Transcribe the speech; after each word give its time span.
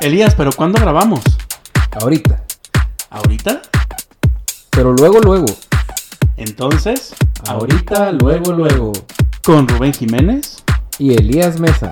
Elías, 0.00 0.34
¿pero 0.34 0.50
cuándo 0.52 0.78
grabamos? 0.78 1.24
Ahorita. 2.02 2.44
¿Ahorita? 3.08 3.62
Pero 4.70 4.92
luego, 4.92 5.20
luego. 5.20 5.46
Entonces, 6.36 7.14
Ahorita, 7.48 8.12
luego, 8.12 8.52
luego. 8.52 8.92
con 9.42 9.66
Rubén 9.66 9.94
Jiménez. 9.94 10.62
Y 10.98 11.14
Elías 11.14 11.58
Mesa. 11.58 11.88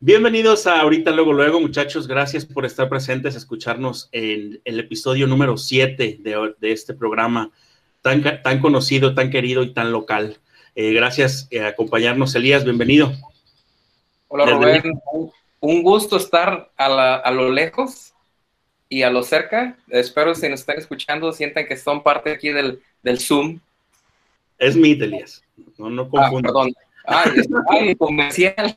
Bienvenidos 0.00 0.66
a 0.66 0.80
Ahorita 0.80 1.10
Luego 1.10 1.34
Luego, 1.34 1.60
muchachos. 1.60 2.08
Gracias 2.08 2.46
por 2.46 2.64
estar 2.64 2.88
presentes, 2.88 3.36
escucharnos 3.36 4.08
en 4.12 4.60
el 4.64 4.80
episodio 4.80 5.26
número 5.26 5.56
7 5.58 6.18
de, 6.20 6.54
de 6.58 6.72
este 6.72 6.94
programa 6.94 7.52
tan, 8.02 8.22
tan 8.42 8.60
conocido, 8.60 9.14
tan 9.14 9.30
querido 9.30 9.62
y 9.62 9.72
tan 9.72 9.92
local. 9.92 10.38
Eh, 10.74 10.92
gracias 10.92 11.48
por 11.50 11.64
acompañarnos, 11.64 12.34
Elías. 12.34 12.64
Bienvenido. 12.64 13.12
Hola 14.28 14.46
Rubén, 14.46 14.82
un- 15.60 15.82
gusto 15.82 16.16
estar 16.16 16.70
a, 16.76 16.88
la- 16.88 17.16
a 17.16 17.30
lo 17.30 17.50
lejos 17.50 18.14
y 18.88 19.02
a 19.02 19.10
lo 19.10 19.22
cerca. 19.22 19.76
Espero 19.88 20.34
si 20.34 20.48
nos 20.48 20.60
están 20.60 20.78
escuchando 20.78 21.32
sientan 21.32 21.66
que 21.66 21.76
son 21.76 22.02
parte 22.02 22.32
aquí 22.32 22.48
del, 22.48 22.80
del 23.02 23.20
Zoom. 23.20 23.60
Es 24.58 24.74
Meet, 24.76 25.02
Elías. 25.02 25.42
No, 25.78 25.90
no 25.90 26.02
Ah, 26.02 26.08
confundas. 26.10 26.52
perdón. 26.52 26.72
Ay, 27.04 27.30
es- 27.36 27.48
ay, 27.70 27.94
comercial. 27.96 28.74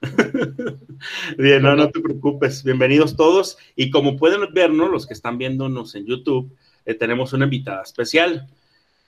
Bien, 1.38 1.62
no, 1.62 1.74
no 1.76 1.88
te 1.90 2.00
preocupes. 2.00 2.62
Bienvenidos 2.64 3.16
todos. 3.16 3.56
Y 3.76 3.90
como 3.90 4.16
pueden 4.16 4.40
vernos, 4.52 4.90
los 4.90 5.06
que 5.06 5.14
están 5.14 5.38
viéndonos 5.38 5.94
en 5.94 6.06
YouTube, 6.06 6.50
eh, 6.84 6.94
tenemos 6.94 7.32
una 7.32 7.44
invitada 7.44 7.82
especial. 7.82 8.48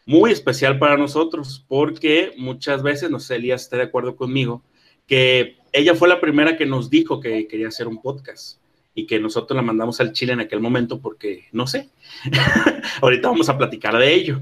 Muy 0.06 0.32
especial 0.32 0.78
para 0.78 0.96
nosotros, 0.96 1.64
porque 1.68 2.32
muchas 2.36 2.82
veces, 2.82 3.10
no 3.10 3.20
sé, 3.20 3.36
Elías 3.36 3.62
está 3.62 3.76
de 3.76 3.84
acuerdo 3.84 4.16
conmigo, 4.16 4.62
que 5.06 5.58
ella 5.72 5.94
fue 5.94 6.08
la 6.08 6.20
primera 6.20 6.56
que 6.56 6.66
nos 6.66 6.90
dijo 6.90 7.20
que 7.20 7.46
quería 7.46 7.68
hacer 7.68 7.86
un 7.86 8.00
podcast 8.00 8.58
y 8.94 9.06
que 9.06 9.20
nosotros 9.20 9.56
la 9.56 9.62
mandamos 9.62 10.00
al 10.00 10.12
Chile 10.12 10.32
en 10.32 10.40
aquel 10.40 10.60
momento 10.60 11.00
porque, 11.00 11.46
no 11.52 11.66
sé, 11.66 11.90
ahorita 13.02 13.28
vamos 13.28 13.48
a 13.48 13.56
platicar 13.56 13.96
de 13.98 14.12
ello. 14.12 14.40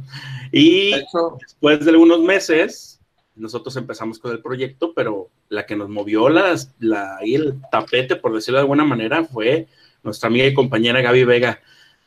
Y 0.53 0.93
De 0.93 0.99
hecho, 0.99 1.39
después 1.41 1.85
de 1.85 1.91
algunos 1.91 2.21
meses, 2.21 3.01
nosotros 3.35 3.77
empezamos 3.77 4.19
con 4.19 4.33
el 4.33 4.41
proyecto, 4.41 4.93
pero 4.95 5.31
la 5.49 5.67
que 5.67 5.77
nos 5.77 5.89
movió 5.89 6.29
las, 6.29 6.75
la, 6.79 7.19
el 7.23 7.61
tapete, 7.71 8.17
por 8.17 8.35
decirlo 8.35 8.59
de 8.59 8.63
alguna 8.63 8.85
manera, 8.85 9.25
fue 9.25 9.69
nuestra 10.03 10.29
amiga 10.29 10.47
y 10.47 10.55
compañera 10.55 11.01
Gaby 11.01 11.25
Vega. 11.25 11.61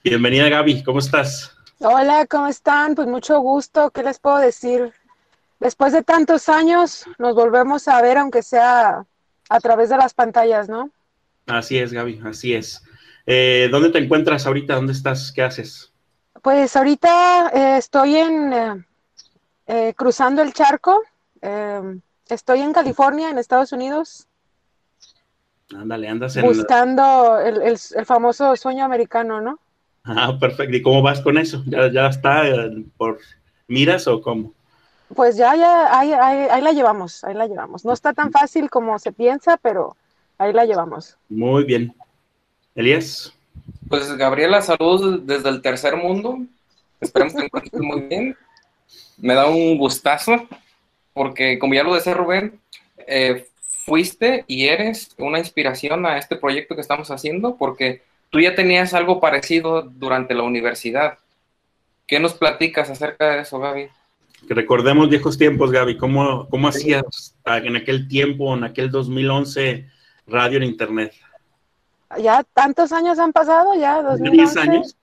Bienvenida, 0.04 0.50
Gaby, 0.50 0.84
¿cómo 0.84 1.00
estás? 1.00 1.56
Hola, 1.84 2.26
¿cómo 2.28 2.48
están? 2.48 2.96
Pues 2.96 3.08
mucho 3.08 3.40
gusto. 3.42 3.92
¿Qué 3.92 4.04
les 4.04 4.20
puedo 4.20 4.38
decir? 4.38 4.94
Después 5.60 5.94
de 5.94 6.04
tantos 6.04 6.50
años, 6.50 7.06
nos 7.20 7.36
volvemos 7.36 7.88
a 7.88 8.02
ver, 8.02 8.18
aunque 8.20 8.44
sea 8.44 9.06
a 9.50 9.60
través 9.62 9.90
de 9.90 9.98
las 9.98 10.14
pantallas, 10.14 10.70
¿no? 10.70 10.92
Así 11.46 11.78
es, 11.78 11.94
Gaby, 11.94 12.20
así 12.26 12.54
es. 12.56 12.84
Eh, 13.28 13.68
¿Dónde 13.72 13.90
te 13.92 14.00
encuentras 14.00 14.48
ahorita? 14.48 14.74
¿Dónde 14.76 14.94
estás? 14.94 15.32
¿Qué 15.32 15.44
haces? 15.44 15.94
Pues 16.44 16.76
ahorita 16.76 17.50
eh, 17.54 17.78
estoy 17.78 18.16
en 18.18 18.54
eh, 18.54 18.86
eh, 19.68 19.94
cruzando 19.96 20.42
el 20.42 20.54
charco. 20.54 21.02
eh, 21.42 22.00
estoy 22.30 22.62
en 22.62 22.74
California, 22.74 23.30
en 23.32 23.38
Estados 23.40 23.74
Unidos, 23.74 24.28
Ándale, 25.76 26.08
andas 26.08 26.36
en... 26.38 26.46
buscando 26.46 27.40
el, 27.40 27.62
el- 27.62 27.80
el 27.96 28.06
famoso 28.06 28.56
sueño 28.58 28.84
americano, 28.84 29.40
¿no? 29.40 29.60
Ah, 30.04 30.38
perfecto. 30.40 30.76
¿Y 30.76 30.82
cómo 30.82 31.02
vas 31.02 31.22
con 31.22 31.38
eso? 31.38 31.64
¿Ya, 31.68 31.92
ya 31.92 32.08
está 32.08 32.48
eh, 32.48 32.84
por 32.98 33.20
miras 33.68 34.08
o 34.08 34.22
cómo? 34.22 34.54
Pues 35.16 35.36
ya, 35.38 35.56
ya, 35.56 36.00
ahí, 36.00 36.14
ahí- 36.14 36.48
ahí 36.50 36.62
la 36.62 36.72
llevamos, 36.72 37.24
ahí 37.24 37.34
la 37.34 37.48
llevamos. 37.48 37.84
No 37.86 37.94
está 37.94 38.14
tan 38.14 38.32
fácil 38.32 38.70
como 38.70 38.98
se 38.98 39.12
piensa, 39.12 39.58
pero 39.58 39.96
ahí 40.38 40.54
la 40.54 40.66
llevamos. 40.66 41.18
Muy 41.30 41.66
bien. 41.66 41.94
Elías, 42.76 43.34
pues 43.90 44.12
Gabriela, 44.16 44.62
saludos 44.62 45.26
desde 45.28 45.50
el 45.50 45.62
tercer 45.62 45.98
mundo. 45.98 46.40
Esperemos 47.02 47.34
que 47.34 47.46
encuentres 47.46 47.82
muy 47.82 48.02
bien. 48.02 48.38
Me 49.18 49.34
da 49.34 49.48
un 49.50 49.78
gustazo, 49.78 50.48
porque 51.14 51.60
como 51.60 51.74
ya 51.74 51.84
lo 51.84 51.94
decía 51.94 52.14
Rubén, 52.14 52.60
eh, 53.08 53.48
fuiste 53.68 54.46
y 54.48 54.68
eres 54.68 55.14
una 55.18 55.40
inspiración 55.40 56.06
a 56.06 56.18
este 56.18 56.38
proyecto 56.38 56.76
que 56.76 56.82
estamos 56.82 57.12
haciendo, 57.12 57.58
porque 57.58 58.02
tú 58.32 58.40
ya 58.40 58.56
tenías 58.56 58.96
algo 58.96 59.20
parecido 59.20 59.84
durante 59.84 60.34
la 60.34 60.44
universidad. 60.44 61.20
¿Qué 62.08 62.20
nos 62.20 62.34
platicas 62.34 62.90
acerca 62.90 63.36
de 63.36 63.42
eso, 63.42 63.60
Gaby? 63.60 63.90
que 64.48 64.54
recordemos 64.54 65.10
viejos 65.10 65.38
tiempos, 65.38 65.72
Gaby. 65.72 65.98
¿Cómo, 65.98 66.48
cómo 66.50 66.68
hacías 66.68 67.36
en 67.46 67.76
aquel 67.76 68.08
tiempo, 68.08 68.54
en 68.56 68.64
aquel 68.64 68.90
2011, 68.90 69.88
radio 70.28 70.58
en 70.58 70.64
internet? 70.64 71.14
Ya 72.20 72.44
tantos 72.54 72.92
años 72.92 73.20
han 73.20 73.32
pasado, 73.32 73.76
ya 73.76 74.02
¿10 74.02 74.18
2011. 74.18 74.60
años? 74.60 74.98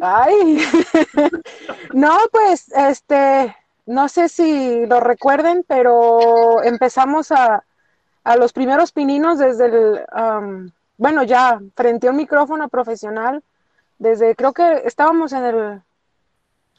Ay, 0.00 0.64
no, 1.92 2.16
pues, 2.30 2.68
este, 2.74 3.54
no 3.86 4.08
sé 4.08 4.28
si 4.28 4.86
lo 4.86 5.00
recuerden, 5.00 5.64
pero 5.66 6.62
empezamos 6.62 7.32
a, 7.32 7.64
a 8.24 8.36
los 8.36 8.52
primeros 8.52 8.92
pininos 8.92 9.38
desde 9.38 9.66
el, 9.66 10.72
bueno, 10.96 11.22
ya 11.22 11.60
frente 11.74 12.08
a 12.08 12.10
un 12.10 12.16
micrófono 12.16 12.68
profesional, 12.68 13.42
desde, 13.98 14.34
creo 14.34 14.52
que 14.52 14.82
estábamos 14.84 15.32
en 15.32 15.44
el, 15.44 15.82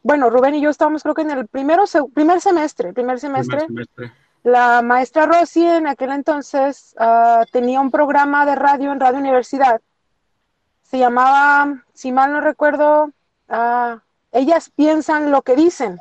bueno, 0.04 0.30
Rubén 0.30 0.56
y 0.56 0.62
yo 0.62 0.70
estábamos 0.70 1.02
creo 1.02 1.16
que 1.16 1.22
en 1.22 1.32
el 1.32 1.48
primero, 1.48 1.86
primer 2.14 2.42
semestre, 2.42 2.94
primer 2.94 3.20
semestre. 3.20 3.66
Primer 3.66 3.88
semestre. 3.88 4.24
La 4.44 4.82
maestra 4.82 5.26
Rosy 5.26 5.66
en 5.66 5.88
aquel 5.88 6.12
entonces 6.12 6.94
ah, 7.00 7.46
tenía 7.52 7.80
un 7.80 7.90
programa 7.90 8.46
de 8.46 8.56
radio 8.56 8.92
en 8.92 9.00
Radio 9.00 9.20
Universidad. 9.20 9.80
Se 10.84 11.00
llamaba, 11.00 11.82
si 11.94 12.12
mal 12.12 12.34
no 12.34 12.42
recuerdo, 12.42 13.12
ah, 13.48 14.02
Ellas 14.34 14.70
piensan 14.76 15.32
lo 15.32 15.44
que 15.44 15.56
dicen. 15.56 16.00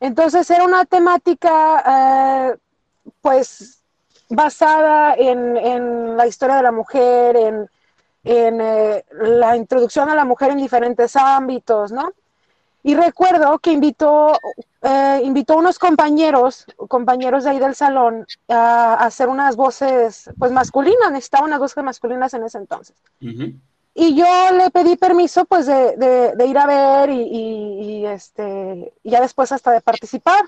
Entonces 0.00 0.48
era 0.50 0.64
una 0.64 0.86
temática, 0.86 1.82
eh, 1.86 2.56
pues, 3.20 3.75
basada 4.28 5.14
en, 5.14 5.56
en 5.56 6.16
la 6.16 6.26
historia 6.26 6.56
de 6.56 6.62
la 6.62 6.72
mujer, 6.72 7.36
en, 7.36 7.70
en 8.24 8.60
eh, 8.60 9.04
la 9.12 9.56
introducción 9.56 10.08
a 10.10 10.14
la 10.14 10.24
mujer 10.24 10.50
en 10.50 10.58
diferentes 10.58 11.16
ámbitos, 11.16 11.92
¿no? 11.92 12.10
Y 12.82 12.94
recuerdo 12.94 13.58
que 13.58 13.72
invitó 13.72 14.38
eh, 14.82 15.20
invitó 15.24 15.56
unos 15.56 15.76
compañeros, 15.78 16.66
compañeros 16.88 17.42
de 17.42 17.50
ahí 17.50 17.58
del 17.58 17.74
salón, 17.74 18.24
a, 18.48 18.94
a 18.94 19.06
hacer 19.06 19.28
unas 19.28 19.56
voces, 19.56 20.30
pues 20.38 20.52
masculinas, 20.52 21.10
necesitaba 21.10 21.44
unas 21.46 21.58
voces 21.58 21.82
masculinas 21.82 22.32
en 22.34 22.44
ese 22.44 22.58
entonces. 22.58 22.94
Ujú. 23.20 23.52
Y 23.94 24.14
yo 24.14 24.26
le 24.52 24.70
pedí 24.70 24.94
permiso, 24.96 25.46
pues, 25.46 25.66
de, 25.66 25.96
de- 25.96 26.36
de 26.36 26.46
ir 26.46 26.58
a 26.58 26.66
ver 26.66 27.10
y, 27.10 27.22
y- 27.22 27.80
y, 28.02 28.06
este, 28.06 28.92
ya 29.02 29.20
después 29.20 29.50
hasta 29.50 29.72
de 29.72 29.80
participar. 29.80 30.44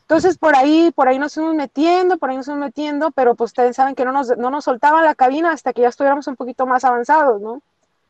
Entonces, 0.00 0.38
por 0.38 0.54
ahí, 0.54 0.92
por 0.94 1.08
ahí 1.08 1.18
nos 1.18 1.34
fuimos 1.34 1.54
metiendo, 1.54 2.18
por 2.18 2.30
ahí 2.30 2.36
nos 2.36 2.46
fuimos 2.46 2.64
metiendo, 2.64 3.10
pero 3.10 3.34
pues 3.34 3.50
ustedes 3.50 3.76
saben 3.76 3.94
que 3.94 4.04
no 4.04 4.12
nos, 4.12 4.36
no 4.36 4.50
nos 4.50 4.64
soltaban 4.64 5.04
la 5.04 5.14
cabina 5.14 5.52
hasta 5.52 5.72
que 5.72 5.82
ya 5.82 5.88
estuviéramos 5.88 6.26
un 6.26 6.36
poquito 6.36 6.66
más 6.66 6.84
avanzados, 6.84 7.40
¿no? 7.40 7.62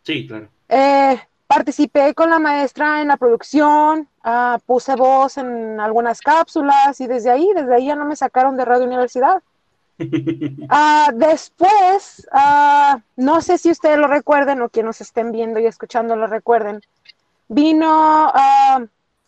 Sí, 0.02 0.26
claro. 0.26 0.48
Eh, 0.68 1.18
participé 1.46 2.14
con 2.14 2.30
la 2.30 2.38
maestra 2.38 3.00
en 3.00 3.08
la 3.08 3.16
producción, 3.16 4.08
ah, 4.22 4.58
puse 4.66 4.96
voz 4.96 5.38
en 5.38 5.80
algunas 5.80 6.20
cápsulas 6.20 7.00
y 7.00 7.06
desde 7.06 7.30
ahí, 7.30 7.48
desde 7.54 7.74
ahí 7.74 7.86
ya 7.86 7.96
no 7.96 8.04
me 8.04 8.16
sacaron 8.16 8.56
de 8.56 8.64
Radio 8.64 8.84
Universidad. 8.84 9.42
Ah, 10.68 11.10
después, 11.14 12.26
ah, 12.32 13.00
no 13.16 13.40
sé 13.40 13.58
si 13.58 13.70
ustedes 13.70 13.96
lo 13.96 14.08
recuerden 14.08 14.60
o 14.60 14.68
quienes 14.68 14.88
nos 14.88 15.00
estén 15.00 15.30
viendo 15.30 15.60
y 15.60 15.66
escuchando 15.66 16.16
lo 16.16 16.26
recuerden, 16.26 16.80
vino 17.48 18.32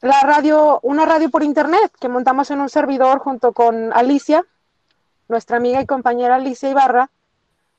la 0.01 0.21
radio, 0.21 0.81
una 0.83 1.07
radio 1.07 1.31
por 1.31 1.43
internet 1.43 1.93
que 1.99 2.09
montamos 2.09 2.51
en 2.51 2.61
un 2.61 2.69
servidor 2.69 3.19
junto 3.19 3.53
con 3.53 3.93
Alicia, 3.93 4.45
nuestra 5.29 5.57
amiga 5.57 5.81
y 5.81 5.87
compañera 5.87 6.37
Alicia 6.37 6.71
Ibarra, 6.71 7.11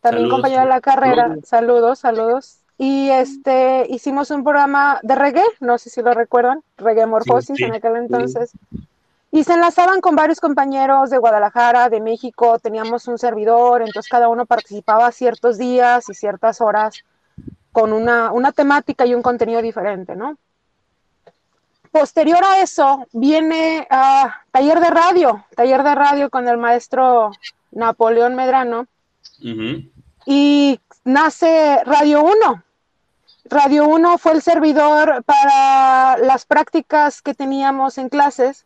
también 0.02 0.24
Saludos. 0.24 0.36
compañera 0.36 0.62
de 0.64 0.70
la 0.70 0.82
carrera. 0.82 1.36
Saludos. 1.44 2.00
Saludos. 2.00 2.60
Y 2.78 3.10
este 3.10 3.88
hicimos 3.90 4.30
un 4.30 4.44
programa 4.44 5.00
de 5.02 5.16
reggae, 5.16 5.44
no 5.60 5.78
sé 5.78 5.90
si 5.90 6.02
lo 6.02 6.14
recuerdan, 6.14 6.62
reggae 6.78 7.08
morfosis 7.08 7.58
sí, 7.58 7.64
en 7.64 7.74
aquel 7.74 7.96
entonces. 7.96 8.52
Y 9.32 9.44
se 9.44 9.54
enlazaban 9.54 10.00
con 10.00 10.16
varios 10.16 10.40
compañeros 10.40 11.10
de 11.10 11.18
Guadalajara, 11.18 11.90
de 11.90 12.00
México, 12.00 12.60
teníamos 12.60 13.08
un 13.08 13.18
servidor, 13.18 13.82
entonces 13.82 14.10
cada 14.10 14.30
uno 14.30 14.46
participaba 14.46 15.12
ciertos 15.12 15.58
días 15.58 16.08
y 16.10 16.14
ciertas 16.14 16.62
horas 16.62 17.04
con 17.72 17.94
una, 17.94 18.32
una 18.32 18.52
temática 18.52 19.06
y 19.06 19.16
un 19.16 19.22
contenido 19.22 19.62
diferente, 19.62 20.16
¿no? 20.16 20.38
Posterior 21.92 22.44
a 22.44 22.62
eso 22.62 23.08
viene 23.12 23.88
ah, 23.90 24.42
taller 24.52 24.80
de 24.80 24.90
radio, 24.90 25.46
taller 25.56 25.84
de 25.84 25.96
radio 25.96 26.30
con 26.30 26.48
el 26.48 26.58
maestro 26.58 27.32
Napoleón 27.72 28.36
Medrano 28.36 28.88
y 30.26 30.80
nace 31.04 31.84
Radio 31.86 32.24
1. 32.24 32.64
Radio 33.46 33.88
1 33.88 34.18
fue 34.18 34.34
el 34.34 34.42
servidor 34.42 35.24
para 35.24 36.18
las 36.18 36.46
prácticas 36.46 37.22
que 37.22 37.34
teníamos 37.34 37.98
en 37.98 38.10
clases, 38.10 38.66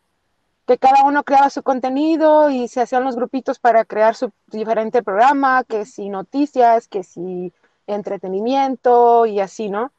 que 0.66 0.78
cada 0.78 1.04
uno 1.04 1.22
creaba 1.22 1.50
su 1.50 1.62
contenido 1.62 2.50
y 2.50 2.68
se 2.68 2.80
hacían 2.80 3.04
los 3.04 3.16
grupitos 3.16 3.58
para 3.58 3.84
crear 3.84 4.16
su 4.16 4.32
diferente 4.48 5.02
programa, 5.02 5.64
que 5.64 5.86
si 5.86 6.08
noticias, 6.08 6.88
que 6.88 7.04
si 7.04 7.52
entretenimiento 7.86 9.26
y 9.26 9.40
así, 9.40 9.68
¿no? 9.68 9.92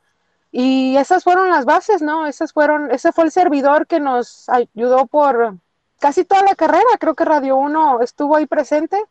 Y 0.56 0.96
esas 0.98 1.24
fueron 1.24 1.50
las 1.50 1.66
bases, 1.66 2.04
¿no? 2.04 2.28
Esas 2.28 2.54
fueron, 2.54 2.92
ese 2.92 3.12
fue 3.12 3.24
el 3.24 3.32
servidor 3.32 3.88
que 3.88 4.00
nos 4.00 4.48
ayudó 4.50 5.08
por 5.08 5.58
casi 6.00 6.26
toda 6.26 6.44
la 6.44 6.54
carrera. 6.54 6.86
Creo 7.00 7.16
que 7.16 7.26
Radio 7.26 7.56
1 7.56 8.02
estuvo 8.02 8.36
ahí 8.36 8.46
presente 8.46 9.04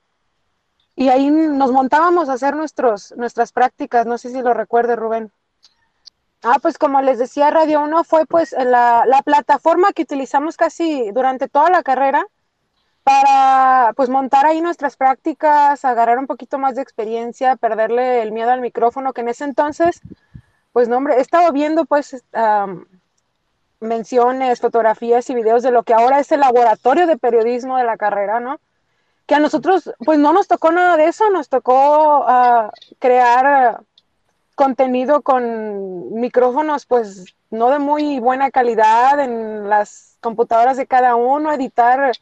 y 0.94 1.08
ahí 1.08 1.32
nos 1.32 1.72
montábamos 1.72 2.28
a 2.28 2.34
hacer 2.34 2.54
nuestros, 2.54 3.12
nuestras 3.16 3.50
prácticas. 3.50 4.06
No 4.06 4.18
sé 4.18 4.30
si 4.30 4.40
lo 4.40 4.54
recuerde, 4.54 4.94
Rubén. 4.94 5.32
Ah, 6.44 6.58
pues 6.62 6.78
como 6.78 7.02
les 7.02 7.18
decía, 7.18 7.50
Radio 7.50 7.80
1 7.80 8.04
fue 8.04 8.24
pues 8.24 8.52
la, 8.52 9.02
la 9.04 9.22
plataforma 9.22 9.92
que 9.92 10.02
utilizamos 10.02 10.56
casi 10.56 11.10
durante 11.10 11.48
toda 11.48 11.70
la 11.70 11.82
carrera 11.82 12.24
para 13.02 13.94
pues 13.96 14.08
montar 14.08 14.46
ahí 14.46 14.60
nuestras 14.60 14.96
prácticas, 14.96 15.84
agarrar 15.84 16.20
un 16.20 16.28
poquito 16.28 16.58
más 16.58 16.76
de 16.76 16.82
experiencia, 16.82 17.56
perderle 17.56 18.22
el 18.22 18.30
miedo 18.30 18.52
al 18.52 18.60
micrófono, 18.60 19.12
que 19.12 19.22
en 19.22 19.28
ese 19.30 19.42
entonces, 19.42 20.02
pues 20.72 20.88
no, 20.88 20.96
hombre, 20.96 21.16
he 21.16 21.20
estado 21.20 21.52
viendo 21.52 21.84
pues 21.84 22.24
am, 22.32 22.86
menciones, 23.80 24.60
fotografías 24.60 25.28
y 25.30 25.34
videos 25.34 25.62
de 25.62 25.70
lo 25.70 25.82
que 25.82 25.94
ahora 25.94 26.20
es 26.20 26.32
el 26.32 26.40
laboratorio 26.40 27.06
de 27.06 27.18
periodismo 27.18 27.76
de 27.76 27.84
la 27.84 27.96
carrera, 27.96 28.40
¿no? 28.40 28.58
Que 29.26 29.34
a 29.34 29.40
nosotros 29.40 29.92
pues 30.04 30.18
no 30.18 30.32
nos 30.32 30.48
tocó 30.48 30.72
nada 30.72 30.96
de 30.96 31.06
eso, 31.06 31.30
nos 31.30 31.48
tocó 31.48 32.24
ah, 32.26 32.72
crear 32.98 33.80
contenido 34.54 35.22
con 35.22 36.14
micrófonos 36.14 36.86
pues 36.86 37.34
no 37.50 37.70
de 37.70 37.78
muy 37.78 38.20
buena 38.20 38.50
calidad 38.50 39.20
en 39.20 39.68
las 39.68 40.16
computadoras 40.20 40.76
de 40.76 40.86
cada 40.86 41.16
uno, 41.16 41.52
editar 41.52 42.12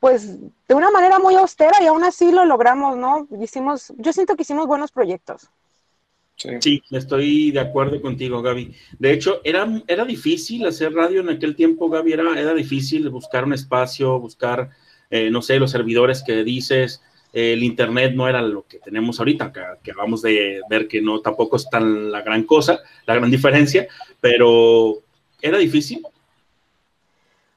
pues 0.00 0.38
de 0.66 0.74
una 0.74 0.90
manera 0.90 1.18
muy 1.18 1.34
austera 1.34 1.82
y 1.82 1.86
aún 1.86 2.04
así 2.04 2.32
lo 2.32 2.46
logramos, 2.46 2.96
¿no? 2.96 3.26
Hicimos, 3.38 3.92
yo 3.98 4.12
siento 4.12 4.34
que 4.34 4.42
hicimos 4.42 4.66
buenos 4.66 4.92
proyectos. 4.92 5.50
Sí. 6.40 6.48
Sí, 6.60 6.82
estoy 6.90 7.50
de 7.50 7.60
acuerdo 7.60 8.00
contigo, 8.00 8.40
Gaby. 8.40 8.74
De 8.98 9.12
hecho, 9.12 9.42
era, 9.44 9.68
era 9.86 10.06
difícil 10.06 10.66
hacer 10.66 10.94
radio 10.94 11.20
en 11.20 11.28
aquel 11.28 11.54
tiempo, 11.54 11.90
Gaby, 11.90 12.14
era, 12.14 12.40
era 12.40 12.54
difícil 12.54 13.10
buscar 13.10 13.44
un 13.44 13.52
espacio, 13.52 14.18
buscar, 14.18 14.70
eh, 15.10 15.30
no 15.30 15.42
sé, 15.42 15.58
los 15.58 15.70
servidores 15.70 16.22
que 16.22 16.42
dices, 16.42 17.02
eh, 17.34 17.52
el 17.52 17.62
internet 17.62 18.14
no 18.14 18.26
era 18.26 18.40
lo 18.40 18.66
que 18.66 18.78
tenemos 18.78 19.18
ahorita, 19.18 19.52
que, 19.52 19.60
que 19.82 19.90
acabamos 19.90 20.22
de 20.22 20.62
ver 20.70 20.88
que 20.88 21.02
no 21.02 21.20
tampoco 21.20 21.56
es 21.56 21.68
tan 21.68 22.10
la 22.10 22.22
gran 22.22 22.44
cosa, 22.44 22.80
la 23.04 23.16
gran 23.16 23.30
diferencia, 23.30 23.86
pero 24.18 24.94
era 25.42 25.58
difícil. 25.58 26.02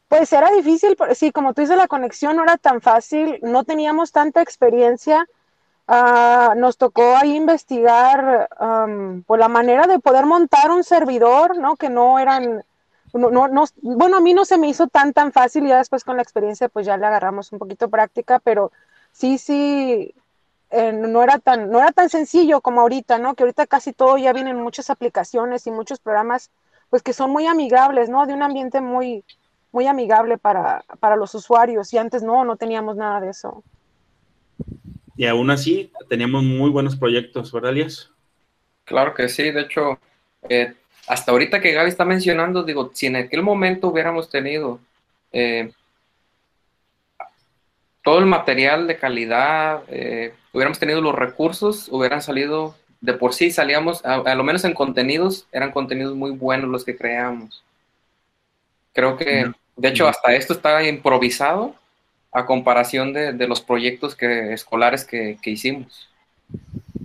Pues 0.10 0.34
era 0.34 0.52
difícil, 0.52 0.98
pero 0.98 1.16
sí, 1.16 1.32
como 1.32 1.54
tú 1.54 1.62
dices, 1.62 1.78
la 1.78 1.88
conexión 1.88 2.36
no 2.36 2.44
era 2.44 2.58
tan 2.58 2.82
fácil, 2.82 3.40
no 3.44 3.64
teníamos 3.64 4.12
tanta 4.12 4.42
experiencia. 4.42 5.26
Ah, 5.88 6.54
nos 6.56 6.78
tocó 6.78 7.16
ahí 7.18 7.36
investigar 7.36 8.48
por 9.26 9.40
la 9.40 9.48
manera 9.50 9.86
de 9.88 10.00
poder 10.00 10.26
montar 10.26 10.72
un 10.72 10.84
servidor, 10.84 11.58
¿no? 11.58 11.76
Que 11.76 11.90
no 11.90 12.20
eran, 12.20 12.64
no, 13.14 13.30
no, 13.30 13.48
no- 13.50 13.66
bueno, 13.82 14.18
a 14.18 14.22
mí 14.22 14.34
no 14.34 14.46
se 14.46 14.58
me 14.58 14.68
hizo 14.70 14.88
tan, 14.88 15.12
tan 15.14 15.32
fácil, 15.34 15.68
ya 15.68 15.78
después 15.78 16.04
con 16.06 16.16
la 16.18 16.24
experiencia 16.24 16.70
pues 16.70 16.86
ya 16.86 16.98
le 16.98 17.06
agarramos 17.06 17.52
un 17.52 17.60
poquito 17.60 17.90
práctica, 17.90 18.40
pero 18.40 18.72
sí, 19.12 19.38
sí, 19.38 20.14
eh, 20.72 20.94
no 20.94 21.24
era 21.24 21.40
tan, 21.40 21.70
no 21.72 21.80
era 21.80 21.92
tan 21.92 22.10
sencillo 22.10 22.62
como 22.62 22.82
ahorita, 22.82 23.18
¿no? 23.20 23.36
Que 23.36 23.44
ahorita 23.44 23.68
casi 23.68 23.94
todo 23.94 24.18
ya 24.18 24.34
vienen 24.34 24.58
muchas 24.62 24.90
aplicaciones 24.90 25.68
y 25.68 25.72
muchos 25.72 26.00
programas, 26.00 26.52
pues 26.90 27.04
que 27.04 27.14
son 27.14 27.32
muy 27.32 27.48
amigables, 27.48 28.10
¿no? 28.10 28.26
De 28.26 28.34
un 28.34 28.44
ambiente 28.44 28.82
muy, 28.82 29.26
muy 29.74 29.88
amigable 29.88 30.38
para, 30.38 30.84
para 31.00 31.16
los 31.18 31.36
usuarios 31.36 31.94
y 31.94 31.98
antes 32.00 32.24
no, 32.24 32.46
no 32.46 32.56
teníamos 32.58 32.96
nada 32.98 33.20
de 33.22 33.30
eso. 33.32 33.64
Y 35.16 35.26
aún 35.26 35.52
así, 35.52 35.92
teníamos 36.10 36.44
muy 36.44 36.70
buenos 36.70 36.96
proyectos, 36.96 37.52
¿verdad, 37.52 37.72
Elias? 37.72 38.10
Claro 38.86 39.14
que 39.14 39.30
sí, 39.30 39.52
de 39.52 39.62
hecho, 39.62 40.00
eh, 40.50 40.74
hasta 41.08 41.32
ahorita 41.32 41.62
que 41.62 41.72
Gaby 41.72 41.90
está 41.90 42.06
mencionando, 42.06 42.64
digo, 42.64 42.92
si 42.94 43.08
en 43.08 43.18
aquel 43.18 43.44
momento 43.44 43.90
hubiéramos 43.90 44.30
tenido 44.30 44.80
eh, 45.32 45.72
todo 48.04 48.20
el 48.20 48.26
material 48.26 48.88
de 48.88 48.98
calidad, 48.98 49.84
eh, 49.88 50.34
hubiéramos 50.52 50.80
tenido 50.80 51.02
los 51.02 51.16
recursos, 51.16 51.88
hubieran 51.90 52.22
salido, 52.22 52.76
de 53.00 53.14
por 53.14 53.34
sí 53.34 53.52
salíamos, 53.52 54.04
a, 54.06 54.16
a 54.16 54.36
lo 54.36 54.44
menos 54.44 54.64
en 54.66 54.74
contenidos, 54.74 55.48
eran 55.52 55.72
contenidos 55.72 56.16
muy 56.16 56.32
buenos 56.32 56.70
los 56.70 56.84
que 56.84 56.98
creamos. 56.98 57.64
Creo 58.94 59.18
que, 59.18 59.52
de 59.76 59.88
hecho, 59.88 60.08
hasta 60.08 60.36
esto 60.36 60.54
está 60.54 60.84
improvisado 60.88 61.76
a 62.34 62.46
comparación 62.46 63.14
de, 63.14 63.34
de 63.34 63.48
los 63.48 63.62
proyectos 63.62 64.16
que, 64.16 64.54
escolares 64.54 65.06
que, 65.06 65.38
que 65.42 65.52
hicimos. 65.52 66.10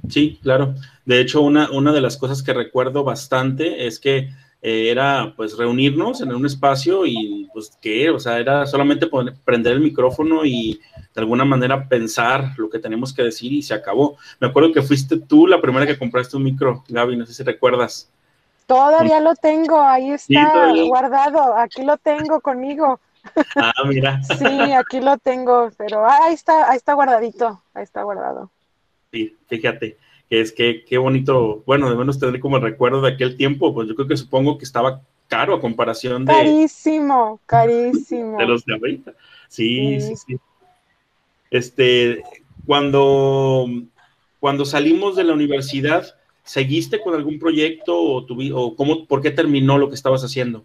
Sí, 0.09 0.39
claro. 0.43 0.75
De 1.05 1.21
hecho, 1.21 1.43
una, 1.43 1.71
una 1.71 1.93
de 1.93 2.01
las 2.01 2.17
cosas 2.17 2.43
que 2.43 2.53
recuerdo 2.53 3.05
bastante 3.05 3.87
es 3.87 3.99
que 3.99 4.31
eh, 4.63 4.91
era 4.91 5.35
pues 5.37 5.57
reunirnos 5.57 6.21
en 6.21 6.33
un 6.33 6.47
espacio 6.47 7.07
y 7.07 7.49
pues 7.53 7.77
que, 7.81 8.11
o 8.11 8.19
sea, 8.19 8.39
era 8.39 8.67
solamente 8.67 9.07
poner- 9.07 9.35
prender 9.45 9.75
el 9.75 9.81
micrófono 9.81 10.45
y 10.45 10.81
de 11.15 11.21
alguna 11.21 11.45
manera 11.45 11.89
pensar 11.89 12.53
lo 12.57 12.69
que 12.71 12.79
tenemos 12.79 13.13
que 13.13 13.23
decir 13.23 13.53
y 13.53 13.63
se 13.63 13.75
acabó. 13.75 14.17
Me 14.41 14.49
acuerdo 14.49 14.73
que 14.73 14.83
fuiste 14.83 15.19
tú 15.19 15.47
la 15.47 15.61
primera 15.61 15.87
que 15.87 15.99
compraste 15.99 16.37
un 16.37 16.45
micro, 16.45 16.85
Gaby, 16.89 17.17
no 17.17 17.27
sé 17.27 17.35
si 17.35 17.43
recuerdas. 17.43 18.11
Todavía 18.67 19.21
lo 19.21 19.35
tengo, 19.35 19.81
ahí 19.81 20.11
está 20.11 20.73
guardado, 20.75 21.57
aquí 21.57 21.83
lo 21.85 21.97
tengo 21.97 22.41
conmigo. 22.41 23.01
Ah, 23.57 23.73
mira, 23.87 24.23
Sí, 24.23 24.45
aquí 24.73 25.01
lo 25.01 25.17
tengo, 25.19 25.71
pero 25.77 26.09
ahí 26.09 26.35
está, 26.35 26.71
ahí 26.71 26.77
está 26.77 26.95
guardadito, 26.95 27.63
ahí 27.75 27.83
está 27.85 28.03
guardado. 28.03 28.51
sí, 29.13 29.37
fíjate, 29.49 29.97
que 30.29 30.41
es 30.41 30.53
que 30.53 30.85
qué 30.85 30.99
bonito, 30.99 31.63
bueno, 31.67 31.89
de 31.91 31.97
menos 31.97 32.19
tener 32.19 32.41
como 32.41 32.57
el 32.57 32.63
recuerdo 32.63 33.01
de 33.01 33.13
aquel 33.13 33.37
tiempo, 33.37 33.75
pues 33.75 33.89
yo 33.89 33.95
creo 33.95 34.09
que 34.09 34.17
supongo 34.17 34.59
que 34.59 34.65
estaba 34.65 35.01
caro 35.29 35.55
a 35.55 35.61
comparación 35.61 36.25
de, 36.25 36.33
Carísimo, 36.35 37.41
carísimo. 37.47 38.39
de 38.39 38.47
los 38.47 38.65
de 38.65 38.75
ahorita. 38.75 39.13
Sí, 39.49 40.01
sí, 40.01 40.17
Sí. 40.17 40.17
sí. 40.27 40.37
Este, 41.51 42.23
cuando, 42.67 43.67
cuando 44.39 44.65
salimos 44.65 45.17
de 45.17 45.25
la 45.25 45.33
universidad, 45.33 46.07
¿seguiste 46.45 47.01
con 47.01 47.15
algún 47.15 47.39
proyecto 47.39 47.99
o, 47.99 48.27
tuvi- 48.27 48.53
o 48.55 48.77
cómo, 48.77 49.07
por 49.07 49.23
qué 49.23 49.31
terminó 49.31 49.79
lo 49.79 49.89
que 49.89 49.95
estabas 49.95 50.23
haciendo? 50.23 50.65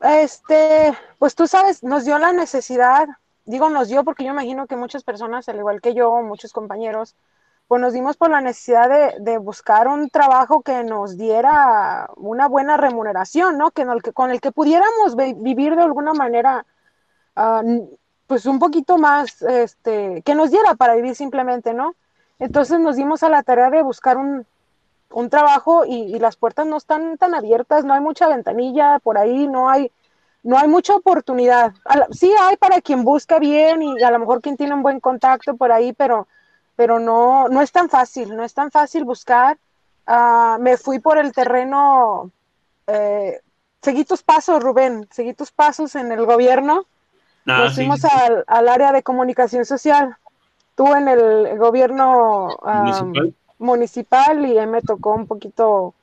Este, 0.00 0.96
pues 1.18 1.34
tú 1.34 1.46
sabes, 1.46 1.82
nos 1.82 2.04
dio 2.04 2.18
la 2.18 2.32
necesidad, 2.32 3.08
digo 3.44 3.68
nos 3.68 3.88
dio 3.88 4.04
porque 4.04 4.24
yo 4.24 4.30
imagino 4.30 4.66
que 4.66 4.76
muchas 4.76 5.04
personas, 5.04 5.48
al 5.48 5.58
igual 5.58 5.80
que 5.80 5.94
yo, 5.94 6.22
muchos 6.22 6.52
compañeros, 6.52 7.14
pues 7.68 7.80
nos 7.80 7.92
dimos 7.92 8.16
por 8.16 8.30
la 8.30 8.40
necesidad 8.40 8.90
de, 9.20 9.38
buscar 9.38 9.86
un 9.86 10.10
trabajo 10.10 10.62
que 10.62 10.82
nos 10.82 11.16
diera 11.16 12.10
una 12.16 12.48
buena 12.48 12.76
remuneración, 12.76 13.58
¿no? 13.58 13.70
Que, 13.70 13.82
el 13.82 14.02
que 14.02 14.12
con 14.12 14.32
el 14.32 14.40
que 14.40 14.50
pudiéramos 14.50 15.14
vivir 15.14 15.76
de 15.76 15.82
alguna 15.82 16.12
manera, 16.12 16.66
uh, 17.36 17.96
pues 18.26 18.46
un 18.46 18.58
poquito 18.58 18.98
más, 18.98 19.40
este, 19.42 20.22
que 20.22 20.34
nos 20.34 20.50
diera 20.50 20.74
para 20.74 20.96
vivir 20.96 21.14
simplemente, 21.14 21.72
¿no? 21.72 21.94
Entonces 22.40 22.80
nos 22.80 22.96
dimos 22.96 23.22
a 23.22 23.28
la 23.28 23.44
tarea 23.44 23.70
de 23.70 23.82
buscar 23.82 24.16
un, 24.16 24.46
un 25.10 25.30
trabajo 25.30 25.84
y, 25.84 26.14
y, 26.14 26.18
las 26.18 26.36
puertas 26.36 26.66
no 26.66 26.76
están 26.76 27.18
tan 27.18 27.34
abiertas, 27.34 27.84
no 27.84 27.94
hay 27.94 28.00
mucha 28.00 28.28
ventanilla 28.28 28.98
por 29.00 29.18
ahí, 29.18 29.48
no 29.48 29.68
hay, 29.68 29.90
no 30.42 30.58
hay 30.58 30.68
mucha 30.68 30.94
oportunidad. 30.94 31.74
Sí 32.12 32.32
hay 32.40 32.56
para 32.56 32.80
quien 32.80 33.04
busca 33.04 33.38
bien 33.38 33.82
y 33.82 34.02
a 34.02 34.10
lo 34.10 34.18
mejor 34.18 34.40
quien 34.40 34.56
tiene 34.56 34.74
un 34.74 34.82
buen 34.82 35.00
contacto 35.00 35.56
por 35.56 35.72
ahí, 35.72 35.92
pero, 35.92 36.28
pero 36.76 36.98
no, 36.98 37.48
no 37.48 37.60
es 37.60 37.72
tan 37.72 37.88
fácil, 37.88 38.34
no 38.36 38.44
es 38.44 38.54
tan 38.54 38.70
fácil 38.70 39.04
buscar. 39.04 39.58
Uh, 40.06 40.60
me 40.60 40.76
fui 40.76 40.98
por 40.98 41.18
el 41.18 41.32
terreno, 41.32 42.30
eh, 42.86 43.40
seguí 43.82 44.04
tus 44.04 44.22
pasos, 44.22 44.62
Rubén, 44.62 45.06
seguí 45.10 45.34
tus 45.34 45.52
pasos 45.52 45.94
en 45.94 46.10
el 46.10 46.24
gobierno. 46.24 46.86
Ah, 47.46 47.58
Nos 47.58 47.70
sí. 47.70 47.76
fuimos 47.76 48.04
al, 48.04 48.44
al, 48.46 48.68
área 48.68 48.92
de 48.92 49.02
comunicación 49.02 49.64
social. 49.64 50.16
Tú 50.74 50.94
en 50.94 51.08
el 51.08 51.58
gobierno 51.58 52.48
um, 52.62 52.76
municipal. 52.78 53.34
Municipal 53.60 54.44
y 54.44 54.66
me 54.66 54.82
tocó 54.82 55.14
un 55.14 55.26
poquito 55.26 55.94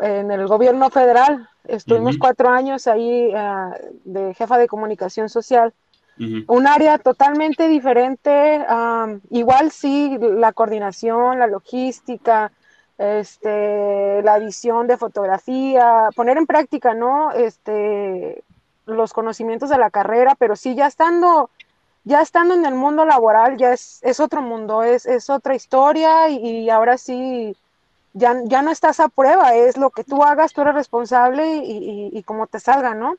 en 0.00 0.30
el 0.32 0.46
gobierno 0.48 0.90
federal. 0.90 1.48
Estuvimos 1.64 2.14
uh 2.14 2.18
-huh. 2.18 2.20
cuatro 2.20 2.48
años 2.48 2.86
ahí 2.86 3.32
uh, 3.32 3.72
de 4.04 4.34
jefa 4.34 4.58
de 4.58 4.66
comunicación 4.66 5.28
social. 5.28 5.72
Uh 6.18 6.22
-huh. 6.22 6.44
Un 6.48 6.66
área 6.66 6.98
totalmente 6.98 7.68
diferente. 7.68 8.64
Um, 8.68 9.20
igual 9.30 9.70
sí, 9.70 10.18
la 10.20 10.52
coordinación, 10.52 11.38
la 11.38 11.46
logística, 11.46 12.50
este, 12.98 14.22
la 14.22 14.36
edición 14.38 14.88
de 14.88 14.96
fotografía, 14.96 16.08
poner 16.16 16.36
en 16.36 16.46
práctica, 16.46 16.94
¿no? 16.94 17.30
Este, 17.30 18.42
los 18.86 19.12
conocimientos 19.12 19.70
de 19.70 19.78
la 19.78 19.90
carrera, 19.90 20.34
pero 20.36 20.56
sí 20.56 20.74
ya 20.74 20.86
estando, 20.86 21.50
ya 22.08 22.22
estando 22.22 22.54
en 22.54 22.64
el 22.64 22.74
mundo 22.74 23.04
laboral, 23.04 23.58
ya 23.58 23.74
es, 23.74 24.00
es 24.02 24.18
otro 24.18 24.40
mundo, 24.40 24.82
es, 24.82 25.04
es 25.04 25.28
otra 25.28 25.54
historia 25.54 26.30
y, 26.30 26.36
y 26.38 26.70
ahora 26.70 26.96
sí 26.96 27.54
ya, 28.14 28.34
ya, 28.46 28.62
no 28.62 28.70
estás 28.70 28.98
a 28.98 29.10
prueba, 29.10 29.54
es 29.54 29.76
lo 29.76 29.90
que 29.90 30.04
tú 30.04 30.24
hagas, 30.24 30.54
tú 30.54 30.62
eres 30.62 30.74
responsable 30.74 31.56
y, 31.56 31.70
y, 31.70 32.18
y 32.18 32.22
como 32.22 32.46
te 32.46 32.60
salga, 32.60 32.94
¿no? 32.94 33.16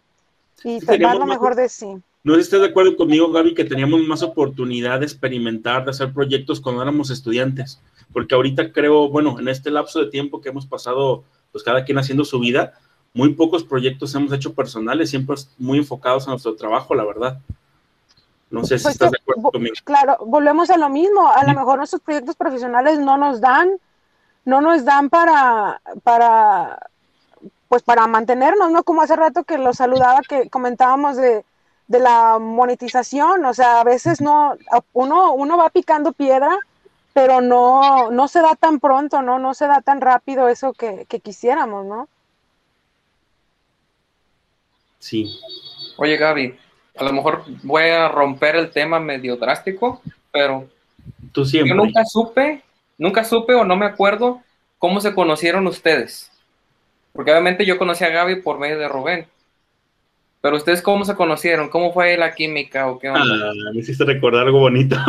Y 0.63 0.79
te 0.79 0.97
lo 0.97 1.25
mejor 1.27 1.55
de 1.55 1.69
sí. 1.69 1.85
No 2.23 2.33
sé 2.33 2.41
si 2.41 2.45
estás 2.45 2.61
de 2.61 2.67
acuerdo 2.67 2.97
conmigo, 2.97 3.31
Gaby, 3.31 3.53
que 3.53 3.63
teníamos 3.63 4.01
más 4.01 4.23
oportunidad 4.23 4.99
de 4.99 5.05
experimentar, 5.05 5.85
de 5.85 5.91
hacer 5.91 6.11
proyectos 6.11 6.59
cuando 6.59 6.81
éramos 6.81 7.11
estudiantes, 7.11 7.79
porque 8.11 8.33
ahorita 8.33 8.73
creo, 8.73 9.07
bueno, 9.07 9.39
en 9.39 9.47
este 9.49 9.69
lapso 9.69 9.99
de 9.99 10.09
tiempo 10.09 10.41
que 10.41 10.49
hemos 10.49 10.65
pasado, 10.65 11.23
pues 11.51 11.63
cada 11.63 11.85
quien 11.85 11.99
haciendo 11.99 12.25
su 12.25 12.39
vida, 12.39 12.73
muy 13.13 13.33
pocos 13.35 13.63
proyectos 13.63 14.15
hemos 14.15 14.33
hecho 14.33 14.53
personales, 14.53 15.11
siempre 15.11 15.35
muy 15.59 15.77
enfocados 15.77 16.27
a 16.27 16.31
nuestro 16.31 16.55
trabajo, 16.55 16.95
la 16.95 17.05
verdad. 17.05 17.39
No 18.51 18.63
sé 18.63 18.77
si 18.79 18.83
pues 18.83 18.95
estás 18.95 19.11
de 19.11 19.17
acuerdo 19.21 19.51
conmigo. 19.51 19.75
Claro, 19.83 20.17
volvemos 20.25 20.69
a 20.69 20.77
lo 20.77 20.89
mismo, 20.89 21.27
a 21.27 21.43
lo 21.43 21.53
mejor 21.53 21.77
nuestros 21.77 22.01
proyectos 22.01 22.35
profesionales 22.35 22.99
no 22.99 23.17
nos 23.17 23.39
dan 23.41 23.79
no 24.45 24.61
nos 24.61 24.83
dan 24.83 25.09
para, 25.09 25.81
para, 26.03 26.89
pues 27.67 27.83
para 27.83 28.07
mantenernos, 28.07 28.71
¿no? 28.71 28.83
Como 28.83 29.01
hace 29.01 29.15
rato 29.15 29.43
que 29.43 29.57
lo 29.57 29.73
saludaba, 29.73 30.21
que 30.27 30.49
comentábamos 30.49 31.17
de, 31.17 31.45
de 31.87 31.99
la 31.99 32.39
monetización, 32.39 33.45
o 33.45 33.53
sea, 33.53 33.81
a 33.81 33.83
veces 33.83 34.21
no, 34.21 34.55
uno, 34.93 35.33
uno 35.33 35.57
va 35.57 35.69
picando 35.69 36.13
piedra, 36.13 36.57
pero 37.13 37.41
no, 37.41 38.11
no 38.11 38.27
se 38.27 38.41
da 38.41 38.55
tan 38.55 38.79
pronto, 38.79 39.21
¿no? 39.21 39.39
No 39.39 39.53
se 39.53 39.67
da 39.67 39.81
tan 39.81 40.01
rápido 40.01 40.49
eso 40.49 40.73
que, 40.73 41.05
que 41.07 41.19
quisiéramos, 41.19 41.85
¿no? 41.85 42.07
Sí. 44.99 45.39
Oye, 45.97 46.17
Gaby, 46.17 46.57
a 46.97 47.03
lo 47.03 47.13
mejor 47.13 47.43
voy 47.63 47.83
a 47.83 48.09
romper 48.09 48.55
el 48.55 48.71
tema 48.71 48.99
medio 48.99 49.37
drástico, 49.37 50.01
pero 50.31 50.67
Tú 51.31 51.45
siempre. 51.45 51.69
yo 51.69 51.75
nunca 51.75 52.05
supe 52.05 52.63
nunca 52.99 53.23
supe 53.23 53.55
o 53.55 53.63
no 53.63 53.75
me 53.75 53.87
acuerdo 53.87 54.41
cómo 54.77 55.01
se 55.01 55.15
conocieron 55.15 55.65
ustedes. 55.65 56.31
Porque 57.13 57.31
obviamente 57.31 57.65
yo 57.65 57.79
conocí 57.79 58.03
a 58.03 58.09
Gaby 58.09 58.43
por 58.43 58.59
medio 58.59 58.77
de 58.77 58.87
Rubén. 58.87 59.25
Pero 60.41 60.55
ustedes 60.55 60.81
cómo 60.81 61.03
se 61.03 61.15
conocieron, 61.15 61.69
cómo 61.69 61.91
fue 61.91 62.15
la 62.15 62.33
química 62.33 62.87
o 62.87 62.97
qué 62.99 63.09
onda. 63.09 63.49
Ah, 63.49 63.51
me 63.73 63.79
hiciste 63.79 64.05
recordar 64.05 64.45
algo 64.45 64.59
bonito. 64.59 64.95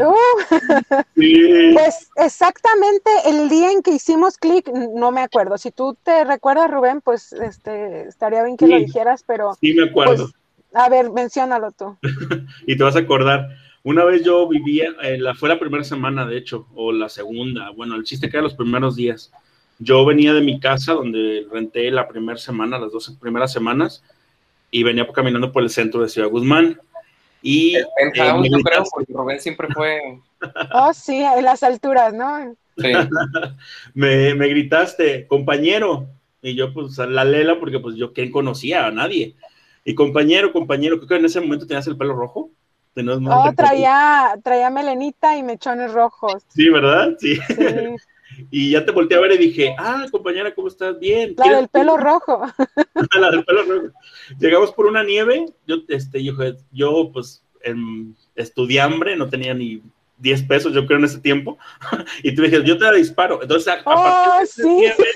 Uh, 0.00 0.14
sí. 1.14 1.72
Pues 1.74 2.08
exactamente 2.16 3.10
el 3.26 3.50
día 3.50 3.70
en 3.70 3.82
que 3.82 3.90
hicimos 3.90 4.38
clic, 4.38 4.66
no 4.72 5.10
me 5.10 5.20
acuerdo. 5.20 5.58
Si 5.58 5.70
tú 5.72 5.94
te 6.02 6.24
recuerdas, 6.24 6.70
Rubén, 6.70 7.02
pues 7.02 7.34
este 7.34 8.08
estaría 8.08 8.42
bien 8.44 8.56
que 8.56 8.64
sí, 8.64 8.72
lo 8.72 8.78
dijeras, 8.78 9.22
pero. 9.26 9.54
Sí, 9.60 9.74
me 9.74 9.90
acuerdo. 9.90 10.16
Pues, 10.16 10.32
a 10.72 10.88
ver, 10.88 11.10
menciónalo 11.10 11.72
tú. 11.72 11.96
y 12.66 12.76
te 12.76 12.82
vas 12.82 12.96
a 12.96 13.00
acordar. 13.00 13.48
Una 13.82 14.04
vez 14.04 14.22
yo 14.22 14.46
vivía, 14.46 14.90
eh, 15.02 15.18
la, 15.18 15.34
fue 15.34 15.48
la 15.48 15.58
primera 15.58 15.84
semana, 15.84 16.26
de 16.26 16.36
hecho, 16.36 16.66
o 16.74 16.92
la 16.92 17.08
segunda, 17.08 17.70
bueno, 17.70 17.96
el 17.96 18.04
chiste 18.04 18.28
que 18.28 18.36
era 18.36 18.42
los 18.42 18.54
primeros 18.54 18.94
días. 18.94 19.32
Yo 19.78 20.04
venía 20.04 20.34
de 20.34 20.42
mi 20.42 20.60
casa, 20.60 20.92
donde 20.92 21.46
renté 21.50 21.90
la 21.90 22.06
primera 22.06 22.38
semana, 22.38 22.78
las 22.78 22.92
dos 22.92 23.16
primeras 23.18 23.52
semanas, 23.52 24.04
y 24.70 24.82
venía 24.82 25.08
caminando 25.08 25.50
por 25.50 25.62
el 25.62 25.70
centro 25.70 26.02
de 26.02 26.10
Ciudad 26.10 26.28
Guzmán. 26.28 26.78
Y 27.42 27.74
el 27.76 27.86
penthouse, 27.96 28.46
eh, 28.46 28.50
yo 28.50 28.58
creo, 28.58 28.84
porque 28.92 29.12
Rubén 29.14 29.40
siempre 29.40 29.68
fue. 29.74 30.18
Oh, 30.72 30.92
sí, 30.94 31.16
en 31.22 31.44
las 31.44 31.62
alturas, 31.62 32.14
¿no? 32.14 32.54
Sí. 32.78 32.92
me, 33.94 34.34
me, 34.34 34.48
gritaste, 34.48 35.26
compañero, 35.26 36.06
y 36.40 36.54
yo, 36.54 36.72
pues, 36.72 36.96
la 36.96 37.24
lela, 37.24 37.58
porque, 37.58 37.78
pues, 37.78 37.96
yo, 37.96 38.14
¿quién 38.14 38.30
conocía? 38.30 38.86
A 38.86 38.90
nadie. 38.90 39.36
Y 39.84 39.94
compañero, 39.94 40.52
compañero, 40.52 40.96
creo 40.96 41.08
que 41.08 41.16
en 41.16 41.24
ese 41.24 41.40
momento 41.40 41.66
tenías 41.66 41.86
el 41.86 41.96
pelo 41.96 42.14
rojo. 42.14 42.50
No, 42.96 43.14
oh, 43.14 43.52
traía, 43.54 44.38
traía 44.42 44.68
melenita 44.68 45.36
y 45.36 45.42
mechones 45.42 45.92
rojos. 45.92 46.42
Sí, 46.48 46.68
¿verdad? 46.68 47.16
Sí. 47.18 47.36
sí. 47.36 47.54
y 48.50 48.70
ya 48.72 48.84
te 48.84 48.92
volteé 48.92 49.16
a 49.16 49.20
ver 49.20 49.32
y 49.32 49.38
dije, 49.38 49.74
ah, 49.78 50.06
compañera, 50.10 50.54
¿cómo 50.54 50.68
estás? 50.68 50.98
Bien. 50.98 51.34
La 51.36 51.56
del 51.56 51.68
pelo 51.68 51.96
rojo. 51.96 52.42
la 53.20 53.30
del 53.30 53.44
pelo 53.44 53.62
rojo. 53.62 53.94
Llegamos 54.38 54.72
por 54.72 54.86
una 54.86 55.02
nieve, 55.02 55.46
yo, 55.66 55.76
este, 55.88 56.22
yo, 56.22 56.34
yo 56.72 57.10
pues, 57.12 57.44
en, 57.62 58.16
estudié 58.34 58.80
hambre, 58.80 59.16
no 59.16 59.28
tenía 59.28 59.54
ni 59.54 59.82
10 60.18 60.42
pesos, 60.44 60.72
yo 60.72 60.86
creo, 60.86 60.98
en 60.98 61.04
ese 61.04 61.20
tiempo, 61.20 61.58
y 62.22 62.34
tú 62.34 62.42
dijiste, 62.42 62.66
yo 62.66 62.78
te 62.78 62.84
la 62.84 62.92
disparo. 62.92 63.40
Entonces, 63.42 63.72
a, 63.72 63.82
oh, 63.84 64.40
a 64.40 64.46
sí. 64.46 64.68
Nieve, 64.68 65.06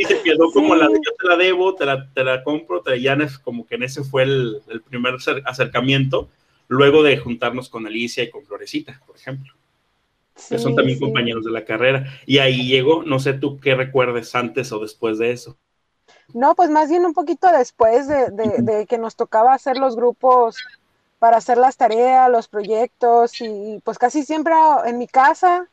y 0.00 0.04
se 0.04 0.22
quedó 0.22 0.46
sí. 0.46 0.54
como 0.54 0.74
la 0.74 0.88
de 0.88 0.94
yo 0.94 1.12
te 1.18 1.28
la 1.28 1.36
debo, 1.36 1.74
te 1.74 1.84
la, 1.84 2.08
te 2.12 2.24
la 2.24 2.42
compro, 2.42 2.80
te, 2.80 3.00
ya 3.00 3.16
como 3.42 3.66
que 3.66 3.74
en 3.74 3.82
ese 3.82 4.02
fue 4.02 4.22
el, 4.22 4.62
el 4.68 4.80
primer 4.80 5.14
acercamiento 5.44 6.28
luego 6.68 7.02
de 7.02 7.18
juntarnos 7.18 7.68
con 7.68 7.86
Alicia 7.86 8.24
y 8.24 8.30
con 8.30 8.44
Florecita, 8.44 9.00
por 9.06 9.16
ejemplo. 9.16 9.52
Sí, 10.34 10.54
que 10.54 10.58
son 10.58 10.74
también 10.74 10.98
sí. 10.98 11.04
compañeros 11.04 11.44
de 11.44 11.50
la 11.50 11.64
carrera. 11.64 12.06
Y 12.24 12.38
ahí 12.38 12.66
llegó, 12.66 13.02
no 13.02 13.18
sé 13.18 13.34
tú 13.34 13.60
qué 13.60 13.74
recuerdes 13.74 14.34
antes 14.34 14.72
o 14.72 14.78
después 14.78 15.18
de 15.18 15.32
eso. 15.32 15.58
No, 16.32 16.54
pues 16.54 16.70
más 16.70 16.88
bien 16.88 17.04
un 17.04 17.12
poquito 17.12 17.48
después 17.52 18.08
de, 18.08 18.30
de, 18.30 18.62
de 18.62 18.86
que 18.86 18.96
nos 18.96 19.16
tocaba 19.16 19.52
hacer 19.52 19.76
los 19.76 19.96
grupos 19.96 20.56
para 21.18 21.36
hacer 21.36 21.58
las 21.58 21.76
tareas, 21.76 22.30
los 22.30 22.48
proyectos 22.48 23.40
y 23.40 23.80
pues 23.84 23.98
casi 23.98 24.22
siempre 24.22 24.54
en 24.86 24.96
mi 24.96 25.06
casa, 25.06 25.68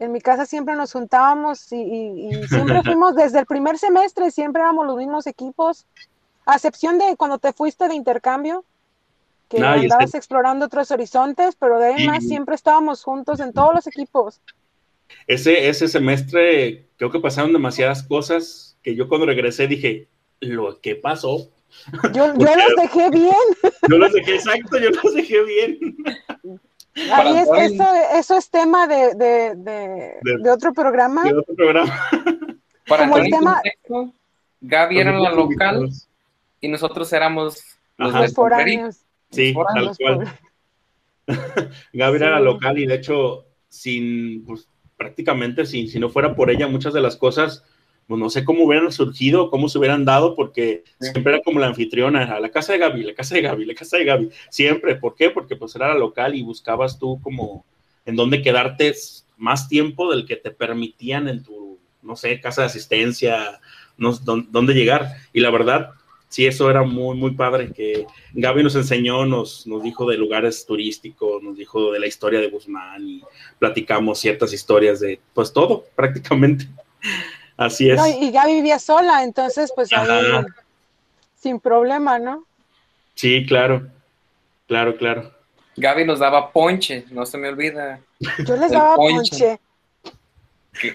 en 0.00 0.12
mi 0.12 0.20
casa 0.20 0.46
siempre 0.46 0.74
nos 0.74 0.92
juntábamos 0.92 1.70
y, 1.72 1.76
y, 1.76 2.28
y 2.28 2.42
siempre 2.48 2.82
fuimos 2.82 3.14
desde 3.14 3.38
el 3.38 3.46
primer 3.46 3.78
semestre, 3.78 4.30
siempre 4.30 4.62
éramos 4.62 4.86
los 4.86 4.96
mismos 4.96 5.26
equipos, 5.26 5.86
a 6.46 6.56
excepción 6.56 6.98
de 6.98 7.16
cuando 7.16 7.38
te 7.38 7.52
fuiste 7.52 7.86
de 7.86 7.94
intercambio, 7.94 8.64
que 9.48 9.60
no, 9.60 9.68
andabas 9.68 10.14
explorando 10.14 10.66
otros 10.66 10.90
horizontes, 10.90 11.56
pero 11.56 11.78
de 11.78 11.86
ahí 11.86 12.06
más 12.06 12.24
siempre 12.24 12.54
estábamos 12.54 13.02
juntos 13.02 13.40
en 13.40 13.52
todos 13.52 13.74
los 13.74 13.86
equipos. 13.86 14.40
Ese, 15.26 15.68
ese 15.68 15.88
semestre 15.88 16.86
creo 16.96 17.10
que 17.10 17.20
pasaron 17.20 17.52
demasiadas 17.52 18.02
cosas 18.02 18.78
que 18.82 18.94
yo 18.94 19.08
cuando 19.08 19.26
regresé 19.26 19.66
dije, 19.66 20.08
lo 20.40 20.80
que 20.80 20.96
pasó. 20.96 21.50
Yo, 22.12 22.34
yo 22.38 22.56
los 22.56 22.76
dejé 22.76 23.10
bien. 23.10 23.34
Yo 23.88 23.98
los 23.98 24.12
dejé, 24.12 24.36
exacto, 24.36 24.78
yo 24.78 24.90
los 24.90 25.14
dejé 25.14 25.42
bien. 25.44 25.96
Ahí 26.94 27.38
es, 27.38 27.72
eso, 27.72 27.84
eso 28.14 28.36
es 28.36 28.50
tema 28.50 28.86
de, 28.86 29.14
de, 29.14 29.54
de, 29.56 30.18
de, 30.22 30.50
otro 30.50 30.72
programa. 30.72 31.22
De 31.24 31.34
otro 31.34 31.54
programa. 31.54 32.08
Para 32.88 33.04
Como 33.04 33.18
el 33.18 33.30
tema... 33.30 33.54
Contexto, 33.54 34.14
Gaby 34.62 34.98
era 34.98 35.18
la 35.18 35.30
local 35.30 35.88
y 36.60 36.68
nosotros 36.68 37.10
éramos 37.12 37.62
los, 37.96 38.12
los 38.12 38.34
foráneos. 38.34 38.98
Sí, 39.30 39.54
tal 39.74 39.96
cual. 39.96 40.38
Gaby 41.92 42.18
sí. 42.18 42.24
era 42.24 42.32
la 42.32 42.40
local 42.40 42.78
y 42.78 42.86
de 42.86 42.96
hecho, 42.96 43.46
sin, 43.68 44.44
pues, 44.44 44.68
prácticamente, 44.96 45.64
sin, 45.64 45.88
si 45.88 45.98
no 45.98 46.10
fuera 46.10 46.34
por 46.34 46.50
ella, 46.50 46.66
muchas 46.66 46.92
de 46.92 47.00
las 47.00 47.16
cosas 47.16 47.64
no 48.16 48.30
sé 48.30 48.44
cómo 48.44 48.64
hubieran 48.64 48.90
surgido, 48.92 49.50
cómo 49.50 49.68
se 49.68 49.78
hubieran 49.78 50.04
dado, 50.04 50.34
porque 50.34 50.84
siempre 50.98 51.34
era 51.34 51.42
como 51.42 51.60
la 51.60 51.68
anfitriona, 51.68 52.24
a 52.24 52.40
la 52.40 52.50
casa 52.50 52.72
de 52.72 52.78
Gaby, 52.80 53.04
la 53.04 53.14
casa 53.14 53.34
de 53.34 53.42
Gaby, 53.42 53.64
la 53.64 53.74
casa 53.74 53.98
de 53.98 54.04
Gaby, 54.04 54.30
siempre. 54.48 54.96
¿Por 54.96 55.14
qué? 55.14 55.30
Porque 55.30 55.56
pues 55.56 55.74
era 55.76 55.88
la 55.88 55.94
local 55.94 56.34
y 56.34 56.42
buscabas 56.42 56.98
tú 56.98 57.20
como 57.22 57.64
en 58.06 58.16
dónde 58.16 58.42
quedarte 58.42 58.94
más 59.36 59.68
tiempo 59.68 60.10
del 60.10 60.26
que 60.26 60.36
te 60.36 60.50
permitían 60.50 61.28
en 61.28 61.42
tu, 61.42 61.78
no 62.02 62.16
sé, 62.16 62.40
casa 62.40 62.62
de 62.62 62.66
asistencia, 62.66 63.60
no, 63.96 64.12
dónde 64.12 64.74
llegar. 64.74 65.16
Y 65.32 65.40
la 65.40 65.50
verdad, 65.50 65.90
sí, 66.28 66.46
eso 66.46 66.70
era 66.70 66.82
muy, 66.82 67.16
muy 67.16 67.32
padre, 67.32 67.72
que 67.72 68.06
Gaby 68.34 68.62
nos 68.62 68.76
enseñó, 68.76 69.26
nos, 69.26 69.66
nos 69.66 69.82
dijo 69.82 70.08
de 70.08 70.16
lugares 70.16 70.64
turísticos, 70.66 71.42
nos 71.42 71.56
dijo 71.56 71.92
de 71.92 72.00
la 72.00 72.06
historia 72.06 72.40
de 72.40 72.50
Guzmán 72.50 73.06
y 73.06 73.22
platicamos 73.58 74.18
ciertas 74.18 74.52
historias 74.52 75.00
de, 75.00 75.20
pues 75.34 75.52
todo, 75.52 75.84
prácticamente. 75.94 76.66
Así 77.60 77.90
es. 77.90 78.00
y 78.18 78.32
ya 78.32 78.46
vivía 78.46 78.78
sola, 78.78 79.22
entonces 79.22 79.70
pues 79.74 79.92
ahí 79.92 80.08
sin 81.36 81.60
problema, 81.60 82.18
¿no? 82.18 82.44
Sí, 83.14 83.44
claro, 83.46 83.86
claro, 84.66 84.96
claro. 84.96 85.30
Gaby 85.76 86.06
nos 86.06 86.20
daba 86.20 86.52
ponche, 86.52 87.04
no 87.10 87.26
se 87.26 87.36
me 87.36 87.48
olvida. 87.48 88.00
Yo 88.46 88.56
les 88.56 88.70
daba 88.70 88.96
ponche. 88.96 89.60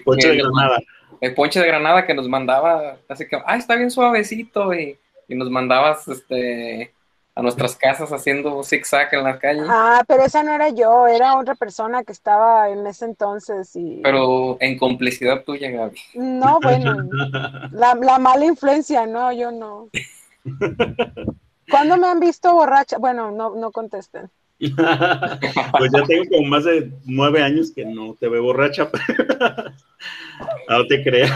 Ponche, 0.04 0.28
de 0.28 0.36
Granada. 0.38 0.78
El 1.20 1.34
ponche 1.34 1.60
de 1.60 1.66
Granada 1.68 2.04
que 2.04 2.14
nos 2.14 2.28
mandaba, 2.28 2.96
así 3.08 3.28
que, 3.28 3.40
ah, 3.46 3.56
está 3.56 3.76
bien 3.76 3.92
suavecito, 3.92 4.74
y, 4.74 4.98
y 5.28 5.34
nos 5.36 5.48
mandabas 5.48 6.08
este 6.08 6.92
a 7.36 7.42
nuestras 7.42 7.76
casas 7.76 8.10
haciendo 8.12 8.64
zigzag 8.64 9.12
en 9.12 9.22
la 9.22 9.38
calle. 9.38 9.60
Ah, 9.68 10.02
pero 10.08 10.24
esa 10.24 10.42
no 10.42 10.54
era 10.54 10.70
yo, 10.70 11.06
era 11.06 11.36
otra 11.36 11.54
persona 11.54 12.02
que 12.02 12.12
estaba 12.12 12.70
en 12.70 12.86
ese 12.86 13.04
entonces. 13.04 13.76
Y... 13.76 14.00
Pero 14.02 14.56
en 14.58 14.78
complicidad 14.78 15.44
tuya, 15.44 15.70
Gaby. 15.70 16.00
No, 16.14 16.58
bueno, 16.62 16.96
la, 17.72 18.18
mala 18.18 18.46
influencia, 18.46 19.04
no, 19.06 19.30
yo 19.34 19.52
no. 19.52 19.90
¿Cuándo 21.70 21.98
me 21.98 22.06
han 22.06 22.20
visto 22.20 22.54
borracha? 22.54 22.96
Bueno, 22.96 23.30
no, 23.30 23.54
no 23.54 23.70
contesten. 23.70 24.30
pues 24.58 25.92
ya 25.92 26.02
tengo 26.06 26.24
como 26.30 26.48
más 26.48 26.64
de 26.64 26.90
nueve 27.04 27.42
años 27.42 27.70
que 27.70 27.84
no 27.84 28.14
te 28.18 28.30
veo 28.30 28.44
borracha. 28.44 28.88
no 30.70 30.86
te 30.86 31.04
creas. 31.04 31.30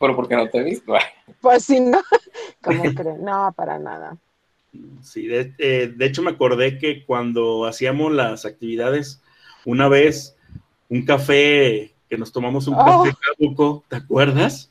Pero 0.00 0.16
porque 0.16 0.34
no 0.34 0.48
te 0.48 0.60
he 0.60 0.62
visto. 0.62 0.94
pues 1.42 1.64
sí, 1.64 1.78
no. 1.78 2.00
¿Cómo 2.62 2.84
crees? 2.94 3.18
No, 3.18 3.52
para 3.54 3.78
nada. 3.78 4.16
Sí, 5.02 5.28
eh, 5.30 5.92
de, 5.94 6.06
hecho 6.06 6.22
me 6.22 6.30
acordé 6.30 6.78
que 6.78 7.04
cuando 7.04 7.66
hacíamos 7.66 8.12
las 8.12 8.44
actividades, 8.44 9.22
una 9.64 9.88
vez 9.88 10.36
un 10.88 11.04
café, 11.04 11.94
que 12.08 12.18
nos 12.18 12.32
tomamos 12.32 12.66
un 12.68 12.74
oh. 12.74 12.84
café 12.84 13.16
caduco, 13.20 13.84
¿te 13.88 13.96
acuerdas? 13.96 14.70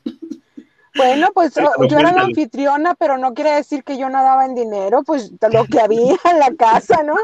Bueno, 0.94 1.28
pues 1.34 1.56
oh, 1.78 1.86
yo 1.86 1.98
era 1.98 2.12
la 2.12 2.22
anfitriona, 2.22 2.94
pero 2.94 3.18
no 3.18 3.34
quiere 3.34 3.52
decir 3.52 3.84
que 3.84 3.98
yo 3.98 4.08
no 4.08 4.22
daba 4.22 4.46
en 4.46 4.54
dinero, 4.54 5.02
pues 5.04 5.32
lo 5.50 5.64
que 5.64 5.80
había 5.80 6.16
en 6.24 6.38
la 6.38 6.54
casa, 6.56 7.02
¿no? 7.02 7.16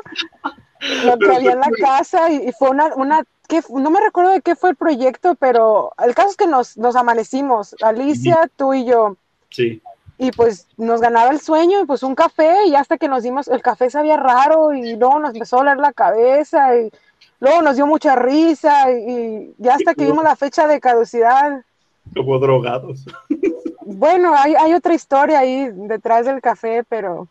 Lo 1.04 1.18
que 1.18 1.36
había 1.36 1.52
en 1.52 1.60
la 1.60 1.70
casa 1.70 2.30
y, 2.30 2.50
fue 2.52 2.70
una, 2.70 2.94
una 2.96 3.24
que, 3.48 3.60
no 3.70 3.90
me 3.90 4.00
recuerdo 4.00 4.32
de 4.32 4.42
qué 4.42 4.56
fue 4.56 4.70
el 4.70 4.76
proyecto, 4.76 5.34
pero 5.36 5.92
el 6.04 6.14
caso 6.14 6.30
es 6.30 6.36
que 6.36 6.46
nos, 6.46 6.76
nos 6.76 6.96
amanecimos, 6.96 7.76
Alicia, 7.82 8.50
tú 8.56 8.74
y 8.74 8.84
yo. 8.84 9.16
Sí 9.50 9.82
y 10.19 10.31
pues 10.33 10.66
nos 10.76 11.00
ganaba 11.00 11.31
el 11.31 11.40
sueño 11.40 11.83
y 11.83 11.87
pues 11.87 12.02
un 12.02 12.14
café 12.14 12.66
y 12.66 12.75
hasta 12.75 12.99
que 12.99 13.09
nos 13.09 13.23
dimos, 13.23 13.49
el 13.49 13.62
café 13.62 13.90
sabía 13.90 14.16
raro 14.16 14.73
y 14.73 14.97
luego 14.97 15.19
nos 15.19 15.35
empezó 15.35 15.57
a 15.57 15.61
doler 15.61 15.78
la 15.78 15.92
cabeza 15.92 16.76
y 16.76 16.90
luego 17.40 17.62
nos 17.62 17.76
dio 17.76 17.87
mucha 17.87 18.14
risa 18.14 18.92
y, 18.92 19.54
ya 19.59 19.75
hasta 19.75 19.95
que 19.95 20.04
vimos 20.04 20.25
la 20.25 20.37
fecha 20.37 20.66
de 20.66 20.81
caducidad. 20.81 21.64
Como 22.14 22.38
drogados. 22.38 23.04
Bueno, 23.85 24.33
hay, 24.37 24.54
hay 24.54 24.75
otra 24.75 24.95
historia 24.95 25.40
ahí 25.40 25.69
detrás 25.73 26.25
del 26.26 26.40
café, 26.40 26.85
pero... 26.88 27.28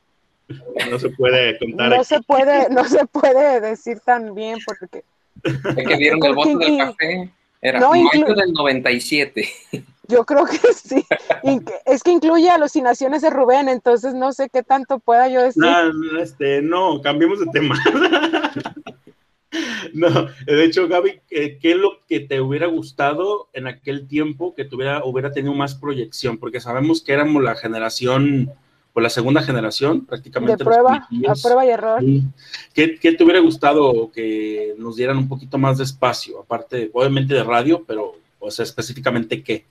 No 0.90 1.00
se 1.00 1.10
puede 1.10 1.58
contar. 1.58 1.90
No 1.90 2.04
se 2.04 2.22
puede, 2.22 2.70
no 2.70 2.84
se 2.84 3.06
puede 3.06 3.62
decir 3.62 4.02
tan 4.02 4.36
bien 4.36 4.60
porque... 4.66 5.04
Es 5.44 5.88
que 5.88 5.96
vieron 5.96 6.24
el 6.26 6.36
voto 6.36 6.58
del 6.58 6.78
café. 6.78 7.30
Era 7.62 7.80
no, 7.80 7.92
mayo 7.92 8.36
del 8.36 8.54
97. 8.54 9.48
Yo 10.08 10.26
creo 10.26 10.46
que 10.46 10.58
sí. 10.74 11.06
es 11.86 12.04
que 12.04 12.12
incluye 12.12 12.50
alucinaciones 12.50 13.22
de 13.22 13.30
Rubén, 13.30 13.70
entonces 13.70 14.14
no 14.14 14.32
sé 14.34 14.50
qué 14.50 14.64
tanto 14.64 15.00
pueda 15.00 15.28
yo 15.28 15.42
decir. 15.42 15.64
No, 15.64 16.20
este, 16.20 16.62
no, 16.62 17.02
cambiemos 17.02 17.40
de 17.40 17.46
tema. 17.48 17.76
no, 19.94 20.28
de 20.46 20.64
hecho, 20.64 20.88
Gaby, 20.88 21.22
¿qué 21.30 21.60
es 21.62 21.76
lo 21.76 22.00
que 22.08 22.22
te 22.22 22.42
hubiera 22.42 22.68
gustado 22.68 23.50
en 23.54 23.68
aquel 23.68 24.08
tiempo 24.08 24.56
que 24.56 24.66
tuviera, 24.66 25.04
hubiera 25.06 25.32
tenido 25.32 25.54
más 25.54 25.76
proyección? 25.76 26.38
Porque 26.38 26.60
sabemos 26.60 27.02
que 27.02 27.14
éramos 27.14 27.44
la 27.44 27.56
generación, 27.56 28.52
pues 28.94 29.04
la 29.04 29.10
segunda 29.10 29.44
generación, 29.44 30.06
prácticamente. 30.06 30.58
De 30.58 30.66
prueba, 30.66 31.08
a 31.28 31.34
prueba 31.36 31.66
y 31.66 31.70
error. 31.70 32.02
¿Qué, 32.74 32.98
¿Qué, 33.00 33.14
te 33.14 33.24
hubiera 33.24 33.40
gustado 33.40 34.12
que 34.12 34.74
nos 34.78 34.96
dieran 34.96 35.18
un 35.18 35.30
poquito 35.30 35.58
más 35.58 35.78
de 35.78 35.84
espacio? 35.84 36.40
Aparte, 36.42 36.90
obviamente 36.92 37.36
de 37.36 37.44
radio, 37.44 37.84
pero, 37.86 38.16
o 38.40 38.50
sea, 38.50 38.64
específicamente 38.64 39.44
qué? 39.44 39.66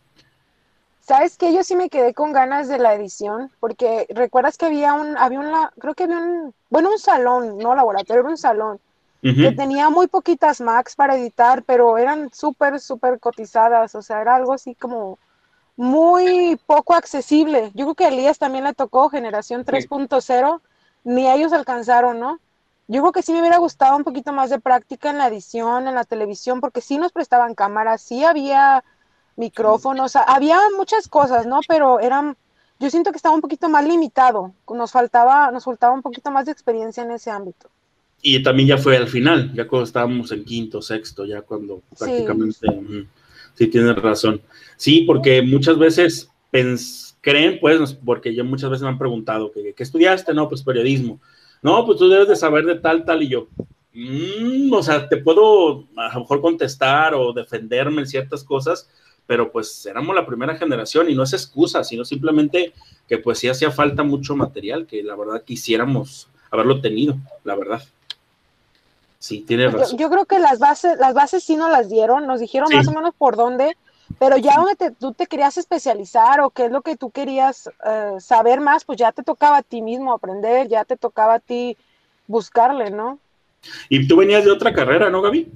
¿Sabes 1.10 1.36
qué? 1.36 1.52
Yo 1.52 1.64
sí 1.64 1.74
me 1.74 1.90
quedé 1.90 2.14
con 2.14 2.32
ganas 2.32 2.68
de 2.68 2.78
la 2.78 2.94
edición, 2.94 3.50
porque 3.58 4.06
recuerdas 4.10 4.56
que 4.56 4.66
había 4.66 4.94
un, 4.94 5.16
había 5.18 5.40
un, 5.40 5.52
creo 5.80 5.92
que 5.92 6.04
había 6.04 6.18
un, 6.18 6.54
bueno, 6.68 6.88
un 6.88 7.00
salón, 7.00 7.58
no 7.58 7.74
laboratorio, 7.74 8.20
era 8.20 8.30
un 8.30 8.36
salón, 8.36 8.78
que 9.20 9.50
tenía 9.50 9.90
muy 9.90 10.06
poquitas 10.06 10.60
Macs 10.60 10.94
para 10.94 11.16
editar, 11.16 11.64
pero 11.64 11.98
eran 11.98 12.32
súper, 12.32 12.78
súper 12.78 13.18
cotizadas, 13.18 13.96
o 13.96 14.02
sea, 14.02 14.20
era 14.20 14.36
algo 14.36 14.52
así 14.52 14.76
como 14.76 15.18
muy 15.74 16.60
poco 16.64 16.94
accesible. 16.94 17.72
Yo 17.74 17.86
creo 17.86 17.94
que 17.96 18.04
a 18.04 18.08
Elías 18.10 18.38
también 18.38 18.62
le 18.62 18.72
tocó 18.72 19.08
generación 19.08 19.64
3.0, 19.64 20.60
ni 21.02 21.28
ellos 21.28 21.52
alcanzaron, 21.52 22.20
¿no? 22.20 22.38
Yo 22.86 23.00
creo 23.00 23.10
que 23.10 23.22
sí 23.22 23.32
me 23.32 23.40
hubiera 23.40 23.58
gustado 23.58 23.96
un 23.96 24.04
poquito 24.04 24.32
más 24.32 24.48
de 24.48 24.60
práctica 24.60 25.10
en 25.10 25.18
la 25.18 25.26
edición, 25.26 25.88
en 25.88 25.96
la 25.96 26.04
televisión, 26.04 26.60
porque 26.60 26.80
sí 26.80 26.98
nos 26.98 27.10
prestaban 27.10 27.56
cámaras, 27.56 28.00
sí 28.00 28.22
había 28.22 28.84
micrófonos, 29.40 30.14
había 30.14 30.58
muchas 30.76 31.08
cosas, 31.08 31.46
¿no? 31.46 31.60
Pero 31.66 31.98
eran, 31.98 32.36
yo 32.78 32.90
siento 32.90 33.10
que 33.10 33.16
estaba 33.16 33.34
un 33.34 33.40
poquito 33.40 33.68
más 33.68 33.84
limitado, 33.84 34.54
nos 34.72 34.92
faltaba, 34.92 35.50
nos 35.50 35.64
faltaba 35.64 35.92
un 35.92 36.02
poquito 36.02 36.30
más 36.30 36.46
de 36.46 36.52
experiencia 36.52 37.02
en 37.02 37.10
ese 37.10 37.30
ámbito. 37.30 37.68
Y 38.22 38.42
también 38.42 38.68
ya 38.68 38.78
fue 38.78 38.96
al 38.96 39.08
final, 39.08 39.52
ya 39.54 39.66
cuando 39.66 39.86
estábamos 39.86 40.30
en 40.30 40.44
quinto, 40.44 40.82
sexto, 40.82 41.24
ya 41.24 41.40
cuando 41.40 41.82
prácticamente, 41.98 42.66
sí, 43.54 43.66
tienes 43.66 43.96
razón. 43.96 44.42
Sí, 44.76 45.02
porque 45.06 45.40
muchas 45.42 45.78
veces 45.78 46.30
creen, 47.20 47.58
pues, 47.60 47.94
porque 47.94 48.34
yo 48.34 48.44
muchas 48.44 48.70
veces 48.70 48.82
me 48.82 48.90
han 48.90 48.98
preguntado, 48.98 49.50
¿qué, 49.52 49.74
estudiaste? 49.76 50.34
No, 50.34 50.48
pues 50.48 50.62
periodismo. 50.62 51.18
No, 51.62 51.84
pues 51.86 51.98
tú 51.98 52.08
debes 52.08 52.28
de 52.28 52.36
saber 52.36 52.64
de 52.66 52.76
tal, 52.76 53.04
tal, 53.04 53.22
y 53.22 53.28
yo, 53.28 53.48
mm, 53.94 54.72
o 54.72 54.82
sea, 54.82 55.08
te 55.08 55.16
puedo 55.16 55.86
a 55.96 56.14
lo 56.14 56.20
mejor 56.20 56.40
contestar 56.42 57.14
o 57.14 57.32
defenderme 57.32 58.02
en 58.02 58.06
ciertas 58.06 58.44
cosas, 58.44 58.88
pero 59.30 59.52
pues 59.52 59.86
éramos 59.86 60.12
la 60.16 60.26
primera 60.26 60.56
generación 60.56 61.08
y 61.08 61.14
no 61.14 61.22
es 61.22 61.32
excusa, 61.32 61.84
sino 61.84 62.04
simplemente 62.04 62.72
que 63.06 63.18
pues 63.18 63.38
sí 63.38 63.48
hacía 63.48 63.70
falta 63.70 64.02
mucho 64.02 64.34
material 64.34 64.88
que 64.88 65.04
la 65.04 65.14
verdad 65.14 65.44
quisiéramos 65.44 66.26
haberlo 66.50 66.80
tenido, 66.80 67.14
la 67.44 67.54
verdad. 67.54 67.80
Sí, 69.20 69.42
tiene 69.46 69.68
razón. 69.68 69.96
Yo, 69.96 70.10
creo 70.10 70.24
que 70.24 70.40
las 70.40 70.58
bases, 70.58 70.98
las 70.98 71.14
bases 71.14 71.44
sí 71.44 71.54
nos 71.54 71.70
las 71.70 71.88
dieron, 71.88 72.26
nos 72.26 72.40
dijeron 72.40 72.70
más 72.74 72.88
o 72.88 72.90
menos 72.90 73.14
por 73.16 73.36
dónde, 73.36 73.76
pero 74.18 74.36
ya 74.36 74.56
donde 74.56 74.90
tú 74.98 75.12
te 75.12 75.28
querías 75.28 75.56
especializar 75.58 76.40
o 76.40 76.50
qué 76.50 76.64
es 76.64 76.72
lo 76.72 76.82
que 76.82 76.96
tú 76.96 77.12
querías 77.12 77.70
eh, 77.86 78.16
saber 78.18 78.60
más, 78.60 78.84
pues 78.84 78.98
ya 78.98 79.12
te 79.12 79.22
tocaba 79.22 79.58
a 79.58 79.62
ti 79.62 79.80
mismo 79.80 80.12
aprender, 80.12 80.66
ya 80.66 80.84
te 80.84 80.96
tocaba 80.96 81.34
a 81.34 81.38
ti 81.38 81.76
buscarle, 82.26 82.90
¿no? 82.90 83.20
Y 83.88 84.08
tú 84.08 84.16
venías 84.16 84.44
de 84.44 84.50
otra 84.50 84.74
carrera, 84.74 85.08
¿no, 85.08 85.22
Gaby? 85.22 85.52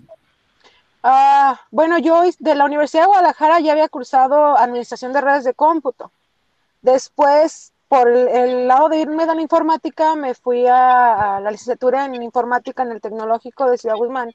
Ah, 1.06 1.60
bueno, 1.70 1.98
yo 1.98 2.22
de 2.38 2.54
la 2.54 2.64
Universidad 2.64 3.02
de 3.02 3.08
Guadalajara 3.08 3.60
ya 3.60 3.72
había 3.72 3.90
cursado 3.90 4.56
Administración 4.56 5.12
de 5.12 5.20
Redes 5.20 5.44
de 5.44 5.52
Cómputo. 5.52 6.10
Después, 6.80 7.74
por 7.88 8.08
el, 8.08 8.66
lado 8.66 8.88
de 8.88 9.00
irme 9.00 9.26
de 9.26 9.34
la 9.34 9.42
informática, 9.42 10.14
me 10.14 10.34
fui 10.34 10.66
a, 10.66 11.40
la 11.42 11.50
licenciatura 11.50 12.06
en 12.06 12.22
informática 12.22 12.84
en 12.84 12.92
el 12.92 13.02
Tecnológico 13.02 13.70
de 13.70 13.76
Ciudad 13.76 13.96
Guzmán. 13.96 14.34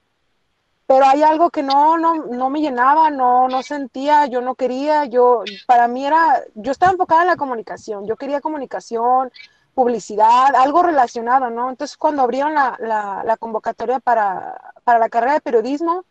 Pero 0.86 1.06
hay 1.08 1.24
algo 1.24 1.50
que 1.50 1.64
no, 1.64 1.98
no, 1.98 2.14
no 2.28 2.52
me 2.52 2.62
llenaba, 2.62 3.10
no, 3.10 3.48
no 3.48 3.64
sentía, 3.64 4.28
yo 4.28 4.42
no 4.42 4.54
quería, 4.54 5.06
yo, 5.06 5.44
para 5.66 5.88
mí 5.88 6.06
era, 6.06 6.44
yo 6.54 6.72
estaba 6.72 6.92
enfocada 6.92 7.22
en 7.24 7.28
la 7.30 7.36
comunicación, 7.36 8.06
yo 8.06 8.16
quería 8.16 8.42
comunicación, 8.42 9.32
publicidad, 9.74 10.56
algo 10.56 10.84
relacionado, 10.84 11.50
¿no? 11.50 11.72
Entonces, 11.72 11.98
cuando 11.98 12.22
abrieron 12.22 12.54
la, 12.54 12.78
la, 12.80 13.24
la 13.26 13.38
convocatoria 13.38 14.00
para, 14.00 14.74
para 14.84 15.00
la 15.00 15.10
carrera 15.10 15.34
de 15.34 15.42
periodismo, 15.42 16.06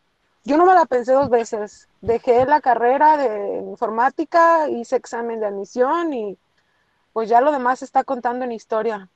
yo 0.49 0.57
no 0.57 0.65
me 0.65 0.75
la 0.75 0.87
pensé 0.87 1.13
dos 1.13 1.29
veces. 1.29 1.89
Dejé 2.01 2.47
la 2.47 2.61
carrera 2.61 3.17
de 3.19 3.59
informática, 3.59 4.69
hice 4.69 4.97
examen 4.97 5.41
de 5.41 5.47
admisión 5.47 6.13
y 6.15 6.39
pues 7.13 7.29
ya 7.29 7.41
lo 7.41 7.53
demás 7.53 7.83
está 7.83 8.03
contando 8.03 8.45
en 8.45 8.53
historia. 8.53 9.09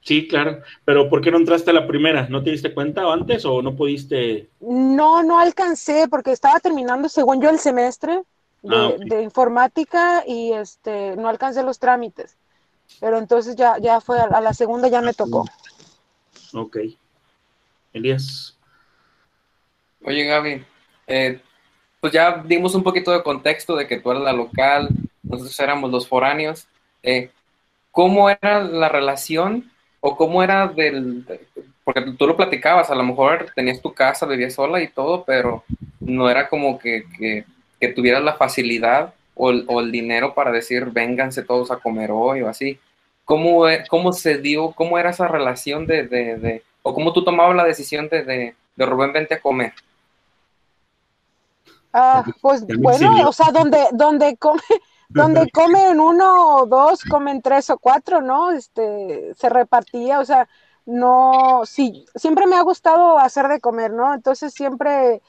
Sí, 0.00 0.28
claro, 0.28 0.60
pero 0.84 1.08
¿por 1.08 1.22
qué 1.22 1.30
no 1.30 1.38
entraste 1.38 1.70
a 1.70 1.74
la 1.74 1.86
primera? 1.86 2.28
¿No 2.28 2.42
te 2.42 2.50
diste 2.50 2.72
cuenta 2.72 3.10
antes 3.12 3.44
o 3.46 3.62
no 3.62 3.74
pudiste? 3.74 4.48
No, 4.60 5.22
no 5.22 5.38
alcancé 5.40 6.06
porque 6.08 6.30
estaba 6.30 6.60
terminando, 6.60 7.08
según 7.08 7.40
yo, 7.40 7.50
el 7.50 7.58
semestre 7.58 8.22
de, 8.62 8.76
Ah, 8.76 8.92
de 8.98 9.22
informática 9.22 10.22
y 10.26 10.52
este 10.52 11.16
no 11.16 11.28
alcancé 11.28 11.62
los 11.62 11.78
trámites. 11.78 12.36
Pero 13.00 13.18
entonces 13.18 13.56
ya, 13.56 13.78
ya 13.78 14.00
fue 14.00 14.20
a, 14.20 14.24
a 14.24 14.40
la 14.40 14.52
segunda 14.52 14.88
ya 14.88 15.00
me 15.00 15.14
tocó. 15.14 15.46
Ok. 16.52 16.78
Elías. 17.94 18.53
Oye, 20.04 20.24
Gaby, 20.24 20.64
eh, 21.06 21.40
pues 22.00 22.12
ya 22.12 22.42
dimos 22.46 22.74
un 22.74 22.82
poquito 22.82 23.12
de 23.12 23.22
contexto 23.22 23.76
de 23.76 23.86
que 23.86 24.00
tú 24.00 24.10
eres 24.10 24.22
la 24.22 24.32
local, 24.32 24.88
nosotros 25.22 25.58
éramos 25.60 25.90
los 25.90 26.08
foráneos. 26.08 26.66
Eh, 27.02 27.30
¿Cómo 27.90 28.30
era 28.30 28.62
la 28.64 28.88
relación 28.88 29.70
o 30.00 30.16
cómo 30.16 30.42
era 30.42 30.68
del... 30.68 31.24
de- 31.26 31.46
porque 31.84 32.02
tú 32.18 32.26
lo 32.26 32.36
platicabas, 32.36 32.90
a 32.90 32.94
lo 32.96 33.04
mejor 33.04 33.48
tenías 33.56 33.82
tu 33.82 33.94
casa, 33.94 34.26
vivías 34.26 34.54
sola 34.54 34.82
y 34.82 34.88
todo, 34.88 35.24
pero 35.24 35.64
no 36.00 36.30
era 36.30 36.48
como 36.48 36.78
que, 36.78 37.04
que, 37.18 37.44
que 37.80 37.88
tuvieras 37.88 38.24
la 38.24 38.34
facilidad 38.34 39.14
o 39.34 39.50
el, 39.50 39.64
o 39.68 39.80
el 39.80 39.92
dinero 39.92 40.34
para 40.34 40.52
decir, 40.52 40.86
vénganse 40.86 41.42
todos 41.44 41.70
a 41.70 41.78
comer 41.78 42.10
hoy 42.12 42.42
o 42.42 42.48
así. 42.48 42.78
¿Cómo, 43.24 43.68
e- 43.68 43.84
cómo 43.88 44.12
se 44.12 44.38
dio, 44.38 44.72
cómo 44.72 44.98
era 44.98 45.10
esa 45.10 45.28
relación 45.28 45.86
de, 45.86 46.04
de, 46.08 46.36
de- 46.38 46.62
o 46.82 46.94
cómo 46.94 47.12
tú 47.12 47.24
tomabas 47.24 47.56
la 47.56 47.64
decisión 47.64 48.08
de, 48.08 48.22
de, 48.24 48.54
de 48.76 48.86
Rubén, 48.86 49.12
vente 49.12 49.34
a 49.34 49.40
comer? 49.40 49.72
Ah, 51.96 52.24
pues 52.40 52.66
bueno, 52.66 53.28
o 53.28 53.32
sea, 53.32 53.52
donde, 53.52 53.78
donde 53.92 54.36
come, 54.36 54.60
donde 55.08 55.48
comen 55.52 56.00
uno 56.00 56.56
o 56.56 56.66
dos, 56.66 57.04
comen 57.04 57.40
tres 57.40 57.70
o 57.70 57.78
cuatro, 57.78 58.20
¿no? 58.20 58.50
Este, 58.50 59.32
se 59.36 59.48
repartía, 59.48 60.18
o 60.18 60.24
sea, 60.24 60.48
no, 60.86 61.62
sí, 61.64 62.04
siempre 62.16 62.48
me 62.48 62.56
ha 62.56 62.62
gustado 62.62 63.16
hacer 63.18 63.46
de 63.46 63.60
comer, 63.60 63.92
¿no? 63.92 64.12
Entonces 64.12 64.52
siempre 64.52 65.22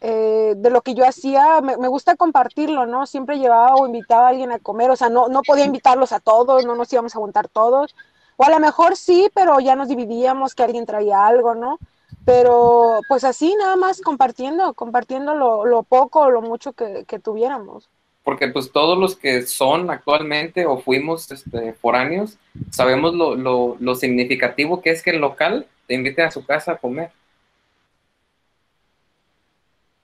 eh, 0.00 0.54
de 0.56 0.70
lo 0.70 0.82
que 0.82 0.94
yo 0.94 1.06
hacía, 1.06 1.60
me, 1.60 1.76
me 1.76 1.86
gusta 1.86 2.16
compartirlo, 2.16 2.84
¿no? 2.86 3.06
Siempre 3.06 3.38
llevaba 3.38 3.76
o 3.76 3.86
invitaba 3.86 4.26
a 4.26 4.30
alguien 4.30 4.50
a 4.50 4.58
comer, 4.58 4.90
o 4.90 4.96
sea, 4.96 5.08
no, 5.10 5.28
no 5.28 5.42
podía 5.42 5.66
invitarlos 5.66 6.10
a 6.10 6.18
todos, 6.18 6.66
no 6.66 6.74
nos 6.74 6.92
íbamos 6.92 7.14
a 7.14 7.18
juntar 7.20 7.48
todos, 7.48 7.94
o 8.36 8.44
a 8.44 8.50
lo 8.50 8.58
mejor 8.58 8.96
sí, 8.96 9.30
pero 9.34 9.60
ya 9.60 9.76
nos 9.76 9.86
dividíamos, 9.86 10.56
que 10.56 10.64
alguien 10.64 10.84
traía 10.84 11.26
algo, 11.26 11.54
¿no? 11.54 11.78
Pero 12.24 13.00
pues 13.08 13.24
así 13.24 13.54
nada 13.56 13.76
más 13.76 14.00
compartiendo, 14.00 14.74
compartiendo 14.74 15.34
lo, 15.34 15.64
lo 15.64 15.82
poco 15.82 16.20
o 16.20 16.30
lo 16.30 16.42
mucho 16.42 16.72
que, 16.72 17.04
que 17.06 17.18
tuviéramos. 17.18 17.88
porque 18.28 18.48
pues 18.48 18.70
todos 18.72 18.98
los 18.98 19.16
que 19.16 19.46
son 19.46 19.90
actualmente 19.90 20.66
o 20.66 20.78
fuimos 20.78 21.30
este, 21.30 21.72
foráneos, 21.72 22.36
sabemos 22.70 23.14
lo, 23.14 23.34
lo, 23.34 23.76
lo 23.80 23.94
significativo 23.94 24.82
que 24.82 24.90
es 24.90 25.02
que 25.02 25.12
el 25.12 25.20
local 25.20 25.66
te 25.86 25.94
invite 25.94 26.22
a 26.22 26.30
su 26.30 26.44
casa 26.44 26.72
a 26.72 26.76
comer. 26.76 27.10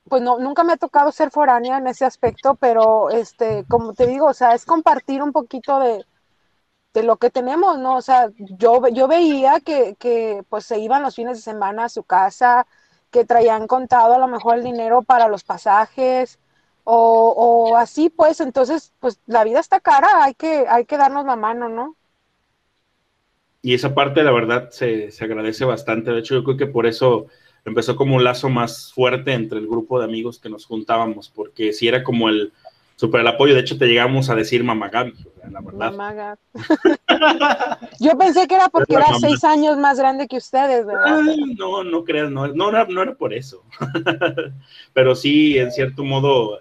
Pues 0.09 0.23
no, 0.23 0.39
nunca 0.39 0.65
me 0.65 0.73
ha 0.73 0.77
tocado 0.79 1.13
ser 1.13 1.31
foránea 1.31 1.77
en 1.77 1.87
ese 1.87 2.07
aspecto, 2.07 2.55
pero 2.55 3.11
este, 3.11 3.65
como 3.69 3.93
te 3.93 4.07
digo, 4.07 4.27
o 4.27 4.35
sea, 4.35 4.55
es 4.55 4.65
compartir 4.65 5.23
un 5.23 5.33
poquito 5.33 5.79
de, 5.81 6.07
de 6.95 7.03
lo 7.03 7.17
que 7.17 7.29
tenemos, 7.29 7.79
¿no? 7.79 7.97
O 7.97 8.03
sea, 8.03 8.31
yo, 8.39 8.87
yo 8.89 9.09
veía 9.09 9.61
que, 9.61 9.97
que 9.99 10.45
pues 10.49 10.65
se 10.65 10.79
iban 10.79 11.03
los 11.03 11.17
fines 11.17 11.39
de 11.39 11.43
semana 11.43 11.85
a 11.85 11.89
su 11.89 12.05
casa, 12.05 12.67
que 13.11 13.25
traían 13.25 13.67
contado 13.67 14.15
a 14.15 14.19
lo 14.19 14.29
mejor 14.29 14.57
el 14.57 14.65
dinero 14.65 15.03
para 15.03 15.29
los 15.29 15.43
pasajes, 15.45 16.39
o, 16.85 17.35
o 17.37 17.77
así, 17.77 18.11
pues, 18.11 18.41
entonces, 18.41 18.93
pues 19.01 19.19
la 19.27 19.43
vida 19.43 19.59
está 19.59 19.81
cara, 19.81 20.23
hay 20.23 20.35
que, 20.35 20.67
hay 20.69 20.85
que 20.85 20.97
darnos 20.97 21.25
la 21.25 21.35
mano, 21.37 21.69
¿no? 21.69 21.97
Y 23.63 23.75
esa 23.75 23.95
parte, 23.95 24.23
la 24.23 24.31
verdad, 24.31 24.71
se, 24.71 25.11
se 25.11 25.25
agradece 25.25 25.65
bastante. 25.65 26.11
De 26.13 26.19
hecho, 26.21 26.35
yo 26.35 26.45
creo 26.45 26.57
que 26.59 26.67
por 26.67 26.87
eso 26.87 27.27
empezó 27.65 27.97
como 27.97 28.17
un 28.17 28.23
lazo 28.23 28.51
más 28.51 28.93
fuerte 28.93 29.33
entre 29.33 29.59
el 29.59 29.67
grupo 29.67 29.99
de 29.99 30.05
amigos 30.05 30.39
que 30.39 30.51
nos 30.51 30.67
juntábamos, 30.67 31.31
porque 31.31 31.73
si 31.73 31.89
era 31.89 32.05
como 32.05 32.29
el 32.29 32.53
super 32.97 33.21
el 33.21 33.29
apoyo. 33.29 33.55
De 33.55 33.61
hecho, 33.61 33.79
te 33.79 33.87
llegamos 33.87 34.31
a 34.31 34.35
decir 34.35 34.63
mamá 34.65 34.89
Gaby, 34.89 35.15
la 35.51 35.61
verdad. 35.61 35.93
Mamá. 35.93 36.39
Yo 38.01 38.17
pensé 38.19 38.47
que 38.47 38.55
era 38.55 38.69
porque 38.69 38.95
era 38.95 39.07
seis 39.19 39.45
años 39.45 39.77
más 39.79 39.99
grande 39.99 40.27
que 40.27 40.37
ustedes, 40.37 40.87
¿verdad? 40.87 41.21
Ay, 41.27 41.55
no, 41.59 41.85
no 41.85 42.05
creas, 42.05 42.31
no, 42.31 42.49
no, 42.49 42.69
era, 42.71 42.85
no 42.87 43.03
era 43.03 43.15
por 43.15 43.33
eso. 43.33 43.63
Pero 44.93 45.15
sí, 45.15 45.59
en 45.59 45.71
cierto 45.73 46.05
modo, 46.05 46.61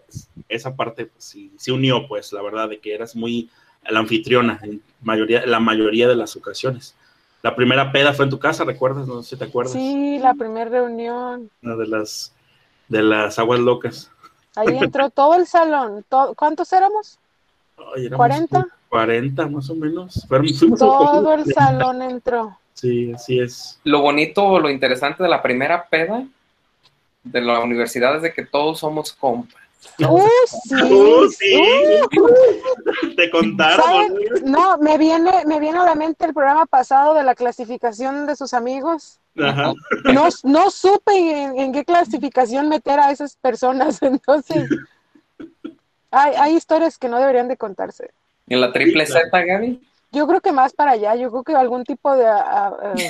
esa 0.50 0.76
parte 0.76 1.06
pues, 1.08 1.24
sí, 1.24 1.52
sí 1.58 1.72
unió, 1.72 2.08
pues, 2.08 2.34
la 2.34 2.41
verdad, 2.41 2.69
de 2.69 2.80
que 2.80 2.93
eras 2.93 3.15
muy 3.15 3.50
la 3.89 4.00
anfitriona 4.00 4.60
en 4.63 4.82
mayoría, 5.02 5.46
la 5.46 5.60
mayoría 5.60 6.08
de 6.08 6.15
las 6.15 6.36
ocasiones. 6.36 6.96
La 7.41 7.56
primera 7.56 7.91
peda 7.91 8.13
fue 8.13 8.24
en 8.24 8.32
tu 8.32 8.39
casa, 8.39 8.63
¿recuerdas? 8.63 9.06
No 9.06 9.22
sé 9.22 9.32
si 9.32 9.36
te 9.36 9.43
acuerdas. 9.43 9.74
Sí, 9.74 10.17
la 10.19 10.34
primera 10.34 10.69
reunión. 10.69 11.50
Una 11.62 11.76
de 11.76 11.88
las, 11.88 12.34
de 12.88 13.04
las 13.04 13.38
aguas 13.38 13.60
locas. 13.60 14.12
Ahí 14.56 14.78
entró 14.78 15.10
todo 15.10 15.36
el 15.36 15.48
salón. 15.48 16.06
to- 16.10 16.34
¿Cuántos 16.36 16.72
éramos? 16.74 17.18
Ay, 17.96 18.06
éramos 18.06 18.28
¿40? 18.28 18.68
40 18.89 19.48
más 19.48 19.70
o 19.70 19.76
menos. 19.76 20.26
Fueron- 20.28 20.48
Todo 20.78 21.34
el 21.34 21.46
salón 21.54 22.02
entró. 22.04 22.58
Sí, 22.74 23.12
así 23.13 23.39
es. 23.39 23.80
Lo 23.84 24.02
bonito 24.02 24.44
o 24.44 24.60
lo 24.60 24.70
interesante 24.70 25.24
de 25.24 25.30
la 25.30 25.42
primera 25.42 25.88
peda 25.88 26.26
de 27.24 27.42
la 27.42 27.60
universidad 27.62 28.16
es 28.18 28.22
de 28.22 28.34
que 28.34 28.46
todos 28.46 28.80
somos 28.80 29.13
compas. 29.13 29.62
¡Uh, 30.00 30.22
sí! 30.48 30.76
Uh, 30.76 31.30
sí. 31.38 31.56
¡Uh! 32.20 33.16
Te 33.16 33.30
contaron. 33.32 34.16
No, 34.46 34.78
me 34.78 34.98
viene, 34.98 35.44
me 35.46 35.60
viene 35.60 35.80
a 35.80 35.84
la 35.86 35.96
mente 35.96 36.26
el 36.26 36.34
programa 36.34 36.66
pasado 36.66 37.13
de 37.13 37.24
la 37.24 37.36
clasificación 37.36 38.26
de 38.26 38.36
sus 38.36 38.54
amigos. 38.54 39.20
Ajá. 39.38 39.74
No, 40.13 40.28
no 40.43 40.69
supe 40.69 41.12
en, 41.43 41.58
en 41.60 41.72
qué 41.74 41.84
clasificación 41.86 42.69
meter 42.69 43.00
a 43.00 43.12
esas 43.12 43.36
personas, 43.38 44.02
entonces 44.02 44.69
hay, 46.12 46.34
hay 46.38 46.56
historias 46.56 46.98
que 46.98 47.10
no 47.10 47.19
deberían 47.19 47.48
de 47.48 47.58
contarse. 47.58 48.12
En 48.48 48.62
la 48.62 48.72
triple. 48.72 49.06
Z, 49.06 49.19
Gaby. 49.32 49.82
Yo 50.12 50.28
creo 50.28 50.41
que 50.41 50.52
más 50.52 50.74
para 50.74 50.91
allá, 50.91 51.15
yo 51.15 51.32
creo 51.32 51.43
que 51.43 51.56
algún 51.56 51.84
tipo 51.84 52.15
de, 52.15 52.28
a- 52.28 52.67
a- 52.67 52.78
eh, 53.00 53.10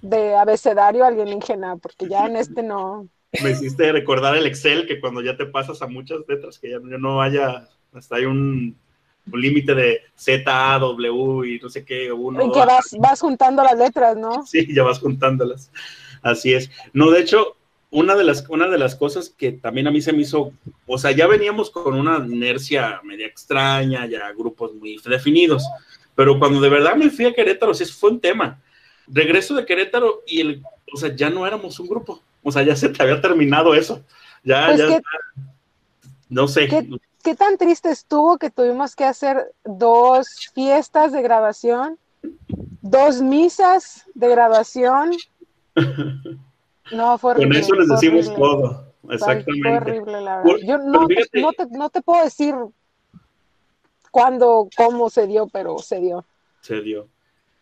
de 0.00 0.34
abecedario 0.36 1.04
alienígena, 1.04 1.76
porque 1.76 2.08
ya 2.08 2.26
en 2.26 2.36
este 2.36 2.62
no. 2.62 3.06
Me 3.42 3.50
hiciste 3.50 3.92
recordar 3.92 4.34
el 4.36 4.46
Excel 4.46 4.86
que 4.86 5.00
cuando 5.00 5.20
ya 5.20 5.36
te 5.36 5.44
pasas 5.44 5.82
a 5.82 5.86
muchas 5.86 6.20
letras, 6.26 6.58
que 6.58 6.70
ya 6.70 6.78
no- 6.78 6.96
no 6.98 7.20
haya, 7.20 7.68
hasta 7.92 8.16
hay 8.16 8.24
un 8.24 8.74
límite 9.32 9.74
de 9.74 10.00
Z, 10.16 10.74
A, 10.74 10.78
W 10.78 11.48
y 11.54 11.58
no 11.58 11.68
sé 11.68 11.84
qué, 11.84 12.12
uno. 12.12 12.40
En 12.40 12.52
que 12.52 12.58
vas, 12.58 12.96
vas 12.98 13.20
juntando 13.20 13.62
las 13.62 13.76
letras, 13.76 14.16
¿no? 14.16 14.42
Sí, 14.46 14.72
ya 14.74 14.82
vas 14.82 14.98
juntándolas. 14.98 15.70
Así 16.22 16.52
es. 16.54 16.70
No, 16.92 17.10
de 17.10 17.20
hecho, 17.20 17.56
una 17.90 18.16
de 18.16 18.24
las, 18.24 18.44
una 18.48 18.68
de 18.68 18.78
las 18.78 18.94
cosas 18.96 19.30
que 19.30 19.52
también 19.52 19.86
a 19.86 19.90
mí 19.90 20.00
se 20.02 20.12
me 20.12 20.22
hizo, 20.22 20.52
o 20.86 20.98
sea, 20.98 21.10
ya 21.12 21.26
veníamos 21.26 21.70
con 21.70 21.94
una 21.94 22.18
inercia 22.26 23.00
media 23.04 23.26
extraña, 23.26 24.06
ya 24.06 24.30
grupos 24.32 24.74
muy 24.74 25.00
definidos, 25.04 25.64
pero 26.14 26.38
cuando 26.38 26.60
de 26.60 26.68
verdad 26.68 26.96
me 26.96 27.10
fui 27.10 27.24
a 27.26 27.32
Querétaro, 27.32 27.72
sí, 27.74 27.84
fue 27.86 28.10
un 28.10 28.20
tema. 28.20 28.60
Regreso 29.06 29.54
de 29.54 29.64
Querétaro 29.64 30.22
y 30.26 30.40
el, 30.40 30.62
o 30.92 30.96
sea, 30.98 31.14
ya 31.14 31.30
no 31.30 31.46
éramos 31.46 31.78
un 31.80 31.86
grupo, 31.88 32.20
o 32.42 32.52
sea, 32.52 32.62
ya 32.62 32.76
se 32.76 32.88
te 32.90 33.02
había 33.02 33.20
terminado 33.20 33.74
eso. 33.74 34.04
Ya, 34.44 34.66
Pues 34.66 34.78
ya, 34.78 34.88
que- 34.88 35.02
no 36.28 36.46
sé. 36.46 36.68
¿Qué 37.28 37.34
tan 37.34 37.58
triste 37.58 37.90
estuvo 37.90 38.38
que 38.38 38.48
tuvimos 38.48 38.96
que 38.96 39.04
hacer 39.04 39.52
dos 39.62 40.50
fiestas 40.54 41.12
de 41.12 41.20
graduación, 41.20 41.98
dos 42.80 43.20
misas 43.20 44.06
de 44.14 44.28
graduación? 44.30 45.10
No, 46.90 47.18
fue 47.18 47.34
Con 47.34 47.42
horrible. 47.44 47.58
eso 47.60 47.74
les 47.74 47.86
decimos 47.90 48.28
horrible. 48.28 48.36
todo. 48.42 48.84
Ay, 48.86 48.88
Fue 49.02 49.14
Exactamente. 49.16 49.68
horrible, 49.90 50.20
la 50.22 50.36
verdad. 50.38 50.56
Yo 50.64 50.78
no, 50.78 51.06
te- 51.06 51.14
fíjate- 51.16 51.40
no, 51.42 51.52
te, 51.52 51.66
no 51.66 51.90
te 51.90 52.00
puedo 52.00 52.24
decir 52.24 52.54
cuándo, 54.10 54.70
cómo 54.74 55.10
se 55.10 55.26
dio, 55.26 55.48
pero 55.48 55.76
se 55.80 56.00
dio. 56.00 56.24
se 56.62 56.80
dio. 56.80 57.08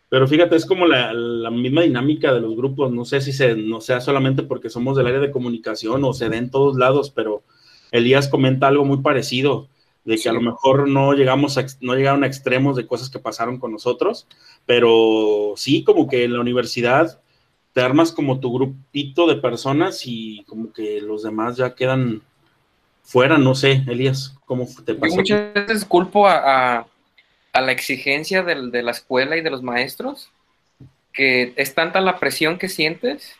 Pero 0.07 0.29
fíjate, 0.29 0.55
es 0.55 0.65
como 0.65 0.85
la, 0.85 1.11
la 1.11 1.51
misma 1.51 1.81
dinámica 1.81 2.33
de 2.33 2.39
los 2.39 2.55
grupos. 2.55 2.89
No 2.93 3.03
sé 3.03 3.19
si 3.19 3.33
se, 3.33 3.53
no 3.57 3.81
sea 3.81 3.99
solamente 3.99 4.43
porque 4.43 4.69
somos 4.69 4.95
del 4.95 5.07
área 5.07 5.19
de 5.19 5.29
comunicación 5.31 6.05
o 6.05 6.13
se 6.13 6.29
da 6.29 6.37
en 6.37 6.49
todos 6.49 6.77
lados, 6.77 7.09
pero 7.11 7.43
Elías 7.91 8.27
comenta 8.27 8.67
algo 8.67 8.85
muy 8.85 8.97
parecido, 8.97 9.67
de 10.05 10.17
que 10.17 10.29
a 10.29 10.33
lo 10.33 10.41
mejor 10.41 10.87
no 10.87 11.13
llegamos 11.13 11.57
a, 11.57 11.65
no 11.81 11.93
llegaron 11.95 12.23
a 12.23 12.27
extremos 12.27 12.75
de 12.77 12.87
cosas 12.87 13.09
que 13.09 13.19
pasaron 13.19 13.59
con 13.59 13.71
nosotros, 13.73 14.25
pero 14.65 15.53
sí 15.57 15.83
como 15.83 16.07
que 16.07 16.23
en 16.23 16.33
la 16.33 16.39
universidad 16.39 17.19
te 17.73 17.81
armas 17.81 18.11
como 18.11 18.39
tu 18.39 18.53
grupito 18.53 19.27
de 19.27 19.35
personas 19.35 20.03
y 20.05 20.43
como 20.45 20.71
que 20.71 21.01
los 21.01 21.23
demás 21.23 21.57
ya 21.57 21.75
quedan 21.75 22.21
fuera, 23.03 23.37
no 23.37 23.53
sé, 23.55 23.83
Elías, 23.87 24.35
¿cómo 24.45 24.67
te 24.85 24.93
Yo 24.93 24.99
pasó? 24.99 25.15
muchas 25.15 25.53
veces 25.53 25.85
culpo 25.85 26.27
a, 26.27 26.77
a- 26.79 26.87
a 27.53 27.61
la 27.61 27.71
exigencia 27.71 28.43
del- 28.43 28.71
de 28.71 28.83
la 28.83 28.91
escuela 28.91 29.35
y 29.37 29.41
de 29.41 29.49
los 29.49 29.63
maestros, 29.63 30.29
que 31.13 31.53
es 31.55 31.73
tanta 31.73 32.01
la 32.01 32.19
presión 32.19 32.57
que 32.57 32.69
sientes 32.69 33.33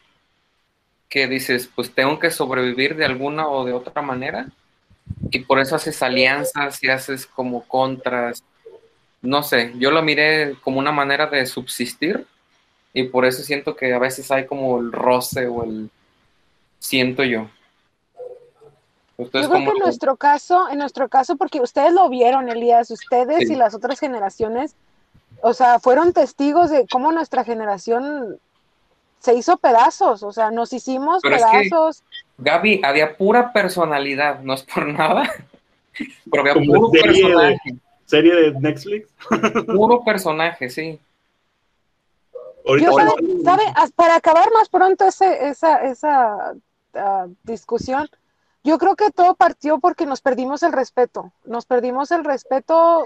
que 1.10 1.28
dices, 1.28 1.70
pues 1.74 1.94
tengo 1.94 2.20
que 2.20 2.32
sobrevivir 2.32 2.96
de 2.96 3.06
alguna 3.06 3.48
o 3.48 3.66
de 3.66 3.74
otra 3.74 4.02
manera, 4.02 4.48
y 5.32 5.40
por 5.40 5.60
eso 5.60 5.76
haces 5.76 6.02
alianzas 6.04 6.84
y 6.84 6.90
haces 6.90 7.26
como 7.26 7.64
contras. 7.64 8.44
No 9.22 9.42
sé, 9.44 9.74
yo 9.78 9.92
lo 9.92 10.02
miré 10.02 10.56
como 10.62 10.80
una 10.80 10.92
manera 10.92 11.28
de 11.28 11.46
subsistir, 11.46 12.26
y 12.94 13.04
por 13.04 13.26
eso 13.26 13.44
siento 13.44 13.76
que 13.76 13.94
a 13.94 14.00
veces 14.00 14.30
hay 14.32 14.46
como 14.46 14.80
el 14.80 14.92
roce 14.92 15.48
o 15.48 15.64
el... 15.64 15.90
siento 16.80 17.24
yo. 17.24 17.50
Ustedes 19.18 19.46
Yo 19.46 19.52
creo 19.52 19.64
que 19.64 19.72
en 19.72 19.84
nuestro 19.84 20.16
caso, 20.16 20.70
en 20.70 20.78
nuestro 20.78 21.10
caso, 21.10 21.38
porque 21.38 21.60
ustedes 21.60 21.92
lo 21.92 22.08
vieron, 22.10 22.50
Elías, 22.50 22.92
ustedes 22.92 23.48
Sí. 23.48 23.54
y 23.54 23.56
las 23.56 23.74
otras 23.74 24.00
generaciones, 24.00 24.76
o 25.42 25.54
sea, 25.54 25.80
fueron 25.80 26.14
testigos 26.14 26.70
de 26.70 26.86
cómo 26.88 27.12
nuestra 27.12 27.44
generación 27.44 28.40
se 29.20 29.34
hizo 29.34 29.58
pedazos, 29.58 30.24
o 30.24 30.32
sea, 30.32 30.52
nos 30.52 30.72
hicimos 30.74 31.20
Pero 31.22 31.36
es 31.36 31.46
que- 31.46 31.70
pedazos. 31.70 32.04
Gaby, 32.40 32.82
había 32.84 33.18
pura 33.18 33.52
personalidad, 33.52 34.40
no 34.42 34.54
es 34.54 34.64
por 34.64 34.88
nada, 34.88 35.24
pero 36.32 36.42
había 36.42 36.54
Como 36.54 36.66
puro 36.74 36.90
serie 36.92 37.12
de- 37.14 37.22
personaje, 37.34 37.76
¿Serie 38.06 38.36
de 38.36 38.52
Netflix? 38.60 39.10
puro 39.66 40.04
personaje, 40.04 40.70
sí. 40.70 41.00
Ahorita 42.66 42.90
Yo 42.92 42.98
sabe, 43.44 43.64
para 43.96 44.16
acabar 44.16 44.52
más 44.52 44.70
pronto 44.70 45.06
ese, 45.08 45.48
esa, 45.48 45.84
esa 45.84 46.54
ah, 46.96 47.26
discusión, 47.44 48.10
yo 48.64 48.78
creo 48.78 48.96
que 48.96 49.12
todo 49.12 49.36
partió 49.36 49.80
porque 49.80 50.06
nos 50.06 50.22
perdimos 50.22 50.64
el 50.64 50.74
respeto, 50.74 51.32
nos 51.46 51.66
perdimos 51.66 52.12
el 52.12 52.24
respeto 52.26 53.04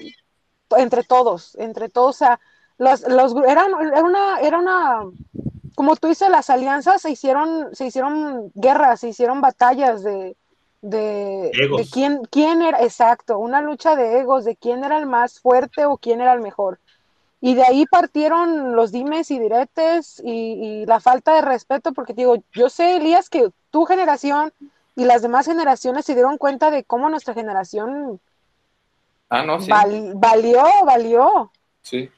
entre 0.78 1.04
todos, 1.04 1.56
entre 1.56 1.90
todos, 1.90 2.16
o 2.16 2.18
sea, 2.20 2.40
los, 2.78 3.02
los 3.08 3.36
eran, 3.48 3.72
era 3.92 4.04
una, 4.04 4.40
era 4.40 4.58
una, 4.60 5.02
como 5.76 5.96
tú 5.96 6.08
dices, 6.08 6.30
las 6.30 6.50
alianzas 6.50 7.02
se 7.02 7.12
hicieron, 7.12 7.74
se 7.76 7.86
hicieron 7.86 8.52
guerras, 8.56 9.00
se 9.02 9.10
hicieron 9.10 9.42
batallas 9.42 10.04
de, 10.04 10.36
de, 10.82 11.52
Egos. 11.54 11.82
de 11.82 11.88
quién, 11.92 12.22
quién 12.30 12.62
era, 12.62 12.82
exacto, 12.84 13.40
una 13.40 13.62
lucha 13.62 13.96
de 13.96 14.20
egos, 14.20 14.46
de 14.46 14.56
quién 14.56 14.84
era 14.84 14.98
el 14.98 15.06
más 15.06 15.40
fuerte 15.40 15.86
o 15.86 15.98
quién 15.98 16.22
era 16.22 16.34
el 16.34 16.42
mejor. 16.42 16.80
Y 17.40 17.56
de 17.56 17.64
ahí 17.64 17.86
partieron 17.88 18.76
los 18.76 18.92
dimes 18.92 19.32
y 19.32 19.40
diretes 19.40 20.22
y, 20.24 20.32
y 20.82 20.86
la 20.86 21.00
falta 21.00 21.34
de 21.36 21.42
respeto, 21.42 21.92
porque 21.94 22.14
digo, 22.14 22.36
yo 22.54 22.70
sé, 22.70 22.98
Elías, 22.98 23.30
que 23.30 23.50
tu 23.72 23.86
generación 23.86 24.54
y 24.96 25.06
las 25.06 25.22
demás 25.24 25.48
generaciones 25.48 26.06
se 26.06 26.14
dieron 26.14 26.38
cuenta 26.38 26.70
de 26.70 26.84
cómo 26.84 27.10
nuestra 27.10 27.34
generación 27.34 28.20
Ah, 29.30 29.44
no, 29.44 29.60
sí. 29.60 29.72
val- 29.72 30.14
valió, 30.16 30.64
valió. 30.86 31.52
sí. 31.82 32.10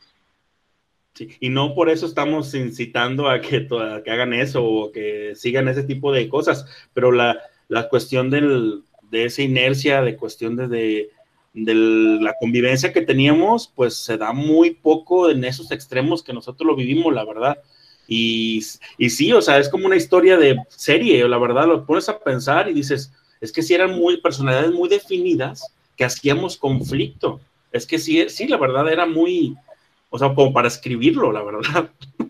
Sí, 1.14 1.30
y 1.40 1.50
no 1.50 1.76
por 1.76 1.90
eso 1.90 2.08
estamos 2.08 2.54
incitando 2.56 3.30
a 3.30 3.40
que, 3.40 3.68
a 3.80 4.02
que 4.04 4.12
hagan 4.12 4.34
eso 4.34 4.64
o 4.66 4.92
que 4.92 5.34
sigan 5.36 5.68
ese 5.68 5.84
tipo 5.84 6.12
de 6.12 6.28
cosas, 6.28 6.66
pero 6.94 7.12
la, 7.12 7.40
la 7.68 7.88
cuestión 7.88 8.32
del, 8.32 8.84
de 9.12 9.26
esa 9.26 9.44
inercia, 9.44 10.02
de 10.02 10.16
cuestión 10.18 10.56
de, 10.56 10.68
de, 10.68 11.10
de 11.54 11.74
la 11.76 12.34
convivencia 12.40 12.92
que 12.92 13.02
teníamos, 13.02 13.72
pues 13.76 13.96
se 13.96 14.18
da 14.18 14.34
muy 14.34 14.72
poco 14.72 15.30
en 15.30 15.44
esos 15.44 15.72
extremos 15.72 16.24
que 16.24 16.34
nosotros 16.34 16.66
lo 16.66 16.76
vivimos, 16.76 17.14
la 17.14 17.26
verdad. 17.26 17.60
Y, 18.08 18.64
y 18.98 19.10
sí, 19.12 19.32
o 19.34 19.42
sea, 19.42 19.60
es 19.60 19.70
como 19.70 19.86
una 19.86 19.96
historia 19.96 20.38
de 20.38 20.58
serie, 20.70 21.28
la 21.28 21.38
verdad, 21.38 21.68
lo 21.68 21.86
pones 21.86 22.10
a 22.10 22.20
pensar 22.20 22.70
y 22.70 22.74
dices, 22.74 23.14
es 23.40 23.52
que 23.52 23.62
sí 23.62 23.74
eran 23.76 23.92
muy 23.92 24.20
personalidades 24.20 24.72
muy 24.72 24.90
definidas 24.90 25.72
que 25.96 26.06
hacíamos 26.06 26.58
conflicto. 26.58 27.40
Es 27.72 27.86
que 27.86 28.00
sí, 28.00 28.28
sí, 28.30 28.48
la 28.48 28.58
verdad 28.58 28.92
era 28.92 29.06
muy, 29.06 29.56
o 30.14 30.20
sea, 30.20 30.34
como 30.34 30.54
para 30.54 30.68
escribirlo, 30.68 31.32
la 31.32 31.42
verdad. 31.44 31.90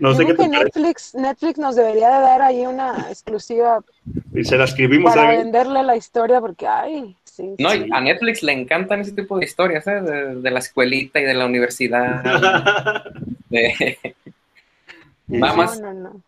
No 0.00 0.12
Yo 0.12 0.16
sé 0.16 0.24
qué 0.24 0.34
creo 0.34 0.36
te 0.36 0.42
que 0.44 0.56
parece. 0.56 0.80
Netflix, 0.80 1.14
Netflix 1.14 1.58
nos 1.58 1.76
debería 1.76 2.06
de 2.08 2.20
dar 2.22 2.40
ahí 2.40 2.64
una 2.64 3.06
exclusiva 3.10 3.84
Y 4.32 4.42
se 4.42 4.56
la 4.56 4.64
escribimos 4.64 5.14
para 5.14 5.34
¿eh? 5.34 5.36
venderle 5.38 5.82
la 5.82 5.94
historia, 5.94 6.40
porque, 6.40 6.66
ay, 6.66 7.14
sí. 7.24 7.54
No, 7.58 7.70
Sí. 7.70 7.86
a 7.92 8.00
Netflix 8.00 8.42
le 8.42 8.52
encantan 8.52 9.00
ese 9.00 9.12
tipo 9.12 9.38
de 9.38 9.44
historias, 9.44 9.86
¿eh? 9.86 10.00
de, 10.00 10.36
de 10.36 10.50
la 10.50 10.60
escuelita 10.60 11.20
y 11.20 11.24
de 11.24 11.34
la 11.34 11.44
universidad. 11.44 12.22
de- 13.50 13.98
Nada 15.26 15.52
no, 15.52 15.56
más, 15.58 15.78
no, 15.80 15.92
no. 15.92 16.20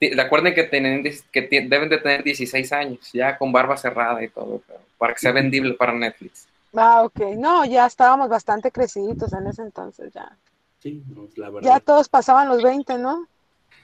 recuerden 0.00 0.54
que, 0.54 0.64
tienen, 0.64 1.02
que 1.30 1.42
deben 1.68 1.90
de 1.90 1.98
tener 1.98 2.22
16 2.22 2.72
años, 2.72 3.10
ya 3.12 3.36
con 3.36 3.52
barba 3.52 3.76
cerrada 3.76 4.22
y 4.24 4.28
todo, 4.28 4.62
pero 4.66 4.80
para 4.96 5.12
que 5.12 5.20
sea 5.20 5.32
vendible 5.32 5.74
para 5.74 5.92
Netflix. 5.92 6.46
Ah, 6.76 7.02
ok. 7.04 7.20
No, 7.36 7.64
ya 7.64 7.86
estábamos 7.86 8.28
bastante 8.28 8.70
creciditos 8.70 9.32
en 9.32 9.46
ese 9.46 9.62
entonces, 9.62 10.12
ya. 10.12 10.36
Sí, 10.80 11.02
no, 11.14 11.28
la 11.36 11.48
Ya 11.48 11.52
verdad. 11.52 11.82
todos 11.84 12.08
pasaban 12.08 12.48
los 12.48 12.62
20, 12.62 12.98
¿no? 12.98 13.26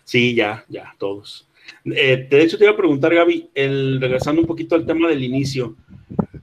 Sí, 0.05 0.35
ya, 0.35 0.65
ya, 0.69 0.95
todos. 0.99 1.47
Eh, 1.85 2.27
de 2.29 2.43
hecho, 2.43 2.59
te 2.59 2.65
iba 2.65 2.73
a 2.73 2.77
preguntar, 2.77 3.15
Gaby, 3.15 3.51
el, 3.55 4.01
regresando 4.01 4.41
un 4.41 4.47
poquito 4.47 4.75
al 4.75 4.85
tema 4.85 5.09
del 5.09 5.23
inicio, 5.23 5.77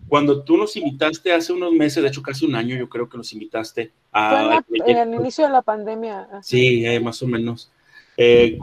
cuando 0.08 0.44
tú 0.44 0.58
nos 0.58 0.76
invitaste 0.78 1.34
hace 1.34 1.52
unos 1.54 1.74
meses, 1.74 2.02
de 2.02 2.10
hecho 2.10 2.22
casi 2.22 2.46
un 2.46 2.56
año, 2.56 2.76
yo 2.78 2.88
creo 2.88 3.10
que 3.10 3.18
nos 3.18 3.34
invitaste 3.34 3.92
a... 4.12 4.30
Fue 4.30 4.40
en, 4.42 4.48
la- 4.50 4.66
en 5.04 5.14
el 5.14 5.20
inicio 5.20 5.46
de 5.46 5.52
la 5.52 5.62
pandemia. 5.62 6.28
así. 6.32 6.58
Sí, 6.58 6.86
eh, 6.86 7.00
más 7.00 7.22
o 7.22 7.28
menos. 7.28 7.72
Eh, 8.16 8.58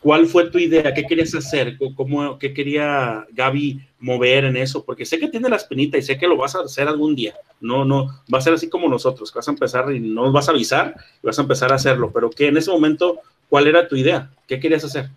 ¿Cuál 0.00 0.26
fue 0.26 0.48
tu 0.50 0.58
idea? 0.58 0.94
¿Qué 0.94 1.04
querías 1.04 1.34
hacer? 1.34 1.76
¿Cómo, 1.96 2.38
¿Qué 2.38 2.54
quería 2.54 3.26
Gaby 3.32 3.85
mover 3.98 4.44
en 4.44 4.56
eso? 4.56 4.84
Porque 4.84 5.04
sé 5.04 5.18
que 5.18 5.28
tiene 5.28 5.48
la 5.48 5.56
espinita 5.56 5.98
y 5.98 6.02
sé 6.02 6.18
que 6.18 6.26
lo 6.26 6.36
vas 6.36 6.54
a 6.54 6.60
hacer 6.60 6.88
algún 6.88 7.14
día. 7.14 7.34
No, 7.60 7.84
no, 7.84 8.06
va 8.32 8.38
a 8.38 8.42
ser 8.42 8.54
así 8.54 8.68
como 8.68 8.88
nosotros, 8.88 9.30
que 9.30 9.38
vas 9.38 9.48
a 9.48 9.52
empezar 9.52 9.90
y 9.92 10.00
no 10.00 10.24
nos 10.24 10.32
vas 10.32 10.48
a 10.48 10.52
avisar 10.52 10.94
y 11.22 11.26
vas 11.26 11.38
a 11.38 11.42
empezar 11.42 11.72
a 11.72 11.76
hacerlo. 11.76 12.10
Pero 12.12 12.30
que 12.30 12.48
en 12.48 12.56
ese 12.56 12.70
momento, 12.70 13.20
¿cuál 13.48 13.66
era 13.66 13.88
tu 13.88 13.96
idea? 13.96 14.30
¿Qué 14.46 14.60
querías 14.60 14.84
hacer? 14.84 15.10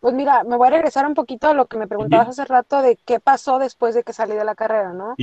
Pues 0.00 0.14
mira, 0.14 0.44
me 0.44 0.56
voy 0.56 0.68
a 0.68 0.70
regresar 0.70 1.06
un 1.06 1.14
poquito 1.14 1.48
a 1.48 1.54
lo 1.54 1.66
que 1.66 1.78
me 1.78 1.88
preguntabas 1.88 2.28
hace 2.28 2.44
rato 2.44 2.82
de 2.82 2.96
qué 3.04 3.18
pasó 3.18 3.58
después 3.58 3.94
de 3.94 4.02
que 4.04 4.12
salí 4.12 4.34
de 4.34 4.44
la 4.44 4.54
carrera, 4.54 4.92
¿no? 4.92 5.16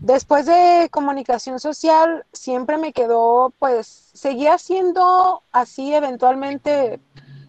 Después 0.00 0.46
de 0.46 0.88
comunicación 0.90 1.60
social, 1.60 2.24
siempre 2.32 2.78
me 2.78 2.92
quedó, 2.92 3.52
pues, 3.58 4.10
seguía 4.14 4.54
haciendo 4.54 5.42
así 5.52 5.94
eventualmente 5.94 6.98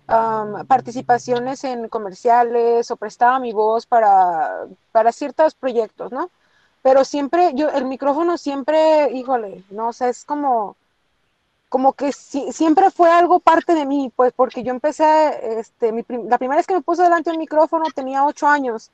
am, 0.10 0.66
participaciones 0.68 1.64
en 1.64 1.90
comerciales 1.90 2.92
o 2.92 2.98
prestaba 2.98 3.40
mi 3.40 3.54
voz 3.54 3.86
para, 3.86 4.68
para 4.92 5.12
ciertos 5.12 5.56
proyectos, 5.56 6.12
¿no? 6.12 6.30
Pero 6.84 7.06
siempre, 7.06 7.52
yo, 7.56 7.70
el 7.70 7.86
micrófono 7.86 8.38
siempre, 8.38 9.12
híjole, 9.14 9.64
no 9.72 9.94
sé, 9.94 10.10
es 10.10 10.26
como, 10.26 10.78
como 11.70 11.94
que 11.94 12.12
si- 12.14 12.52
siempre 12.54 12.92
fue 12.92 13.12
algo 13.12 13.40
parte 13.40 13.76
de 13.76 13.86
mí, 13.86 14.12
pues, 14.16 14.34
porque 14.36 14.64
yo 14.64 14.72
empecé, 14.72 15.60
este, 15.60 15.92
mi 15.94 16.04
la 16.28 16.38
primera 16.38 16.58
vez 16.60 16.68
que 16.68 16.76
me 16.76 16.82
puse 16.82 17.04
delante 17.04 17.30
de 17.32 17.36
un 17.38 17.42
micrófono 17.42 17.86
tenía 17.96 18.26
ocho 18.26 18.48
años 18.48 18.92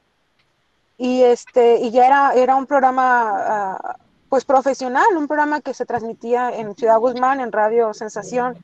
y 0.98 1.24
este 1.24 1.80
y 1.82 1.92
ya 1.92 2.08
era 2.08 2.34
era 2.34 2.56
un 2.56 2.66
programa 2.66 3.30
ah, 3.36 3.98
pues 4.36 4.44
profesional 4.44 5.16
un 5.16 5.30
programa 5.30 5.62
que 5.62 5.74
se 5.74 5.86
transmitía 5.86 6.50
en 6.50 6.76
Ciudad 6.76 7.00
Guzmán 7.00 7.40
en 7.40 7.54
Radio 7.54 7.94
Sensación. 7.94 8.58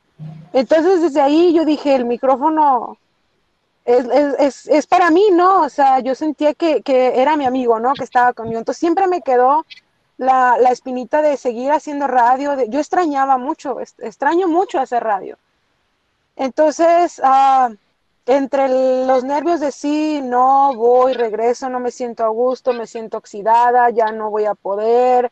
Entonces 0.52 1.02
desde 1.02 1.22
ahí 1.22 1.54
yo 1.54 1.64
dije 1.64 1.96
el 1.96 2.04
micrófono 2.04 2.98
es, 3.86 4.06
es, 4.38 4.68
es, 4.68 4.86
para 4.86 5.10
mí 5.12 5.30
no 5.32 5.62
o 5.62 5.70
sea 5.70 6.00
yo 6.00 6.14
sentía 6.14 6.54
que, 6.56 6.82
que 6.82 7.22
era 7.22 7.38
mi 7.38 7.46
amigo 7.46 7.80
no 7.80 7.94
que 7.94 8.04
estaba 8.04 8.34
conmigo. 8.34 8.60
Entonces 8.60 8.82
siempre 8.82 9.08
me 9.08 9.22
quedó 9.22 9.66
la, 10.18 10.58
la 10.60 10.72
espinita 10.72 11.22
de 11.22 11.38
seguir 11.38 11.72
haciendo 11.72 12.06
radio 12.08 12.62
yo 12.66 12.80
extrañaba 12.82 13.38
mucho 13.38 13.80
extraño 13.80 14.50
mucho 14.50 14.78
hacer 14.78 15.02
radio. 15.02 15.38
Entonces 16.36 17.22
ah, 17.24 17.70
entre 18.26 18.68
los 19.06 19.24
nervios 19.24 19.62
de 19.62 19.72
sí, 19.72 20.20
no 20.22 20.76
voy, 20.76 21.14
regreso, 21.14 21.70
no 21.70 21.80
me 21.80 21.92
siento 21.92 22.26
a 22.26 22.28
gusto, 22.28 22.74
me 22.74 22.88
siento 22.88 23.18
oxidada, 23.18 23.90
ya 23.90 24.12
no 24.12 24.30
voy 24.30 24.44
a 24.44 24.54
poder. 24.54 25.32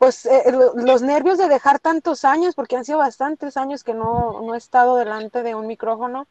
Pues 0.00 0.26
eh, 0.26 0.44
lo- 0.52 0.74
los 0.76 1.02
nervios 1.02 1.38
de 1.38 1.48
dejar 1.48 1.80
tantos 1.80 2.24
años, 2.26 2.56
porque 2.56 2.76
han 2.76 2.86
sido 2.86 2.98
bastantes 3.00 3.56
años 3.58 3.84
que 3.84 3.94
no, 3.94 4.40
no 4.42 4.54
he 4.56 4.58
estado 4.58 4.96
delante 4.96 5.44
de 5.44 5.54
un 5.56 5.68
micrófono, 5.68 6.28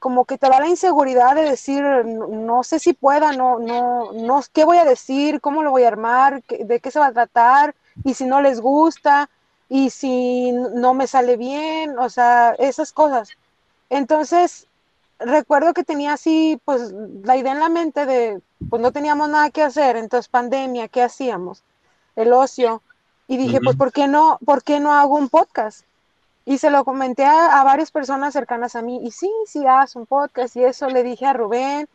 como 0.00 0.24
que 0.26 0.38
te 0.38 0.48
da 0.50 0.60
la 0.60 0.68
inseguridad 0.68 1.34
de 1.36 1.42
decir, 1.44 1.82
no, 1.84 2.28
no 2.28 2.64
sé 2.64 2.78
si 2.80 2.94
pueda, 2.94 3.32
no, 3.32 3.58
no, 3.60 4.12
no, 4.12 4.42
qué 4.52 4.64
voy 4.64 4.78
a 4.78 4.84
decir, 4.86 5.40
cómo 5.42 5.62
lo 5.62 5.70
voy 5.72 5.84
a 5.84 5.88
armar, 5.88 6.42
¿Qué- 6.44 6.64
de 6.64 6.80
qué 6.80 6.90
se 6.92 7.00
va 7.00 7.08
a 7.08 7.12
tratar, 7.14 7.76
y 8.04 8.14
si 8.14 8.24
no 8.26 8.40
les 8.42 8.60
gusta, 8.60 9.30
y 9.68 9.90
si 9.90 10.52
no 10.52 10.94
me 10.94 11.06
sale 11.08 11.36
bien, 11.38 11.98
o 11.98 12.10
sea, 12.10 12.54
esas 12.58 12.92
cosas. 12.92 13.36
Entonces, 13.90 14.68
recuerdo 15.18 15.74
que 15.74 15.84
tenía 15.84 16.14
así, 16.14 16.60
pues, 16.64 16.92
la 17.24 17.36
idea 17.36 17.52
en 17.52 17.60
la 17.60 17.68
mente 17.70 18.06
de, 18.06 18.42
pues 18.70 18.82
no 18.82 18.92
teníamos 18.92 19.28
nada 19.30 19.50
que 19.50 19.62
hacer, 19.62 19.96
entonces 19.96 20.28
pandemia, 20.28 20.88
¿qué 20.88 21.02
hacíamos? 21.02 21.64
El 22.16 22.32
ocio. 22.32 22.82
Y 23.28 23.36
dije, 23.36 23.60
pues, 23.60 23.76
¿por 23.76 23.92
qué 23.92 24.06
no, 24.06 24.38
por 24.44 24.62
qué 24.62 24.80
no 24.80 24.92
hago 24.92 25.16
un 25.16 25.28
podcast? 25.28 25.84
Y 26.44 26.58
se 26.58 26.70
lo 26.70 26.84
comenté 26.84 27.24
a, 27.24 27.60
a 27.60 27.64
varias 27.64 27.90
personas 27.90 28.32
cercanas 28.32 28.76
a 28.76 28.82
mí, 28.82 29.00
y 29.02 29.10
sí, 29.10 29.30
sí, 29.46 29.66
haz 29.66 29.96
un 29.96 30.06
podcast, 30.06 30.54
y 30.56 30.64
eso 30.64 30.88
le 30.88 31.02
dije 31.02 31.26
a 31.26 31.32
Rubén, 31.32 31.88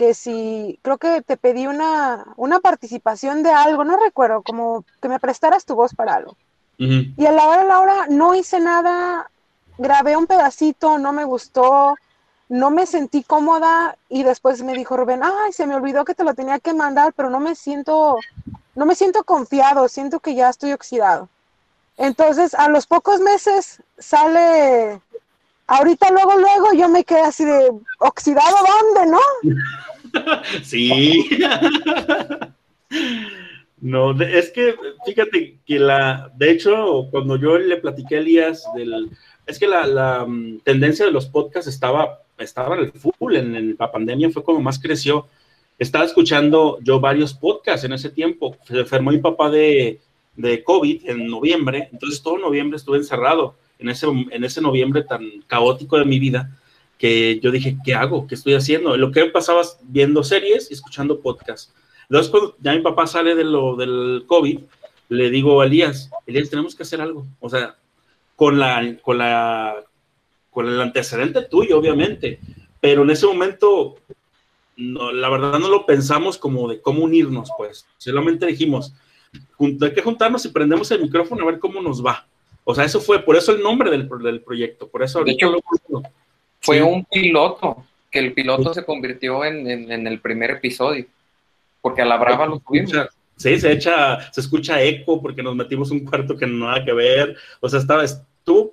que 0.00 0.14
si, 0.14 0.78
creo 0.80 0.96
que 0.96 1.20
te 1.20 1.36
pedí 1.36 1.66
una, 1.66 2.24
una 2.36 2.60
participación 2.60 3.42
de 3.42 3.50
algo, 3.50 3.84
no 3.84 3.98
recuerdo, 3.98 4.40
como 4.40 4.82
que 5.02 5.10
me 5.10 5.20
prestaras 5.20 5.66
tu 5.66 5.74
voz 5.74 5.94
para 5.94 6.14
algo. 6.14 6.36
Y 6.78 7.26
a 7.26 7.32
la 7.32 7.46
hora, 7.46 7.60
a 7.60 7.64
la 7.66 7.80
hora 7.80 8.06
no 8.08 8.34
hice 8.34 8.58
nada, 8.58 9.30
grabé 9.76 10.16
un 10.16 10.26
pedacito, 10.26 10.98
no 10.98 11.12
me 11.12 11.24
gustó, 11.24 11.96
no 12.50 12.70
me 12.72 12.84
sentí 12.84 13.22
cómoda 13.22 13.96
y 14.08 14.24
después 14.24 14.62
me 14.64 14.74
dijo 14.74 14.96
Rubén, 14.96 15.20
ay, 15.22 15.52
se 15.52 15.68
me 15.68 15.76
olvidó 15.76 16.04
que 16.04 16.16
te 16.16 16.24
lo 16.24 16.34
tenía 16.34 16.58
que 16.58 16.74
mandar, 16.74 17.12
pero 17.14 17.30
no 17.30 17.38
me 17.38 17.54
siento, 17.54 18.18
no 18.74 18.86
me 18.86 18.96
siento 18.96 19.22
confiado, 19.22 19.88
siento 19.88 20.18
que 20.18 20.34
ya 20.34 20.50
estoy 20.50 20.72
oxidado. 20.72 21.28
Entonces, 21.96 22.54
a 22.54 22.68
los 22.68 22.88
pocos 22.88 23.20
meses 23.20 23.80
sale, 23.98 25.00
ahorita 25.68 26.10
luego, 26.10 26.36
luego 26.38 26.72
yo 26.74 26.88
me 26.88 27.04
quedé 27.04 27.20
así 27.20 27.44
de, 27.44 27.70
¿oxidado 28.00 28.56
dónde, 28.94 29.12
no? 29.12 30.42
sí. 30.64 31.30
No, 33.82 34.20
es 34.20 34.50
que 34.50 34.74
fíjate 35.06 35.56
que 35.64 35.78
la, 35.78 36.30
de 36.36 36.50
hecho, 36.50 37.06
cuando 37.10 37.36
yo 37.36 37.56
le 37.56 37.78
platiqué 37.78 38.16
a 38.16 38.18
Elías 38.18 38.64
del, 38.74 39.10
es 39.46 39.58
que 39.58 39.66
la, 39.66 39.86
la, 39.86 40.26
mm, 40.26 40.60
tendencia 40.60 41.06
de 41.06 41.10
los 41.10 41.26
podcasts 41.26 41.68
estaba, 41.68 42.20
estaba 42.40 42.76
en 42.76 42.84
el 42.84 42.92
full, 42.92 43.36
en, 43.36 43.54
en 43.54 43.76
la 43.78 43.90
pandemia 43.90 44.30
fue 44.30 44.42
como 44.42 44.60
más 44.60 44.78
creció. 44.78 45.26
Estaba 45.78 46.04
escuchando 46.04 46.78
yo 46.82 47.00
varios 47.00 47.34
podcasts 47.34 47.84
en 47.84 47.92
ese 47.92 48.10
tiempo. 48.10 48.56
Se 48.66 48.80
enfermó 48.80 49.10
mi 49.10 49.18
papá 49.18 49.50
de, 49.50 50.00
de 50.36 50.62
COVID 50.64 51.08
en 51.08 51.26
noviembre, 51.26 51.88
entonces 51.92 52.22
todo 52.22 52.38
noviembre 52.38 52.76
estuve 52.76 52.98
encerrado 52.98 53.54
en 53.78 53.88
ese, 53.88 54.06
en 54.06 54.44
ese 54.44 54.60
noviembre 54.60 55.02
tan 55.02 55.42
caótico 55.46 55.98
de 55.98 56.04
mi 56.04 56.18
vida 56.18 56.56
que 56.98 57.40
yo 57.40 57.50
dije, 57.50 57.78
¿qué 57.82 57.94
hago? 57.94 58.26
¿Qué 58.26 58.34
estoy 58.34 58.54
haciendo? 58.54 58.94
Lo 58.96 59.10
que 59.10 59.24
pasaba 59.26 59.62
viendo 59.84 60.22
series 60.22 60.70
y 60.70 60.74
escuchando 60.74 61.20
podcasts. 61.20 61.72
Entonces, 62.02 62.30
cuando 62.30 62.56
ya 62.60 62.74
mi 62.74 62.80
papá 62.80 63.06
sale 63.06 63.34
de 63.34 63.44
lo, 63.44 63.74
del 63.76 64.24
COVID, 64.26 64.58
le 65.08 65.30
digo 65.30 65.60
a 65.60 65.66
Elías, 65.66 66.10
Elías, 66.26 66.50
tenemos 66.50 66.74
que 66.74 66.82
hacer 66.82 67.00
algo. 67.00 67.26
O 67.40 67.48
sea, 67.48 67.76
con, 68.36 68.58
la, 68.58 68.96
con, 69.00 69.16
la, 69.16 69.76
con 70.50 70.68
el 70.68 70.80
antecedente 70.80 71.42
tuyo, 71.42 71.78
obviamente, 71.78 72.40
pero 72.80 73.02
en 73.02 73.10
ese 73.10 73.26
momento, 73.26 73.96
no, 74.76 75.12
la 75.12 75.28
verdad 75.28 75.58
no 75.58 75.68
lo 75.68 75.86
pensamos 75.86 76.38
como 76.38 76.68
de 76.68 76.80
cómo 76.80 77.04
unirnos, 77.04 77.50
pues. 77.56 77.86
Solamente 77.98 78.46
dijimos, 78.46 78.94
"Jun- 79.58 79.78
hay 79.82 79.92
que 79.92 80.02
juntarnos 80.02 80.44
y 80.44 80.48
prendemos 80.48 80.90
el 80.90 81.02
micrófono 81.02 81.42
a 81.42 81.46
ver 81.50 81.58
cómo 81.60 81.80
nos 81.80 82.04
va. 82.04 82.26
O 82.64 82.74
sea, 82.74 82.84
eso 82.84 83.00
fue, 83.00 83.20
por 83.22 83.36
eso 83.36 83.52
el 83.52 83.62
nombre 83.62 83.90
del, 83.90 84.08
del 84.22 84.40
proyecto, 84.40 84.88
por 84.88 85.02
eso 85.02 85.18
ahorita 85.18 85.46
hecho, 85.46 85.52
lo- 85.88 86.02
Fue 86.62 86.76
Sí. 86.76 86.82
un 86.82 87.04
piloto, 87.06 87.84
que 88.10 88.18
el 88.18 88.32
piloto 88.34 88.74
se 88.74 88.84
convirtió 88.84 89.44
en, 89.44 89.70
en- 89.70 89.90
en 89.92 90.06
el 90.06 90.20
primer 90.20 90.50
episodio, 90.50 91.06
porque 91.80 92.02
a 92.02 92.04
la 92.04 92.16
brava 92.18 92.44
lo 92.46 92.58
tuvimos. 92.60 92.92
Sí, 93.36 93.58
se 93.58 93.72
echa, 93.72 94.30
se 94.30 94.42
escucha 94.42 94.82
eco 94.82 95.22
porque 95.22 95.42
nos 95.42 95.56
metimos 95.56 95.90
un 95.90 96.00
cuarto 96.04 96.36
que 96.36 96.46
no 96.46 96.66
nada 96.66 96.84
que 96.84 96.92
ver. 96.92 97.34
O 97.60 97.68
sea, 97.70 97.78
estaba, 97.78 98.04
estuvo 98.04 98.72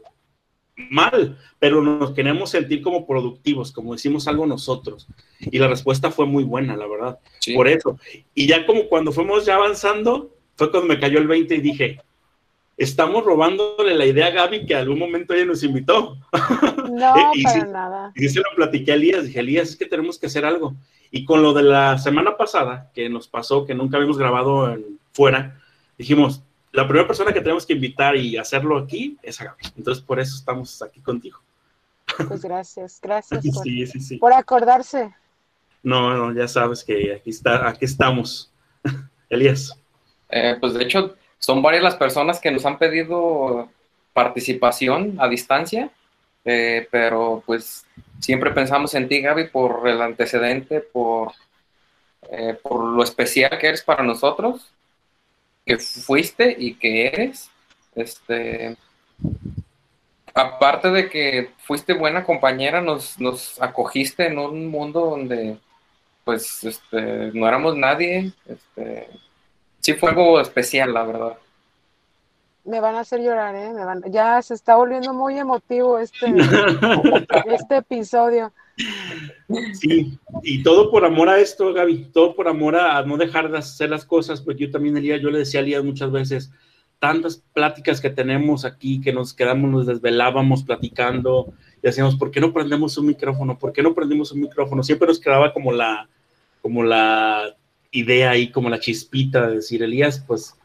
mal, 0.77 1.37
pero 1.59 1.81
nos 1.81 2.11
queremos 2.11 2.51
sentir 2.51 2.81
como 2.81 3.05
productivos, 3.05 3.71
como 3.71 3.93
decimos 3.93 4.27
algo 4.27 4.45
nosotros. 4.45 5.07
Y 5.39 5.57
la 5.59 5.67
respuesta 5.67 6.11
fue 6.11 6.25
muy 6.25 6.43
buena, 6.43 6.77
la 6.77 6.87
verdad. 6.87 7.19
Sí. 7.39 7.55
Por 7.55 7.67
eso. 7.67 7.99
Y 8.33 8.47
ya 8.47 8.65
como 8.65 8.87
cuando 8.87 9.11
fuimos 9.11 9.45
ya 9.45 9.55
avanzando, 9.55 10.31
fue 10.55 10.71
cuando 10.71 10.87
me 10.87 10.99
cayó 10.99 11.19
el 11.19 11.27
20 11.27 11.55
y 11.55 11.61
dije, 11.61 12.01
estamos 12.77 13.25
robándole 13.25 13.95
la 13.95 14.05
idea 14.05 14.27
a 14.27 14.31
Gaby 14.31 14.65
que 14.65 14.75
algún 14.75 14.99
momento 14.99 15.33
ella 15.33 15.45
nos 15.45 15.63
invitó. 15.63 16.17
No, 16.89 17.31
Y 17.33 17.43
para 17.43 17.65
sí. 17.65 17.71
nada. 17.71 18.11
Y 18.15 18.29
se 18.29 18.39
lo 18.39 18.45
platiqué 18.55 18.91
a 18.91 18.95
Elías, 18.95 19.25
dije, 19.25 19.39
Elías, 19.39 19.69
es 19.69 19.75
que 19.75 19.85
tenemos 19.85 20.19
que 20.19 20.27
hacer 20.27 20.45
algo. 20.45 20.75
Y 21.09 21.25
con 21.25 21.41
lo 21.41 21.53
de 21.53 21.63
la 21.63 21.97
semana 21.97 22.37
pasada, 22.37 22.91
que 22.93 23.09
nos 23.09 23.27
pasó, 23.27 23.65
que 23.65 23.73
nunca 23.73 23.97
habíamos 23.97 24.17
grabado 24.17 24.71
en, 24.71 24.99
fuera, 25.11 25.59
dijimos, 25.97 26.43
la 26.77 26.87
primera 26.87 27.07
persona 27.07 27.33
que 27.33 27.41
tenemos 27.41 27.65
que 27.65 27.73
invitar 27.73 28.15
y 28.15 28.37
hacerlo 28.37 28.77
aquí 28.77 29.17
es 29.23 29.41
a 29.41 29.45
Gaby. 29.45 29.63
Entonces, 29.77 30.03
por 30.03 30.19
eso 30.19 30.35
estamos 30.35 30.79
aquí 30.83 31.01
contigo. 31.01 31.39
Pues 32.27 32.43
gracias, 32.43 32.99
gracias 33.01 33.43
por, 33.53 33.63
Sí, 33.63 33.87
sí, 33.87 33.99
sí. 33.99 34.17
por 34.17 34.31
acordarse. 34.31 35.11
No, 35.81 36.15
no, 36.15 36.39
ya 36.39 36.47
sabes 36.47 36.83
que 36.83 37.15
aquí, 37.15 37.31
está, 37.31 37.67
aquí 37.67 37.85
estamos. 37.85 38.51
Elías. 39.29 39.75
Eh, 40.29 40.55
pues 40.59 40.75
de 40.75 40.83
hecho, 40.83 41.15
son 41.39 41.63
varias 41.63 41.81
las 41.81 41.95
personas 41.95 42.39
que 42.39 42.51
nos 42.51 42.63
han 42.63 42.77
pedido 42.77 43.71
participación 44.13 45.15
a 45.19 45.27
distancia, 45.27 45.89
eh, 46.45 46.87
pero 46.91 47.41
pues 47.43 47.87
siempre 48.19 48.51
pensamos 48.51 48.93
en 48.93 49.07
ti, 49.07 49.21
Gaby, 49.21 49.47
por 49.47 49.87
el 49.87 49.99
antecedente, 49.99 50.81
por, 50.81 51.31
eh, 52.29 52.55
por 52.61 52.83
lo 52.83 53.03
especial 53.03 53.57
que 53.57 53.67
eres 53.67 53.81
para 53.81 54.03
nosotros, 54.03 54.71
que 55.67 55.77
fuiste 55.77 56.55
y 56.57 56.73
que 56.75 57.07
eres. 57.07 57.51
Este, 57.95 58.77
aparte 60.33 60.89
de 60.91 61.09
que 61.09 61.51
fuiste 61.63 61.93
buena 61.93 62.23
compañera, 62.23 62.81
nos, 62.81 63.19
nos 63.19 63.61
acogiste 63.61 64.27
en 64.27 64.39
un 64.39 64.67
mundo 64.67 65.01
donde 65.01 65.57
pues 66.23 66.63
este, 66.63 67.31
no 67.33 67.47
éramos 67.47 67.75
nadie. 67.75 68.31
Este, 68.45 69.07
sí 69.79 69.93
fue 69.93 70.09
algo 70.09 70.39
especial, 70.39 70.93
la 70.93 71.03
verdad. 71.03 71.37
Me 72.65 72.81
van 72.81 72.95
a 72.95 72.99
hacer 72.99 73.21
llorar, 73.21 73.55
¿eh? 73.55 73.69
Me 73.73 73.85
van- 73.85 74.03
Ya 74.11 74.41
se 74.41 74.53
está 74.53 74.75
volviendo 74.75 75.13
muy 75.13 75.39
emotivo 75.39 75.99
este, 75.99 76.25
este 77.45 77.77
episodio. 77.77 78.51
Sí, 79.73 80.19
y 80.43 80.61
todo 80.61 80.91
por 80.91 81.05
amor 81.05 81.29
a 81.29 81.39
esto, 81.39 81.73
Gaby, 81.73 82.09
todo 82.13 82.35
por 82.35 82.47
amor 82.47 82.75
a, 82.75 83.01
no 83.03 83.17
dejar 83.17 83.51
de 83.51 83.57
hacer 83.57 83.89
las 83.89 84.05
cosas, 84.05 84.41
porque 84.41 84.65
yo 84.65 84.71
también, 84.71 84.97
Elías, 84.97 85.21
yo 85.21 85.31
le 85.31 85.39
decía 85.39 85.61
a 85.61 85.63
Elías 85.63 85.83
muchas 85.83 86.11
veces, 86.11 86.51
tantas 86.99 87.43
pláticas 87.53 88.01
que 88.01 88.09
tenemos 88.09 88.65
aquí, 88.65 89.01
que 89.01 89.13
nos 89.13 89.33
quedamos, 89.33 89.71
nos 89.71 89.87
desvelábamos 89.87 90.63
platicando, 90.63 91.53
y 91.77 91.87
decíamos, 91.87 92.15
¿por 92.15 92.29
qué 92.29 92.39
no 92.39 92.53
prendemos 92.53 92.97
un 92.97 93.07
micrófono? 93.07 93.57
¿Por 93.57 93.71
qué 93.71 93.81
no 93.81 93.93
prendemos 93.93 94.31
un 94.31 94.41
micrófono? 94.41 94.83
Siempre 94.83 95.07
nos 95.07 95.19
quedaba 95.19 95.53
como 95.53 95.71
la, 95.71 96.09
como 96.61 96.83
la 96.83 97.55
idea 97.91 98.31
ahí, 98.31 98.51
como 98.51 98.69
la 98.69 98.79
chispita 98.79 99.47
de 99.47 99.55
decir, 99.55 99.81
Elías, 99.81 100.23
pues 100.27 100.55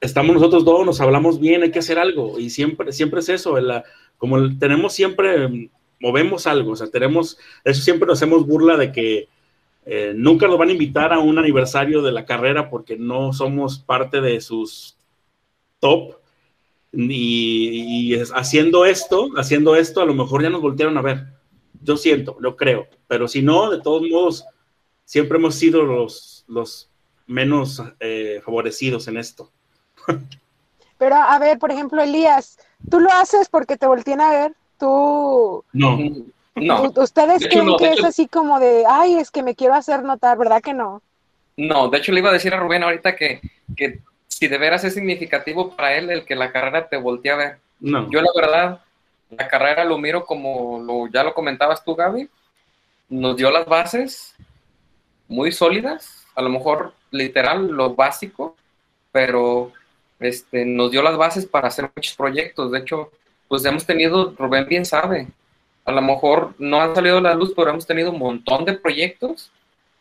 estamos 0.00 0.34
nosotros 0.34 0.64
dos, 0.64 0.84
nos 0.84 1.00
hablamos 1.00 1.38
bien, 1.38 1.62
hay 1.62 1.70
que 1.70 1.78
hacer 1.78 1.98
algo, 1.98 2.38
y 2.38 2.50
siempre, 2.50 2.92
siempre 2.92 3.20
es 3.20 3.28
eso, 3.28 3.60
la, 3.60 3.84
como 4.16 4.58
tenemos 4.58 4.92
siempre 4.92 5.70
movemos 6.02 6.46
algo, 6.48 6.72
o 6.72 6.76
sea, 6.76 6.88
tenemos, 6.88 7.38
eso 7.64 7.80
siempre 7.80 8.06
nos 8.06 8.18
hacemos 8.18 8.44
burla 8.44 8.76
de 8.76 8.90
que 8.90 9.28
eh, 9.86 10.12
nunca 10.14 10.48
nos 10.48 10.58
van 10.58 10.68
a 10.68 10.72
invitar 10.72 11.12
a 11.12 11.20
un 11.20 11.38
aniversario 11.38 12.02
de 12.02 12.12
la 12.12 12.26
carrera 12.26 12.68
porque 12.68 12.96
no 12.96 13.32
somos 13.32 13.78
parte 13.78 14.20
de 14.20 14.40
sus 14.40 14.96
top, 15.78 16.16
y, 16.92 18.14
haciendo 18.34 18.84
esto, 18.84 19.30
haciendo 19.36 19.76
esto, 19.76 20.02
a 20.02 20.04
lo 20.04 20.12
mejor 20.12 20.42
ya 20.42 20.50
nos 20.50 20.60
voltearon 20.60 20.98
a 20.98 21.02
ver, 21.02 21.26
yo 21.80 21.96
siento, 21.96 22.36
lo 22.38 22.56
creo, 22.56 22.86
pero 23.06 23.28
si 23.28 23.40
no, 23.40 23.70
de 23.70 23.80
todos 23.80 24.02
modos, 24.02 24.44
siempre 25.04 25.38
hemos 25.38 25.54
sido 25.54 25.84
los, 25.84 26.44
los 26.48 26.90
menos 27.26 27.82
eh, 28.00 28.42
favorecidos 28.44 29.08
en 29.08 29.16
esto. 29.16 29.50
Pero 30.98 31.16
a 31.16 31.36
ver, 31.40 31.58
por 31.58 31.72
ejemplo, 31.72 32.00
Elías, 32.00 32.58
tú 32.88 33.00
lo 33.00 33.10
haces 33.10 33.48
porque 33.48 33.76
te 33.76 33.88
volteen 33.88 34.20
a 34.20 34.30
ver. 34.30 34.54
Tú, 34.82 35.64
No, 35.72 35.96
No, 36.56 36.92
ustedes 36.96 37.38
De 37.38 37.46
hecho, 37.46 37.48
creen 37.60 37.66
no, 37.66 37.76
que 37.76 37.86
es 37.92 37.98
hecho- 37.98 38.06
así 38.08 38.26
como 38.26 38.58
de, 38.58 38.84
ay, 38.88 39.14
es 39.14 39.30
que 39.30 39.44
me 39.44 39.54
quiero 39.54 39.74
hacer 39.74 40.02
notar, 40.02 40.36
¿verdad 40.36 40.60
que 40.60 40.74
no? 40.74 41.00
no, 41.56 41.88
de 41.88 41.98
hecho 41.98 42.10
le 42.10 42.18
iba 42.18 42.30
a 42.30 42.32
decir 42.32 42.52
a 42.52 42.58
Rubén 42.58 42.82
ahorita 42.82 43.14
que, 43.14 43.40
que 43.76 44.00
si 44.26 44.48
de 44.48 44.58
veras 44.58 44.82
es 44.82 44.94
significativo 44.94 45.70
para 45.76 45.94
él 45.96 46.10
el 46.10 46.24
que 46.24 46.34
la 46.34 46.50
carrera 46.50 46.88
te 46.88 46.96
voltee 46.96 47.30
a 47.30 47.36
ver. 47.36 47.58
no. 47.78 48.10
Yo 48.10 48.20
la 48.22 48.30
verdad, 48.34 48.80
la 49.30 49.46
carrera 49.46 49.84
lo 49.84 49.98
miro 49.98 50.24
como 50.26 50.80
lo, 50.82 51.06
ya 51.12 51.22
lo 51.22 51.32
comentabas 51.32 51.84
tú, 51.84 51.94
Gaby, 51.94 52.28
nos 53.08 53.36
dio 53.36 53.52
las 53.52 53.66
bases 53.66 54.34
muy 55.28 55.52
sólidas, 55.52 56.26
a 56.34 56.42
lo 56.42 56.48
mejor 56.48 56.92
literal 57.12 57.68
lo 57.68 57.94
básico, 57.94 58.56
pero 59.12 59.70
este, 60.18 60.64
nos 60.64 60.90
dio 60.90 61.02
las 61.02 61.16
bases 61.16 61.46
para 61.46 61.68
hacer 61.68 61.88
muchos 61.94 62.16
proyectos. 62.16 62.72
De 62.72 62.80
hecho, 62.80 63.12
pues 63.52 63.66
hemos 63.66 63.84
tenido, 63.84 64.34
Rubén 64.38 64.66
bien 64.66 64.86
sabe, 64.86 65.28
a 65.84 65.92
lo 65.92 66.00
mejor 66.00 66.54
no 66.58 66.80
han 66.80 66.94
salido 66.94 67.18
a 67.18 67.20
la 67.20 67.34
luz, 67.34 67.52
pero 67.54 67.68
hemos 67.68 67.86
tenido 67.86 68.10
un 68.10 68.18
montón 68.18 68.64
de 68.64 68.72
proyectos 68.72 69.50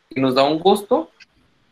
y 0.10 0.22
nos 0.22 0.36
da 0.36 0.44
un 0.44 0.58
gusto 0.58 1.12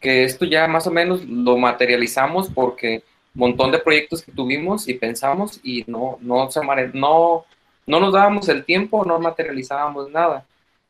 que 0.02 0.26
esto 0.26 0.44
ya 0.44 0.68
más 0.68 0.88
o 0.88 0.92
menos 0.92 1.24
lo 1.24 1.56
materializamos 1.58 2.50
porque 2.50 3.02
un 3.34 3.40
montón 3.40 3.72
de 3.72 3.80
proyectos 3.80 4.22
que 4.22 4.34
tuvimos 4.34 4.90
y 4.90 4.96
pensamos 4.96 5.62
y 5.64 5.86
no, 5.88 6.18
no, 6.20 6.52
se, 6.52 6.60
no, 6.96 7.46
no 7.88 8.00
nos 8.02 8.12
dábamos 8.12 8.50
el 8.50 8.66
tiempo, 8.66 9.06
no 9.06 9.18
materializábamos 9.18 10.12
nada. 10.12 10.46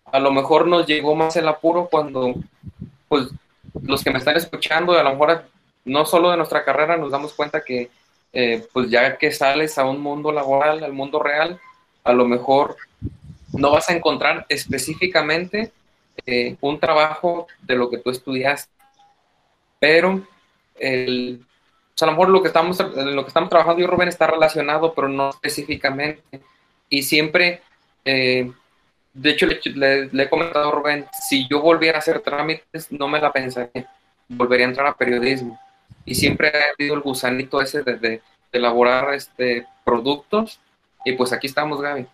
A 0.05 0.19
lo 0.19 0.31
mejor 0.31 0.65
nos 0.65 0.87
llegó 0.87 1.13
más 1.13 1.35
el 1.35 1.47
apuro 1.47 1.87
cuando, 1.87 2.33
pues, 3.07 3.27
los 3.83 4.03
que 4.03 4.09
me 4.09 4.17
están 4.17 4.37
escuchando, 4.37 4.93
a 4.93 5.03
lo 5.03 5.11
mejor 5.11 5.43
no 5.85 6.03
solo 6.07 6.31
de 6.31 6.37
nuestra 6.37 6.65
carrera, 6.65 6.97
nos 6.97 7.11
damos 7.11 7.33
cuenta 7.33 7.61
que, 7.63 7.91
eh, 8.33 8.67
pues, 8.73 8.89
ya 8.89 9.17
que 9.17 9.31
sales 9.31 9.77
a 9.77 9.85
un 9.85 10.01
mundo 10.01 10.31
laboral, 10.31 10.83
al 10.83 10.93
mundo 10.93 11.21
real, 11.21 11.59
a 12.03 12.13
lo 12.13 12.25
mejor 12.25 12.77
no 13.53 13.71
vas 13.71 13.89
a 13.89 13.93
encontrar 13.95 14.45
específicamente 14.49 15.71
eh, 16.25 16.55
un 16.61 16.79
trabajo 16.79 17.47
de 17.61 17.75
lo 17.75 17.89
que 17.89 17.97
tú 17.99 18.09
estudiaste, 18.11 18.71
pero 19.79 20.21
el, 20.79 21.41
o 21.41 21.97
sea, 21.97 22.07
a 22.07 22.11
lo 22.11 22.17
mejor 22.17 22.29
lo 22.29 22.41
que 22.41 22.47
estamos, 22.47 22.79
lo 22.79 23.23
que 23.23 23.27
estamos 23.27 23.49
trabajando 23.49 23.81
yo, 23.81 23.87
Rubén, 23.87 24.09
está 24.09 24.27
relacionado, 24.27 24.93
pero 24.93 25.07
no 25.07 25.29
específicamente. 25.29 26.41
Y 26.89 27.03
siempre, 27.03 27.61
eh, 28.05 28.51
de 29.13 29.29
hecho, 29.29 29.45
le, 29.47 29.59
le- 29.75 30.05
le 30.11 30.23
he 30.23 30.29
comentado 30.29 30.69
a 30.69 30.71
Rubén, 30.71 31.05
si 31.27 31.47
yo 31.49 31.61
volviera 31.61 31.97
a 31.97 31.99
hacer 31.99 32.21
trámites, 32.21 32.91
no 32.91 33.07
me 33.07 33.19
la 33.19 33.31
pensaría, 33.31 33.89
volvería 34.27 34.65
a 34.65 34.69
entrar 34.69 34.87
a 34.87 34.93
periodismo. 34.97 35.59
Y 36.09 36.15
siempre 36.15 36.47
ha 36.49 36.73
habido 36.73 36.95
el 36.95 37.01
gusanito 37.01 37.61
ese 37.61 37.83
de, 37.83 37.97
de- 37.97 38.21
elaborar 38.51 39.13
este, 39.13 39.67
productos, 39.85 40.59
y 41.05 41.11
pues 41.13 41.31
aquí 41.31 41.45
estamos, 41.45 41.79
Gaby. 41.81 42.07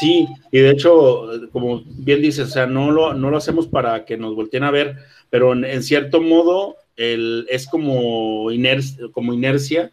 Sí, 0.00 0.26
y 0.50 0.58
de 0.58 0.70
hecho, 0.70 1.28
como 1.52 1.82
bien 1.86 2.20
dices, 2.20 2.48
o 2.48 2.50
sea, 2.50 2.66
no 2.66 2.90
lo, 2.90 3.14
no 3.14 3.30
lo 3.30 3.36
hacemos 3.36 3.68
para 3.68 4.04
que 4.04 4.16
nos 4.16 4.34
volteen 4.34 4.64
a 4.64 4.72
ver, 4.72 4.96
pero 5.30 5.52
en, 5.52 5.82
cierto 5.84 6.20
modo 6.20 6.76
el, 6.96 7.46
es 7.50 7.68
como, 7.68 8.50
inercia, 8.50 9.06
como 9.12 9.32
inercia 9.32 9.92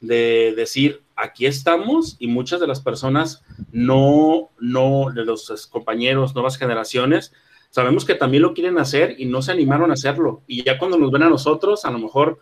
de 0.00 0.52
decir, 0.54 1.00
aquí 1.16 1.46
estamos 1.46 2.16
y 2.18 2.26
muchas 2.26 2.60
de 2.60 2.66
las 2.66 2.80
personas 2.80 3.42
no, 3.72 4.50
no, 4.60 5.10
de 5.12 5.24
los 5.24 5.68
compañeros, 5.68 6.34
nuevas 6.34 6.58
generaciones, 6.58 7.32
sabemos 7.70 8.04
que 8.04 8.14
también 8.14 8.42
lo 8.42 8.54
quieren 8.54 8.78
hacer 8.78 9.14
y 9.18 9.26
no 9.26 9.42
se 9.42 9.52
animaron 9.52 9.90
a 9.90 9.94
hacerlo. 9.94 10.42
Y 10.46 10.64
ya 10.64 10.78
cuando 10.78 10.98
nos 10.98 11.10
ven 11.10 11.22
a 11.22 11.28
nosotros, 11.28 11.84
a 11.84 11.90
lo 11.90 11.98
mejor 11.98 12.40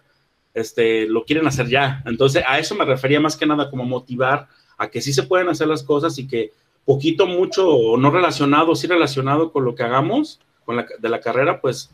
este, 0.54 1.06
lo 1.06 1.24
quieren 1.24 1.46
hacer 1.46 1.68
ya. 1.68 2.02
Entonces, 2.06 2.42
a 2.46 2.58
eso 2.58 2.74
me 2.74 2.84
refería 2.84 3.20
más 3.20 3.36
que 3.36 3.46
nada 3.46 3.70
como 3.70 3.84
motivar 3.84 4.48
a 4.76 4.88
que 4.88 5.00
sí 5.00 5.12
se 5.12 5.24
pueden 5.24 5.48
hacer 5.48 5.68
las 5.68 5.82
cosas 5.82 6.18
y 6.18 6.26
que 6.26 6.52
poquito, 6.84 7.26
mucho, 7.26 7.68
o 7.68 7.96
no 7.98 8.10
relacionado, 8.10 8.74
sí 8.74 8.86
relacionado 8.86 9.52
con 9.52 9.64
lo 9.64 9.74
que 9.74 9.82
hagamos, 9.82 10.40
con 10.64 10.76
la, 10.76 10.86
de 10.98 11.08
la 11.08 11.20
carrera, 11.20 11.60
pues 11.60 11.90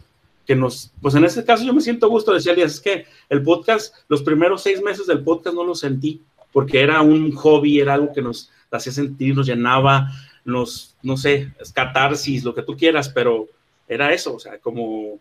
que 0.47 0.55
nos, 0.55 0.93
pues 1.01 1.15
en 1.15 1.25
este 1.25 1.45
caso 1.45 1.65
yo 1.65 1.73
me 1.73 1.81
siento 1.81 2.09
gusto, 2.09 2.33
decía 2.33 2.53
Elías, 2.53 2.75
es 2.75 2.81
que 2.81 3.07
el 3.29 3.43
podcast, 3.43 3.95
los 4.09 4.23
primeros 4.23 4.63
seis 4.63 4.83
meses 4.83 5.07
del 5.07 5.25
podcast 5.25 5.57
no 5.57 5.65
lo 5.65 5.75
sentí, 5.75 6.23
porque 6.53 6.81
era 6.81 7.01
un 7.01 7.33
hobby, 7.33 7.81
era 7.81 7.95
algo 7.95 8.13
que 8.13 8.23
nos 8.23 8.51
hacía 8.71 8.93
sentir, 8.93 9.35
nos 9.35 9.47
llenaba, 9.47 10.09
nos, 10.45 10.95
no 11.03 11.17
sé, 11.17 11.53
es 11.61 11.73
catarsis, 11.73 12.45
lo 12.45 12.55
que 12.55 12.63
tú 12.63 12.77
quieras, 12.77 13.09
pero 13.09 13.47
era 13.89 14.13
eso, 14.13 14.35
o 14.35 14.41
sea, 14.41 14.59
como 14.59 15.19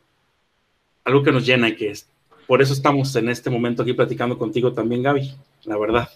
algo 1.04 1.24
que 1.24 1.32
nos 1.32 1.46
llena 1.46 1.70
y 1.70 1.76
que 1.76 1.92
es, 1.92 2.08
por 2.48 2.62
eso 2.62 2.74
estamos 2.74 3.16
en 3.16 3.30
este 3.30 3.50
momento 3.50 3.84
aquí 3.84 3.94
platicando 3.94 4.38
contigo 4.38 4.74
también, 4.74 5.04
Gaby, 5.04 5.34
la 5.64 5.78
verdad. 5.78 6.10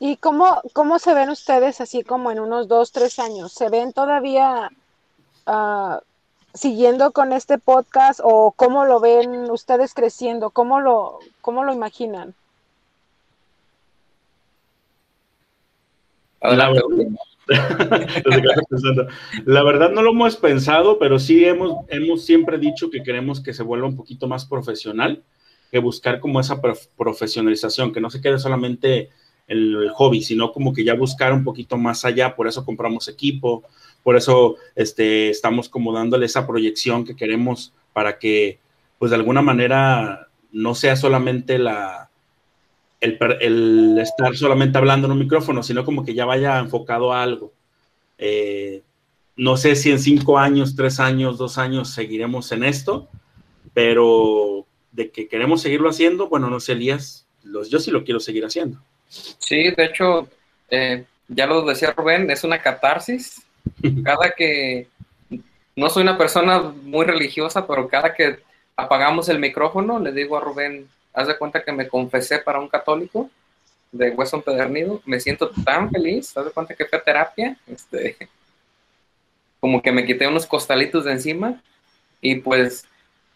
¿Y 0.00 0.16
cómo, 0.16 0.60
cómo 0.72 0.98
se 0.98 1.14
ven 1.14 1.30
ustedes 1.30 1.80
así 1.80 2.02
como 2.02 2.30
en 2.30 2.40
unos 2.40 2.68
dos, 2.68 2.92
tres 2.92 3.18
años? 3.18 3.52
¿Se 3.52 3.68
ven 3.70 3.92
todavía 3.92 4.70
uh, 5.46 5.98
siguiendo 6.52 7.12
con 7.12 7.32
este 7.32 7.58
podcast 7.58 8.20
o 8.22 8.52
cómo 8.52 8.84
lo 8.84 8.98
ven 8.98 9.50
ustedes 9.50 9.94
creciendo? 9.94 10.50
¿Cómo 10.50 10.80
lo, 10.80 11.20
cómo 11.40 11.64
lo 11.64 11.72
imaginan? 11.72 12.34
La 19.44 19.62
verdad 19.62 19.90
no 19.90 20.02
lo 20.02 20.10
hemos 20.10 20.36
pensado, 20.36 20.98
pero 20.98 21.18
sí 21.18 21.44
hemos, 21.44 21.84
hemos 21.88 22.24
siempre 22.24 22.58
dicho 22.58 22.90
que 22.90 23.02
queremos 23.02 23.40
que 23.40 23.52
se 23.52 23.62
vuelva 23.62 23.86
un 23.86 23.96
poquito 23.96 24.26
más 24.28 24.46
profesional, 24.46 25.22
que 25.70 25.78
buscar 25.78 26.20
como 26.20 26.40
esa 26.40 26.60
profesionalización, 26.96 27.92
que 27.92 28.00
no 28.00 28.10
se 28.10 28.20
quede 28.20 28.38
solamente 28.38 29.10
el, 29.46 29.90
hobby, 29.94 30.22
sino 30.22 30.52
como 30.52 30.72
que 30.72 30.84
ya 30.84 30.94
buscar 30.94 31.32
un 31.32 31.44
poquito 31.44 31.76
más 31.76 32.04
allá, 32.04 32.34
por 32.34 32.48
eso 32.48 32.64
compramos 32.64 33.08
equipo, 33.08 33.64
por 34.02 34.16
eso 34.16 34.56
este, 34.74 35.30
estamos 35.30 35.68
como 35.68 35.92
dándole 35.92 36.26
esa 36.26 36.46
proyección 36.46 37.04
que 37.04 37.16
queremos 37.16 37.72
para 37.92 38.18
que, 38.18 38.58
pues 38.98 39.10
de 39.10 39.16
alguna 39.16 39.42
manera, 39.42 40.28
no 40.52 40.74
sea 40.74 40.96
solamente 40.96 41.58
la, 41.58 42.10
el, 43.04 43.98
estar 43.98 44.36
solamente 44.36 44.78
hablando 44.78 45.06
en 45.06 45.12
un 45.12 45.18
micrófono, 45.18 45.62
sino 45.62 45.84
como 45.84 46.04
que 46.04 46.14
ya 46.14 46.24
vaya 46.24 46.58
enfocado 46.58 47.12
a 47.12 47.22
algo. 47.22 47.52
Eh, 48.18 48.82
no 49.36 49.56
sé 49.56 49.76
si 49.76 49.90
en 49.90 49.98
cinco 49.98 50.38
años, 50.38 50.76
tres 50.76 51.00
años, 51.00 51.38
dos 51.38 51.58
años 51.58 51.90
seguiremos 51.90 52.52
en 52.52 52.64
esto, 52.64 53.08
pero 53.72 54.66
de 54.92 55.10
que 55.10 55.28
queremos 55.28 55.60
seguirlo 55.60 55.90
haciendo, 55.90 56.28
bueno, 56.28 56.48
no 56.48 56.60
sé, 56.60 56.72
Elías, 56.72 57.26
los, 57.42 57.68
yo 57.68 57.80
sí 57.80 57.90
lo 57.90 58.04
quiero 58.04 58.20
seguir 58.20 58.44
haciendo. 58.44 58.78
Sí, 59.08 59.70
de 59.70 59.84
hecho, 59.84 60.28
eh, 60.70 61.04
ya 61.28 61.46
lo 61.46 61.62
decía 61.62 61.92
Rubén, 61.92 62.30
es 62.30 62.44
una 62.44 62.62
catarsis. 62.62 63.42
Cada 64.04 64.30
que, 64.36 64.88
no 65.76 65.90
soy 65.90 66.02
una 66.02 66.16
persona 66.16 66.60
muy 66.60 67.04
religiosa, 67.04 67.66
pero 67.66 67.88
cada 67.88 68.14
que 68.14 68.38
apagamos 68.76 69.28
el 69.28 69.38
micrófono, 69.38 69.98
le 69.98 70.12
digo 70.12 70.36
a 70.36 70.40
Rubén, 70.40 70.88
haz 71.14 71.28
de 71.28 71.38
cuenta 71.38 71.62
que 71.64 71.72
me 71.72 71.88
confesé 71.88 72.38
para 72.40 72.60
un 72.60 72.68
católico 72.68 73.30
de 73.92 74.10
Hueso 74.10 74.36
Empedernido, 74.36 75.00
me 75.06 75.20
siento 75.20 75.50
tan 75.64 75.90
feliz, 75.90 76.36
haz 76.36 76.46
de 76.46 76.50
cuenta 76.50 76.74
que 76.74 76.84
fue 76.84 76.98
terapia, 76.98 77.56
este, 77.68 78.16
como 79.60 79.80
que 79.80 79.92
me 79.92 80.04
quité 80.04 80.26
unos 80.26 80.46
costalitos 80.46 81.04
de 81.04 81.12
encima 81.12 81.62
y 82.20 82.36
pues 82.36 82.84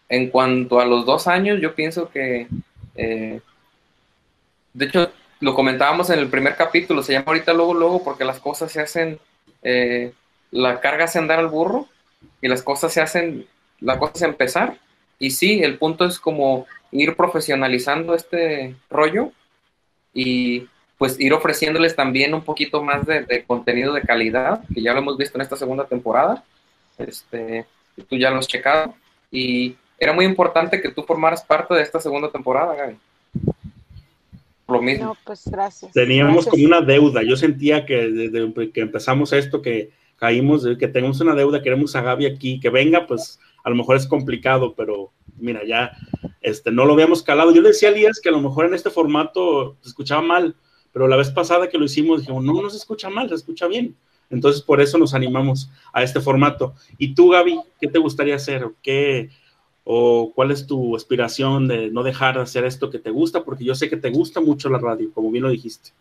en 0.09 0.29
cuanto 0.29 0.79
a 0.79 0.85
los 0.85 1.05
dos 1.05 1.27
años, 1.27 1.61
yo 1.61 1.75
pienso 1.75 2.09
que, 2.09 2.47
eh, 2.95 3.39
de 4.73 4.85
hecho, 4.85 5.11
lo 5.39 5.53
comentábamos 5.53 6.09
en 6.09 6.19
el 6.19 6.27
primer 6.27 6.55
capítulo, 6.55 7.03
se 7.03 7.13
llama 7.13 7.27
ahorita 7.27 7.53
luego, 7.53 7.73
luego, 7.73 8.03
porque 8.03 8.25
las 8.25 8.39
cosas 8.39 8.71
se 8.71 8.81
hacen, 8.81 9.19
eh, 9.63 10.11
la 10.51 10.81
carga 10.81 11.07
se 11.07 11.19
andar 11.19 11.39
al 11.39 11.47
burro 11.47 11.87
y 12.41 12.47
las 12.47 12.63
cosas 12.63 12.91
se 12.91 13.01
hacen, 13.01 13.47
la 13.79 13.99
cosa 13.99 14.13
es 14.15 14.21
empezar. 14.23 14.77
Y 15.19 15.31
sí, 15.31 15.61
el 15.61 15.77
punto 15.77 16.05
es 16.05 16.19
como 16.19 16.65
ir 16.91 17.15
profesionalizando 17.15 18.15
este 18.15 18.75
rollo 18.89 19.31
y 20.13 20.67
pues 20.97 21.19
ir 21.19 21.33
ofreciéndoles 21.33 21.95
también 21.95 22.33
un 22.33 22.43
poquito 22.43 22.81
más 22.81 23.05
de, 23.05 23.43
contenido 23.45 23.93
de 23.93 24.01
calidad, 24.01 24.61
que 24.73 24.81
ya 24.81 24.93
lo 24.93 24.99
hemos 24.99 25.17
visto 25.17 25.37
en 25.37 25.41
esta 25.41 25.55
segunda 25.55 25.85
temporada. 25.85 26.43
Este, 26.97 27.65
tú 28.09 28.17
ya 28.17 28.29
lo 28.29 28.39
has 28.39 28.47
checado. 28.47 28.95
Y 29.31 29.75
era 29.97 30.13
muy 30.13 30.25
importante 30.25 30.81
que 30.81 30.91
tú 30.91 31.03
formaras 31.03 31.43
parte 31.43 31.73
de 31.73 31.83
esta 31.83 31.99
segunda 31.99 32.29
temporada, 32.31 32.75
Gaby 32.75 32.97
lo 34.69 34.81
mismo. 34.81 35.05
No, 35.05 35.17
pues 35.25 35.47
gracias. 35.47 35.91
Teníamos 35.91 36.45
como 36.45 36.63
una 36.63 36.81
deuda. 36.81 37.23
Yo 37.23 37.35
sentía 37.35 37.85
que 37.85 38.07
desde 38.07 38.71
que 38.71 38.81
empezamos 38.81 39.33
esto, 39.33 39.61
que 39.61 39.91
caímos, 40.17 40.65
que 40.77 40.87
tenemos 40.87 41.19
una 41.21 41.35
deuda, 41.35 41.61
queremos 41.61 41.95
a 41.95 42.01
Gaby 42.01 42.25
aquí, 42.25 42.59
que 42.59 42.69
venga, 42.69 43.05
pues 43.07 43.39
a 43.63 43.69
lo 43.69 43.75
mejor 43.75 43.95
es 43.97 44.07
complicado, 44.07 44.73
pero 44.75 45.11
mira, 45.37 45.61
ya 45.65 45.91
este, 46.41 46.71
no 46.71 46.85
lo 46.85 46.93
habíamos 46.93 47.23
calado. 47.23 47.51
Yo 47.51 47.61
le 47.61 47.69
decía 47.69 47.89
a 47.89 47.91
Elías 47.91 48.19
que 48.21 48.29
a 48.29 48.31
lo 48.31 48.41
mejor 48.41 48.65
en 48.65 48.73
este 48.73 48.89
formato 48.89 49.75
se 49.81 49.89
escuchaba 49.89 50.21
mal, 50.21 50.55
pero 50.91 51.07
la 51.07 51.15
vez 51.15 51.29
pasada 51.31 51.69
que 51.69 51.77
lo 51.77 51.85
hicimos 51.85 52.21
dijimos, 52.21 52.43
no, 52.43 52.61
no 52.61 52.69
se 52.69 52.77
escucha 52.77 53.09
mal, 53.09 53.29
se 53.29 53.35
escucha 53.35 53.67
bien. 53.67 53.95
Entonces, 54.29 54.61
por 54.61 54.79
eso 54.79 54.97
nos 54.97 55.13
animamos 55.13 55.69
a 55.91 56.03
este 56.03 56.21
formato. 56.21 56.73
¿Y 56.97 57.15
tú, 57.15 57.29
Gaby, 57.29 57.61
qué 57.81 57.87
te 57.87 57.97
gustaría 57.97 58.35
hacer? 58.35 58.67
¿Qué, 58.83 59.29
¿O 59.83 60.31
cuál 60.35 60.51
es 60.51 60.67
tu 60.67 60.95
aspiración 60.95 61.67
de 61.67 61.89
no 61.89 62.03
dejar 62.03 62.35
de 62.35 62.41
hacer 62.41 62.63
esto 62.63 62.91
que 62.91 62.99
te 62.99 63.09
gusta? 63.09 63.43
Porque 63.43 63.63
yo 63.63 63.73
sé 63.73 63.89
que 63.89 63.97
te 63.97 64.11
gusta 64.11 64.39
mucho 64.39 64.69
la 64.69 64.77
radio, 64.77 65.11
como 65.13 65.31
bien 65.31 65.43
lo 65.43 65.49
dijiste. 65.49 65.91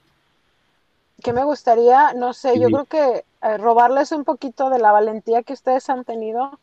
¿Qué 1.22 1.32
me 1.32 1.42
gustaría? 1.42 2.12
No 2.12 2.32
sé, 2.32 2.60
yo 2.60 2.68
creo 2.68 2.84
que 2.84 3.24
eh, 3.42 3.58
robarles 3.58 4.12
un 4.12 4.24
poquito 4.24 4.70
de 4.70 4.78
la 4.78 4.92
valentía 4.92 5.42
que 5.42 5.52
ustedes 5.52 5.88
han 5.90 6.04
tenido, 6.04 6.58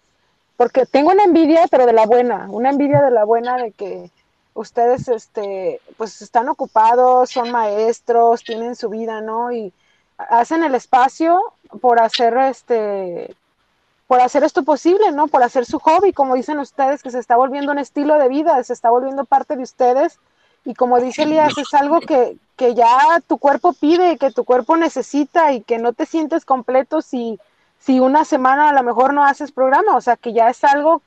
porque 0.57 0.85
tengo 0.85 1.11
una 1.11 1.23
envidia, 1.23 1.65
pero 1.69 1.85
de 1.85 1.93
la 1.93 2.05
buena, 2.05 2.47
una 2.49 2.69
envidia 2.69 3.01
de 3.01 3.11
la 3.11 3.25
buena 3.25 3.57
de 3.57 3.71
que 3.71 4.09
ustedes, 4.53 5.07
este, 5.09 5.81
pues 5.97 6.21
están 6.21 6.47
ocupados, 6.47 7.29
son 7.29 7.51
maestros, 7.51 8.43
tienen 8.43 8.75
su 8.75 8.89
vida, 8.89 9.21
¿no? 9.21 9.51
Y 9.51 9.73
hacen 10.17 10.63
el 10.63 10.75
espacio 10.75 11.41
por 11.81 11.99
hacer, 11.99 12.37
este, 12.37 13.35
por 14.07 14.21
hacer 14.21 14.43
esto 14.43 14.63
posible, 14.63 15.11
¿no? 15.11 15.27
Por 15.27 15.43
hacer 15.43 15.65
su 15.65 15.77
hobby, 15.79 16.13
como 16.13 16.35
dicen 16.35 16.59
ustedes, 16.59 17.03
que 17.03 17.11
se 17.11 17.19
está 17.19 17.35
volviendo 17.35 17.73
un 17.73 17.79
estilo 17.79 18.17
de 18.17 18.29
vida, 18.29 18.63
se 18.63 18.73
está 18.73 18.89
volviendo 18.89 19.25
parte 19.25 19.57
de 19.57 19.63
ustedes. 19.63 20.19
Y 20.63 20.73
como 20.73 20.99
dice 20.99 21.23
Elías, 21.23 21.57
es 21.57 21.73
algo 21.73 21.99
que, 21.99 22.37
que 22.55 22.73
ya 22.73 23.21
tu 23.27 23.37
cuerpo 23.37 23.73
pide, 23.73 24.17
que 24.17 24.31
tu 24.31 24.45
cuerpo 24.45 24.77
necesita 24.77 25.51
y 25.51 25.61
que 25.61 25.77
no 25.77 25.91
te 25.91 26.05
sientes 26.05 26.45
completo 26.45 27.01
si, 27.01 27.39
si 27.85 27.99
una 27.99 28.25
semana 28.25 28.69
a 28.69 28.73
lo 28.73 28.83
mejor 28.83 29.13
no 29.13 29.23
haces 29.23 29.51
programa. 29.51 29.95
O 29.95 30.01
sea, 30.01 30.15
que 30.15 30.33
ya 30.33 30.49
es 30.49 30.63
algo 30.63 31.01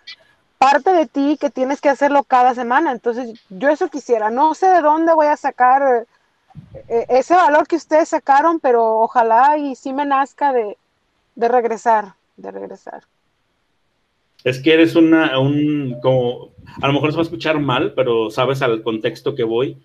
parte 0.59 0.93
de 0.93 1.07
ti 1.07 1.37
que 1.41 1.51
tienes 1.51 1.81
que 1.81 1.89
hacerlo 1.89 2.24
cada 2.24 2.55
semana. 2.55 2.93
Entonces, 2.93 3.41
yo 3.49 3.68
eso 3.68 3.89
quisiera. 3.89 4.31
No 4.31 4.55
sé 4.55 4.68
de 4.68 4.81
dónde 4.81 5.14
voy 5.14 5.26
a 5.26 5.37
sacar 5.37 6.07
eh, 6.89 7.07
ese 7.09 7.35
valor 7.35 7.66
que 7.66 7.76
ustedes 7.76 8.09
sacaron, 8.09 8.61
pero 8.61 8.99
ojalá 8.99 9.57
y 9.59 9.74
sí 9.74 9.93
me 9.93 10.05
nazca 10.05 10.53
de, 10.53 10.76
de 11.35 11.49
regresar 11.49 12.14
de 12.39 12.51
regresar. 12.51 13.03
Es 14.45 14.61
que 14.61 14.72
eres 14.72 14.95
una, 14.95 15.39
un, 15.39 15.97
como, 16.01 16.51
a 16.81 16.87
lo 16.87 16.95
mejor 16.95 17.11
se 17.11 17.16
va 17.16 17.22
a 17.22 17.24
escuchar 17.24 17.61
mal, 17.61 17.93
pero 17.95 18.31
sabes 18.31 18.62
al 18.62 18.83
contexto 18.83 19.35
que 19.35 19.43
voy, 19.43 19.76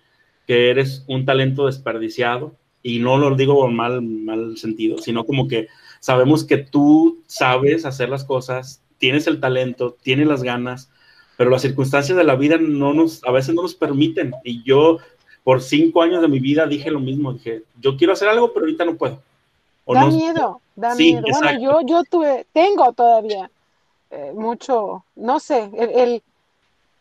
que 0.46 0.70
eres 0.70 1.04
un 1.08 1.26
talento 1.26 1.66
desperdiciado, 1.66 2.54
y 2.82 3.00
no 3.00 3.18
lo 3.18 3.34
digo 3.34 3.66
en 3.68 3.74
mal, 3.74 4.00
mal 4.02 4.56
sentido, 4.56 4.98
sino 4.98 5.26
como 5.26 5.48
que 5.48 5.68
sabemos 6.04 6.44
que 6.44 6.58
tú 6.58 7.22
sabes 7.26 7.86
hacer 7.86 8.10
las 8.10 8.24
cosas, 8.24 8.82
tienes 8.98 9.26
el 9.26 9.40
talento, 9.40 9.96
tienes 10.02 10.26
las 10.26 10.42
ganas, 10.42 10.90
pero 11.38 11.48
las 11.48 11.62
circunstancias 11.62 12.18
de 12.18 12.24
la 12.24 12.36
vida 12.36 12.58
no 12.60 12.92
nos, 12.92 13.24
a 13.24 13.30
veces 13.30 13.54
no 13.54 13.62
nos 13.62 13.74
permiten. 13.74 14.34
Y 14.44 14.62
yo, 14.64 14.98
por 15.44 15.62
cinco 15.62 16.02
años 16.02 16.20
de 16.20 16.28
mi 16.28 16.40
vida, 16.40 16.66
dije 16.66 16.90
lo 16.90 17.00
mismo, 17.00 17.32
dije, 17.32 17.62
yo 17.80 17.96
quiero 17.96 18.12
hacer 18.12 18.28
algo, 18.28 18.52
pero 18.52 18.66
ahorita 18.66 18.84
no 18.84 18.96
puedo 18.96 19.22
da 19.86 20.04
miedo, 20.04 20.60
da 20.76 20.94
miedo. 20.94 21.22
Bueno, 21.30 21.58
yo, 21.58 21.80
yo 21.86 22.04
tuve, 22.04 22.46
tengo 22.52 22.92
todavía 22.92 23.50
eh, 24.10 24.32
mucho, 24.34 25.06
no 25.16 25.40
sé, 25.40 25.70
el, 25.72 26.22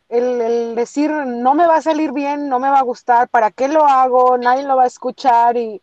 el, 0.08 0.76
decir 0.76 1.12
no 1.12 1.56
me 1.56 1.68
va 1.68 1.76
a 1.76 1.82
salir 1.82 2.14
bien, 2.14 2.47
no 2.47 2.58
me 2.58 2.70
va 2.70 2.80
a 2.80 2.84
gustar, 2.84 3.28
¿para 3.28 3.51
qué 3.51 3.68
lo 3.68 3.86
hago? 3.86 4.38
Nadie 4.38 4.64
lo 4.64 4.78
va 4.78 4.84
a 4.84 4.88
escuchar 4.88 5.58
y, 5.58 5.82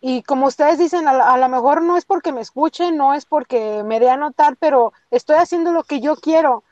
y 0.00 0.22
como 0.22 0.46
ustedes 0.46 0.78
dicen, 0.78 1.08
a, 1.08 1.36
lo 1.36 1.48
mejor 1.48 1.82
no 1.82 1.96
es 1.96 2.04
porque 2.04 2.32
me 2.32 2.40
escuchen, 2.40 2.96
no 2.96 3.14
es 3.14 3.26
porque 3.26 3.82
me 3.84 3.98
dé 3.98 4.08
a 4.10 4.16
notar, 4.16 4.56
pero 4.58 4.92
estoy 5.10 5.36
haciendo 5.36 5.72
lo 5.72 5.82
que 5.82 6.00
yo 6.00 6.16
quiero. 6.16 6.62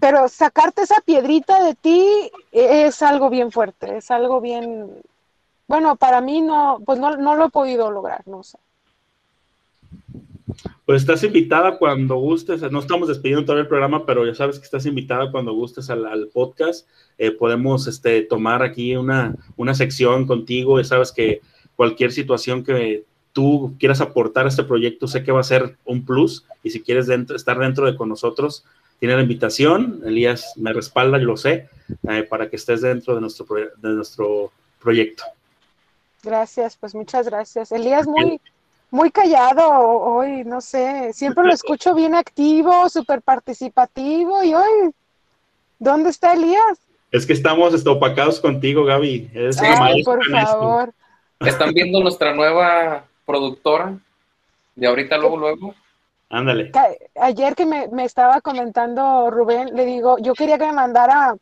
Pero 0.00 0.28
sacarte 0.28 0.82
esa 0.82 1.00
piedrita 1.00 1.62
de 1.64 1.74
ti 1.74 2.30
es 2.52 3.02
algo 3.02 3.28
bien 3.28 3.50
fuerte, 3.50 3.96
es 3.96 4.10
algo 4.10 4.40
bien, 4.40 4.88
bueno, 5.66 5.96
para 5.96 6.20
mí 6.20 6.42
no, 6.42 6.80
pues 6.86 6.98
no, 6.98 7.16
no 7.16 7.34
lo 7.34 7.46
he 7.46 7.50
podido 7.50 7.90
lograr, 7.90 8.22
no 8.26 8.42
sé. 8.42 8.58
Pues 10.84 11.02
estás 11.02 11.24
invitada 11.24 11.76
cuando 11.78 12.16
gustes, 12.16 12.62
no 12.70 12.78
estamos 12.78 13.08
despidiendo 13.08 13.44
todo 13.44 13.58
el 13.58 13.66
programa, 13.66 14.06
pero 14.06 14.24
ya 14.24 14.34
sabes 14.34 14.58
que 14.58 14.64
estás 14.64 14.86
invitada 14.86 15.32
cuando 15.32 15.52
gustes 15.52 15.90
al, 15.90 16.28
podcast. 16.32 16.88
Eh, 17.18 17.32
podemos 17.32 17.88
este, 17.88 18.22
tomar 18.22 18.62
aquí 18.62 18.94
una, 18.94 19.34
una 19.56 19.74
sección 19.74 20.26
contigo, 20.26 20.78
ya 20.78 20.84
sabes 20.84 21.10
que 21.10 21.42
cualquier 21.76 22.10
situación 22.10 22.64
que 22.64 23.04
tú 23.32 23.74
quieras 23.78 24.00
aportar 24.00 24.46
a 24.46 24.48
este 24.48 24.64
proyecto, 24.64 25.06
sé 25.06 25.22
que 25.22 25.30
va 25.30 25.40
a 25.40 25.44
ser 25.44 25.76
un 25.84 26.04
plus 26.04 26.46
y 26.62 26.70
si 26.70 26.82
quieres 26.82 27.08
estar 27.08 27.58
dentro 27.58 27.84
de 27.86 27.94
con 27.94 28.08
nosotros, 28.08 28.64
tiene 28.98 29.14
la 29.14 29.22
invitación, 29.22 30.00
Elías 30.06 30.54
me 30.56 30.72
respalda, 30.72 31.18
yo 31.18 31.26
lo 31.26 31.36
sé, 31.36 31.68
eh, 32.08 32.22
para 32.22 32.48
que 32.48 32.56
estés 32.56 32.80
dentro 32.80 33.14
de 33.14 33.20
nuestro, 33.20 33.46
de 33.54 33.88
nuestro 33.90 34.50
proyecto. 34.80 35.24
Gracias, 36.22 36.76
pues 36.76 36.94
muchas 36.94 37.26
gracias. 37.26 37.72
Elías 37.72 38.06
muy, 38.06 38.40
muy 38.90 39.10
callado 39.10 39.68
hoy, 39.70 40.42
no 40.44 40.62
sé, 40.62 41.12
siempre 41.12 41.44
lo 41.44 41.52
escucho 41.52 41.94
bien 41.94 42.14
activo, 42.14 42.88
súper 42.88 43.20
participativo 43.20 44.42
y 44.42 44.54
hoy, 44.54 44.92
¿dónde 45.78 46.08
está 46.08 46.32
Elías? 46.32 46.78
Es 47.12 47.26
que 47.26 47.34
estamos 47.34 47.86
opacados 47.86 48.40
contigo, 48.40 48.84
Gaby. 48.84 49.30
Ay, 49.60 50.02
por 50.02 50.24
favor. 50.24 50.94
Están 51.40 51.72
viendo 51.72 52.00
nuestra 52.00 52.34
nueva 52.34 53.04
productora 53.24 53.98
de 54.74 54.86
ahorita, 54.86 55.18
luego, 55.18 55.36
luego. 55.36 55.74
Ándale. 56.28 56.72
Ayer 57.20 57.54
que 57.54 57.66
me, 57.66 57.88
me, 57.88 58.04
estaba 58.04 58.40
comentando 58.40 59.30
Rubén, 59.30 59.74
le 59.74 59.84
digo, 59.84 60.18
yo 60.18 60.34
quería 60.34 60.58
que 60.58 60.66
me 60.66 60.72
mandara 60.72 61.36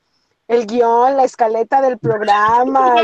el 0.47 0.67
guion, 0.67 1.17
la 1.17 1.25
escaleta 1.25 1.81
del 1.81 1.99
programa, 1.99 2.97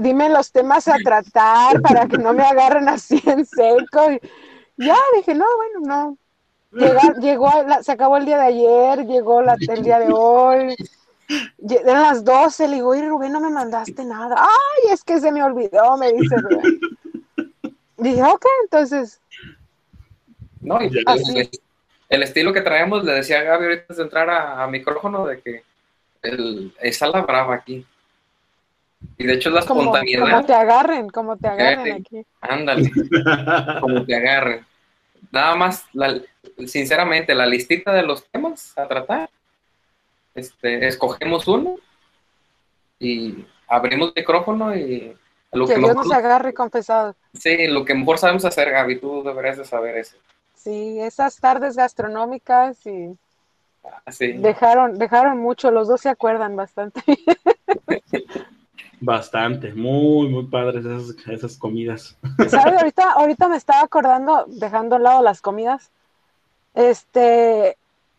dime 0.00 0.28
los 0.28 0.50
temas 0.50 0.88
a 0.88 0.96
tratar 0.96 1.80
para 1.82 2.08
que 2.08 2.18
no 2.18 2.32
me 2.32 2.42
agarren 2.42 2.88
así 2.88 3.22
en 3.26 3.46
seco. 3.46 4.10
Y, 4.10 4.20
ya 4.84 4.96
dije, 5.14 5.34
no, 5.34 5.46
bueno, 5.56 6.16
no. 6.72 7.20
llegó, 7.20 7.50
se 7.82 7.92
acabó 7.92 8.16
el 8.16 8.26
día 8.26 8.38
de 8.38 8.46
ayer, 8.46 9.06
llegó 9.06 9.40
la, 9.40 9.56
el 9.68 9.82
día 9.82 10.00
de 10.00 10.12
hoy. 10.12 10.76
Eran 11.28 12.02
las 12.02 12.24
12, 12.24 12.68
le 12.68 12.76
digo, 12.76 12.94
y 12.94 13.02
Rubén, 13.02 13.32
no 13.32 13.40
me 13.40 13.50
mandaste 13.50 14.04
nada. 14.04 14.36
Ay, 14.38 14.92
es 14.92 15.02
que 15.02 15.20
se 15.20 15.32
me 15.32 15.42
olvidó, 15.42 15.96
me 15.96 16.12
dice 16.12 16.36
Rubén. 16.36 16.80
Dije, 17.98 18.22
ok, 18.22 18.46
entonces 18.64 19.20
no, 20.66 20.82
y 20.82 20.90
el, 22.08 22.22
estilo 22.22 22.52
que 22.52 22.60
traemos, 22.60 23.04
le 23.04 23.12
decía 23.12 23.38
a 23.38 23.42
Gaby 23.42 23.64
ahorita 23.64 23.94
de 23.94 24.02
entrar 24.02 24.28
a, 24.28 24.66
micrófono, 24.66 25.24
de 25.24 25.40
que 25.40 25.62
el, 26.22 26.74
esa 26.80 27.06
la 27.06 27.20
brava 27.22 27.54
aquí. 27.54 27.86
Y 29.16 29.26
de 29.26 29.34
hecho 29.34 29.50
es 29.50 29.54
la 29.54 29.60
espontaneidad. 29.60 30.28
Como 30.28 30.44
te 30.44 30.54
agarren, 30.54 31.08
como 31.08 31.36
te 31.36 31.46
agarren 31.46 31.92
aquí. 32.00 32.26
Ándale, 32.40 32.90
como 33.80 34.04
te 34.04 34.16
agarren. 34.16 34.66
Nada 35.30 35.54
más, 35.54 35.84
sinceramente, 36.66 37.32
la 37.32 37.46
listita 37.46 37.92
de 37.92 38.02
los 38.02 38.24
temas 38.26 38.76
a 38.76 38.88
tratar, 38.88 39.30
este, 40.36 40.86
escogemos 40.86 41.48
uno 41.48 41.76
y 42.98 43.44
abrimos 43.68 44.12
micrófono 44.14 44.76
y 44.76 45.16
lo 45.52 45.66
que, 45.66 45.74
que 45.74 45.80
Dios 45.80 45.96
nos 45.96 46.12
agarre 46.12 46.54
confesado. 46.54 47.14
Sí, 47.34 47.66
lo 47.66 47.84
que 47.84 47.94
mejor 47.94 48.18
sabemos 48.18 48.44
hacer, 48.44 48.70
Gaby, 48.70 49.00
tú 49.00 49.22
deberías 49.22 49.56
de 49.56 49.64
saber 49.64 49.96
eso. 49.96 50.16
Sí, 50.54 51.00
esas 51.00 51.38
tardes 51.38 51.76
gastronómicas 51.76 52.84
y 52.86 53.16
ah, 53.84 54.02
dejaron, 54.18 54.98
dejaron 54.98 55.38
mucho, 55.38 55.70
los 55.70 55.88
dos 55.88 56.00
se 56.00 56.08
acuerdan 56.08 56.56
bastante. 56.56 57.02
Bastante, 58.98 59.74
muy, 59.74 60.28
muy 60.28 60.46
padres 60.46 60.84
esas, 61.26 61.56
comidas. 61.58 62.16
¿Sabes? 62.48 62.78
Ahorita, 62.78 63.12
ahorita 63.12 63.48
me 63.48 63.56
estaba 63.56 63.82
acordando, 63.82 64.46
dejando 64.48 64.94
a 64.94 64.98
un 64.98 65.04
lado 65.04 65.22
las 65.22 65.42
comidas, 65.42 65.90
este, 66.74 67.76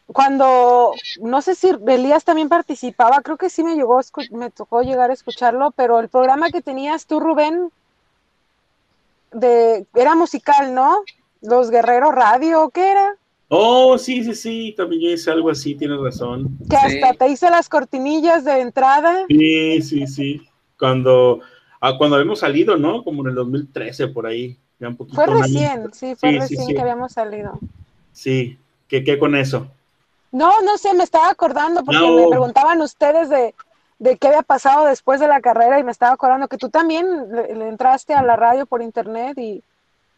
cuando, 0.07 0.93
no 1.21 1.41
sé 1.41 1.53
si 1.55 1.69
Elías 1.85 2.23
también 2.23 2.47
participaba, 2.47 3.21
creo 3.21 3.37
que 3.37 3.49
sí 3.49 3.63
me 3.63 3.75
llegó, 3.75 3.99
me 4.31 4.49
tocó 4.49 4.81
llegar 4.81 5.09
a 5.09 5.13
escucharlo, 5.13 5.71
pero 5.71 5.99
el 5.99 6.07
programa 6.07 6.49
que 6.49 6.61
tenías 6.61 7.05
tú, 7.05 7.19
Rubén, 7.19 7.69
de, 9.33 9.85
era 9.93 10.15
musical, 10.15 10.73
¿no? 10.73 10.99
Los 11.41 11.69
Guerreros 11.69 12.15
Radio, 12.15 12.69
¿qué 12.69 12.91
era? 12.91 13.15
Oh, 13.49 13.97
sí, 13.97 14.23
sí, 14.23 14.33
sí, 14.33 14.73
también 14.75 15.01
yo 15.01 15.09
hice 15.09 15.31
algo 15.31 15.49
así, 15.49 15.75
tienes 15.75 15.99
razón. 15.99 16.57
Que 16.69 16.75
hasta 16.75 17.13
te 17.13 17.29
hice 17.29 17.49
las 17.49 17.69
cortinillas 17.69 18.43
de 18.43 18.61
entrada. 18.61 19.25
Sí, 19.27 19.81
sí, 19.81 20.07
sí. 20.07 20.41
Cuando, 20.77 21.39
ah, 21.79 21.97
cuando 21.97 22.15
habíamos 22.15 22.39
salido, 22.39 22.77
¿no? 22.77 23.03
Como 23.03 23.23
en 23.23 23.29
el 23.29 23.35
2013, 23.35 24.07
por 24.09 24.25
ahí. 24.25 24.57
Ya 24.79 24.89
un 24.89 24.97
fue 24.97 25.25
recién, 25.25 25.91
sí, 25.93 26.15
fue 26.15 26.33
recién 26.33 26.67
que 26.67 26.79
habíamos 26.79 27.13
salido. 27.13 27.57
Sí, 28.13 28.57
¿qué, 28.87 29.03
qué 29.03 29.17
con 29.17 29.35
eso? 29.35 29.71
No, 30.31 30.61
no 30.61 30.77
sé, 30.77 30.93
me 30.93 31.03
estaba 31.03 31.29
acordando 31.29 31.83
porque 31.83 32.09
me 32.11 32.27
preguntaban 32.27 32.81
ustedes 32.81 33.29
de, 33.29 33.55
de, 33.99 34.17
qué 34.17 34.27
había 34.27 34.41
pasado 34.41 34.85
después 34.85 35.19
de 35.19 35.27
la 35.27 35.41
carrera 35.41 35.79
y 35.79 35.83
me 35.83 35.91
estaba 35.91 36.13
acordando 36.13 36.47
que 36.47 36.57
tú 36.57 36.69
también 36.69 37.31
le 37.31 37.67
entraste 37.67 38.13
a 38.13 38.21
la 38.21 38.35
radio 38.35 38.65
por 38.65 38.81
internet 38.81 39.37
y, 39.37 39.63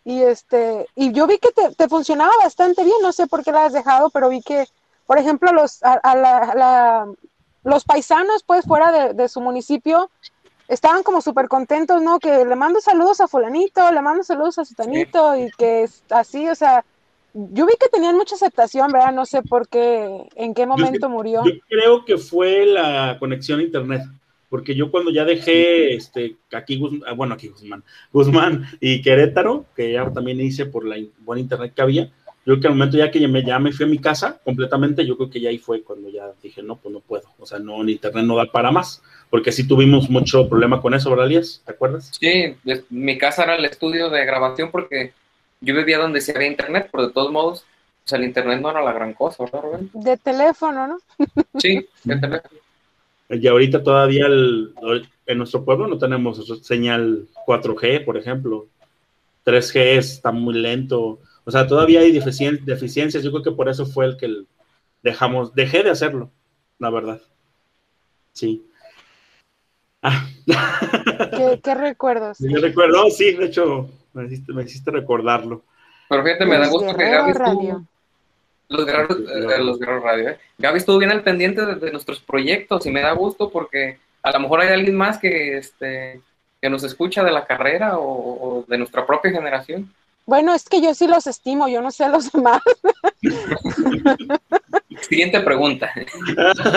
y 0.09 0.23
este, 0.23 0.87
y 0.95 1.11
yo 1.11 1.27
vi 1.27 1.37
que 1.37 1.49
te, 1.51 1.87
funcionaba 1.87 2.31
bastante 2.41 2.83
bien, 2.83 2.97
no 3.01 3.11
sé 3.11 3.27
por 3.27 3.43
qué 3.43 3.51
la 3.51 3.65
has 3.65 3.73
dejado, 3.73 4.09
pero 4.09 4.29
vi 4.29 4.41
que, 4.41 4.67
por 5.05 5.19
ejemplo, 5.19 5.51
los, 5.51 5.83
a, 5.83 6.15
la, 6.15 7.07
los 7.63 7.83
paisanos, 7.83 8.43
pues, 8.43 8.65
fuera 8.65 9.13
de, 9.13 9.29
su 9.29 9.41
municipio, 9.41 10.09
estaban 10.67 11.03
como 11.03 11.21
súper 11.21 11.47
contentos, 11.47 12.01
¿no? 12.01 12.19
Que 12.19 12.43
le 12.45 12.55
mando 12.55 12.81
saludos 12.81 13.21
a 13.21 13.27
fulanito, 13.27 13.91
le 13.91 14.01
mando 14.01 14.23
saludos 14.23 14.57
a 14.57 14.65
sutanito, 14.65 15.35
y 15.35 15.51
que 15.51 15.83
es 15.83 16.01
así, 16.09 16.47
o 16.49 16.55
sea, 16.55 16.83
yo 17.33 17.65
vi 17.65 17.73
que 17.79 17.89
tenían 17.89 18.15
mucha 18.15 18.35
aceptación, 18.35 18.91
¿verdad? 18.91 19.13
No 19.13 19.25
sé 19.25 19.41
por 19.43 19.67
qué, 19.67 20.27
en 20.35 20.53
qué 20.53 20.65
momento 20.65 21.09
murió. 21.09 21.43
Yo 21.45 21.51
creo 21.67 22.05
que 22.05 22.17
fue 22.17 22.65
la 22.65 23.17
conexión 23.19 23.59
a 23.59 23.63
internet 23.63 24.01
porque 24.49 24.75
yo 24.75 24.91
cuando 24.91 25.11
ya 25.11 25.25
dejé 25.25 25.93
este, 25.93 26.37
aquí, 26.51 26.77
Guzmán, 26.77 27.03
ah, 27.07 27.13
bueno, 27.13 27.35
aquí 27.35 27.47
Guzmán, 27.47 27.83
Guzmán 28.11 28.65
y 28.79 29.01
Querétaro, 29.01 29.65
que 29.75 29.93
ya 29.93 30.11
también 30.11 30.41
hice 30.41 30.65
por 30.65 30.85
la 30.85 30.97
buena 31.19 31.41
internet 31.41 31.73
que 31.75 31.81
había, 31.81 32.05
yo 32.45 32.55
creo 32.55 32.59
que 32.61 32.67
al 32.67 32.73
momento 32.73 32.97
ya 32.97 33.11
que 33.11 33.19
ya 33.19 33.27
me, 33.27 33.43
ya 33.43 33.59
me 33.59 33.71
fui 33.71 33.85
a 33.85 33.89
mi 33.89 33.99
casa 33.99 34.39
completamente, 34.43 35.05
yo 35.05 35.15
creo 35.17 35.29
que 35.29 35.39
ya 35.39 35.49
ahí 35.49 35.59
fue 35.59 35.83
cuando 35.83 36.09
ya 36.09 36.31
dije, 36.41 36.63
no, 36.63 36.77
pues 36.77 36.91
no 36.91 36.99
puedo, 36.99 37.29
o 37.37 37.45
sea, 37.45 37.59
no, 37.59 37.81
en 37.81 37.89
internet 37.89 38.25
no 38.25 38.35
da 38.35 38.45
para 38.45 38.71
más, 38.71 39.03
porque 39.29 39.51
sí 39.51 39.67
tuvimos 39.67 40.09
mucho 40.09 40.49
problema 40.49 40.81
con 40.81 40.95
eso, 40.95 41.11
¿verdad, 41.11 41.27
Elías? 41.27 41.61
¿Te 41.63 41.71
acuerdas? 41.71 42.11
Sí, 42.19 42.55
mi 42.89 43.17
casa 43.19 43.43
era 43.43 43.55
el 43.55 43.65
estudio 43.65 44.09
de 44.09 44.25
grabación 44.25 44.71
porque 44.71 45.13
yo 45.61 45.75
vivía 45.75 45.97
donde 45.97 46.21
se 46.21 46.35
había 46.35 46.47
internet, 46.47 46.89
pero 46.91 47.07
de 47.07 47.13
todos 47.13 47.31
modos, 47.31 47.65
o 48.05 48.07
sea, 48.07 48.17
el 48.17 48.25
internet 48.25 48.61
no 48.61 48.71
era 48.71 48.83
la 48.83 48.93
gran 48.93 49.13
cosa, 49.13 49.43
¿verdad, 49.43 49.61
Rubén? 49.61 49.89
De 49.93 50.17
teléfono, 50.17 50.87
¿no? 50.87 50.99
Sí, 51.59 51.87
de 52.03 52.15
teléfono. 52.17 52.59
Y 53.29 53.47
ahorita 53.47 53.83
todavía 53.83 54.25
en 54.25 55.37
nuestro 55.37 55.63
pueblo 55.63 55.87
no 55.87 55.99
tenemos 55.99 56.43
señal 56.63 57.27
4G, 57.45 58.03
por 58.03 58.17
ejemplo. 58.17 58.67
3G 59.45 59.97
está 59.97 60.31
muy 60.31 60.55
lento. 60.55 61.19
O 61.43 61.51
sea, 61.51 61.67
todavía 61.67 61.99
hay 61.99 62.11
deficiencias. 62.11 63.23
Yo 63.23 63.31
creo 63.31 63.43
que 63.43 63.51
por 63.51 63.69
eso 63.69 63.85
fue 63.85 64.05
el 64.07 64.17
que 64.17 64.45
dejamos, 65.03 65.53
dejé 65.53 65.83
de 65.83 65.91
hacerlo, 65.91 66.31
la 66.79 66.89
verdad. 66.89 67.21
Sí. 68.33 68.65
Ah. 70.01 70.27
¿Qué, 71.63 71.75
recuerdos? 71.75 72.37
Yo 72.39 72.59
recuerdo, 72.59 73.09
sí, 73.11 73.33
de 73.33 73.45
hecho, 73.45 73.89
me 74.13 74.63
hiciste, 74.63 74.91
recordarlo. 74.91 75.63
Pero 76.07 76.23
fíjate, 76.23 76.45
me 76.45 76.57
da 76.57 76.67
gusto 76.67 76.95
que 76.95 77.09
Gaby 77.09 77.33
los 78.69 78.85
Guerreros, 78.85 79.17
eh, 79.19 79.63
los 79.63 79.79
Radio. 79.79 80.29
¿eh? 80.29 80.37
Gaby 80.59 80.77
estuvo 80.77 80.99
bien 80.99 81.11
al 81.11 81.23
pendiente 81.23 81.65
de, 81.65 81.91
nuestros 81.91 82.19
proyectos 82.19 82.85
y 82.85 82.91
me 82.91 83.01
da 83.01 83.11
gusto 83.13 83.49
porque 83.49 83.97
a 84.21 84.31
lo 84.31 84.39
mejor 84.41 84.61
hay 84.61 84.69
alguien 84.69 84.95
más 84.95 85.17
que, 85.17 85.57
este, 85.57 86.21
que 86.61 86.69
nos 86.69 86.83
escucha 86.83 87.23
de 87.23 87.31
la 87.31 87.45
carrera 87.45 87.97
o, 87.97 88.63
de 88.67 88.77
nuestra 88.77 89.05
propia 89.07 89.31
generación. 89.31 89.91
Bueno, 90.29 90.53
es 90.53 90.69
que 90.69 90.79
yo 90.79 90.93
sí 90.93 91.07
los 91.07 91.25
estimo, 91.25 91.67
yo 91.67 91.81
no 91.81 91.89
sé 91.89 92.03
a 92.03 92.09
los 92.09 92.31
demás. 92.31 92.61
Siguiente 95.01 95.39
pregunta. 95.39 95.89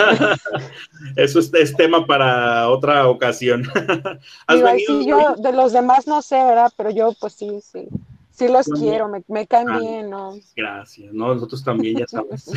Eso 1.15 1.39
es, 1.39 1.75
tema 1.75 2.07
para 2.07 2.67
otra 2.71 3.07
ocasión. 3.07 3.63
sí, 4.87 5.05
yo 5.05 5.35
de 5.37 5.53
los 5.53 5.71
demás 5.71 6.07
no 6.07 6.23
sé, 6.23 6.43
¿verdad? 6.43 6.73
Pero 6.75 6.89
yo 6.89 7.13
pues 7.19 7.33
sí, 7.33 7.59
sí. 7.61 7.87
Sí 8.31 8.47
los 8.47 8.65
quiero, 8.65 9.11
me, 9.27 9.45
caen 9.45 9.69
ah, 9.69 9.77
bien, 9.77 10.09
¿no? 10.09 10.33
Gracias, 10.55 11.13
¿no? 11.13 11.35
Nosotros 11.35 11.63
también, 11.63 11.99
ya 11.99 12.07
sabes. 12.07 12.51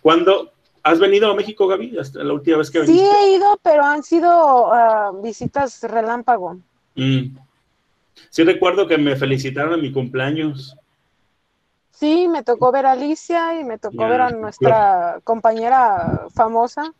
¿Cuándo 0.00 0.52
has 0.84 1.00
venido 1.00 1.28
a 1.28 1.34
México, 1.34 1.66
Gaby? 1.66 1.98
la 2.12 2.32
última 2.32 2.58
vez 2.58 2.70
que 2.70 2.82
viniste. 2.82 3.04
Sí 3.04 3.10
he 3.12 3.34
ido, 3.34 3.58
pero 3.64 3.84
han 3.84 4.04
sido 4.04 4.72
ah, 4.72 5.10
visitas 5.20 5.82
relámpago. 5.82 6.60
Mm. 6.94 7.36
Sí 8.30 8.44
recuerdo 8.44 8.86
que 8.86 8.98
me 8.98 9.16
felicitaron 9.16 9.74
en 9.74 9.82
mi 9.82 9.92
cumpleaños. 9.92 10.76
Sí, 11.90 12.28
me 12.28 12.42
tocó 12.42 12.72
ver 12.72 12.84
a 12.86 12.92
Alicia 12.92 13.58
y 13.58 13.64
me 13.64 13.78
tocó 13.78 13.96
Ya, 14.02 14.08
ver 14.08 14.20
a 14.20 14.30
nuestra 14.30 15.20
compañera 15.24 16.26
famosa, 16.34 16.92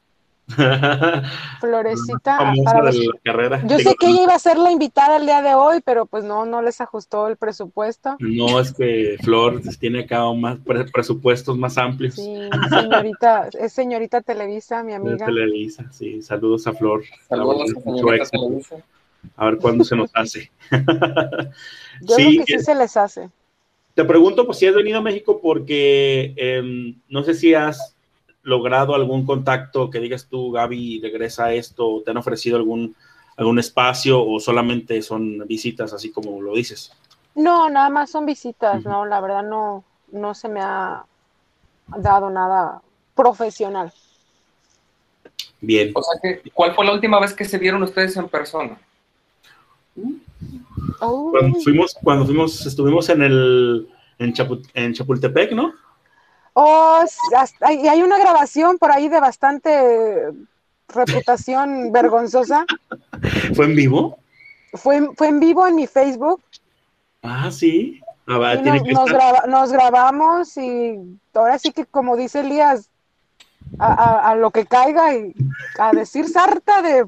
Florecita. 1.60 2.36
Famosa 2.38 2.62
para 2.72 2.90
de 2.92 2.98
la 3.06 3.20
carrera. 3.22 3.60
Yo 3.66 3.76
Digo, 3.76 3.90
sé 3.90 3.96
que 3.96 4.06
ella 4.08 4.22
iba 4.22 4.34
a 4.34 4.38
ser 4.38 4.58
la 4.58 4.70
invitada 4.70 5.16
el 5.16 5.26
día 5.26 5.42
de 5.42 5.54
hoy, 5.54 5.80
pero 5.84 6.06
pues 6.06 6.24
no, 6.24 6.46
no 6.46 6.62
les 6.62 6.80
ajustó 6.80 7.26
el 7.28 7.36
presupuesto. 7.36 8.16
No, 8.20 8.60
es 8.60 8.72
que 8.72 9.16
Flor 9.22 9.60
tiene 9.80 10.00
acá 10.00 10.32
más 10.32 10.58
pre- 10.58 10.84
presupuestos 10.84 11.58
más 11.58 11.76
amplios. 11.78 12.14
Sí, 12.14 12.48
señorita, 12.70 13.48
es 13.58 13.72
señorita 13.72 14.20
Televisa, 14.20 14.82
mi 14.82 14.94
amiga. 14.94 15.26
Televisa, 15.26 15.84
sí. 15.90 16.22
Saludos 16.22 16.66
a 16.66 16.72
Flor. 16.72 17.02
Saludos, 17.28 17.72
Mucho 17.72 17.80
señorita 17.82 18.14
éxito. 18.22 18.38
Televisa. 18.46 18.76
A 19.36 19.46
ver 19.46 19.58
cuándo 19.58 19.84
se 19.84 19.96
nos 19.96 20.10
hace. 20.14 20.50
Yo 22.00 22.16
Sí, 22.16 22.36
creo 22.36 22.44
que 22.44 22.44
sí 22.46 22.54
eh, 22.54 22.58
se 22.60 22.74
les 22.74 22.96
hace. 22.96 23.30
Te 23.94 24.04
pregunto, 24.04 24.44
pues 24.44 24.58
si 24.58 24.66
has 24.66 24.74
venido 24.74 24.98
a 24.98 25.02
México 25.02 25.40
porque 25.40 26.34
em, 26.36 26.96
no 27.08 27.22
sé 27.22 27.34
si 27.34 27.54
has 27.54 27.96
logrado 28.42 28.94
algún 28.94 29.24
contacto 29.24 29.90
que 29.90 30.00
digas 30.00 30.26
tú, 30.28 30.52
Gaby, 30.52 31.00
regresa 31.00 31.46
a 31.46 31.54
esto, 31.54 31.88
o 31.88 32.02
te 32.02 32.10
han 32.10 32.16
ofrecido 32.18 32.56
algún, 32.56 32.94
algún 33.36 33.58
espacio 33.58 34.24
o 34.24 34.38
solamente 34.38 35.00
son 35.02 35.38
visitas 35.46 35.92
así 35.92 36.12
como 36.12 36.40
lo 36.40 36.54
dices. 36.54 36.92
No, 37.34 37.68
nada 37.68 37.90
más 37.90 38.10
son 38.10 38.24
visitas, 38.24 38.84
no, 38.84 39.04
la 39.04 39.20
verdad 39.20 39.42
no, 39.42 39.82
no 40.12 40.34
se 40.34 40.48
me 40.48 40.60
ha 40.60 41.04
dado 41.88 42.30
nada 42.30 42.80
profesional. 43.14 43.92
Bien. 45.60 45.90
O 45.94 46.02
sea 46.02 46.20
que, 46.22 46.50
¿cuál 46.50 46.74
fue 46.74 46.84
la 46.84 46.92
última 46.92 47.18
vez 47.18 47.32
que 47.32 47.44
se 47.44 47.58
vieron 47.58 47.82
ustedes 47.82 48.16
en 48.16 48.28
persona? 48.28 48.78
Oh, 51.01 51.30
Cuando 51.30 51.59
fuimos, 51.61 51.94
cuando 52.03 52.24
fuimos, 52.26 52.64
estuvimos 52.66 53.09
en 53.09 53.22
el 53.22 53.88
en, 54.18 54.32
Chapu- 54.32 54.66
en 54.74 54.92
Chapultepec, 54.94 55.53
¿no? 55.53 55.72
oh, 56.55 57.05
y 57.70 57.88
hay 57.88 58.03
una 58.03 58.18
grabación 58.18 58.78
por 58.78 58.90
ahí 58.92 59.09
de 59.09 59.20
bastante 59.20 60.30
reputación 60.88 61.92
vergonzosa. 61.92 62.64
¿Fue 63.55 63.66
en 63.66 63.76
vivo? 63.76 64.18
Fue, 64.74 64.97
en- 64.97 65.14
fue 65.16 65.28
en 65.28 65.40
vivo 65.40 65.66
en 65.66 65.74
mi 65.76 65.86
Facebook 65.86 66.42
Ah, 67.22 67.51
sí. 67.51 68.01
Ah, 68.28 68.38
va, 68.38 68.55
y 68.55 68.62
tiene 68.62 68.78
nos, 68.78 68.86
que 68.88 68.92
nos 68.94 69.07
estar. 69.07 69.16
graba- 69.20 69.47
nos 69.49 69.72
grabamos 69.72 70.57
y 70.57 70.97
ahora 71.34 71.59
sí 71.59 71.72
que 71.72 71.84
como 71.86 72.16
dice 72.16 72.40
Elías, 72.40 72.88
a, 73.78 73.92
a- 73.92 74.30
a 74.30 74.36
lo 74.36 74.51
que 74.51 74.64
caiga 74.66 75.14
y 75.14 75.34
a 75.78 75.92
decir 75.92 76.28
sarta 76.28 76.82
de, 76.82 77.07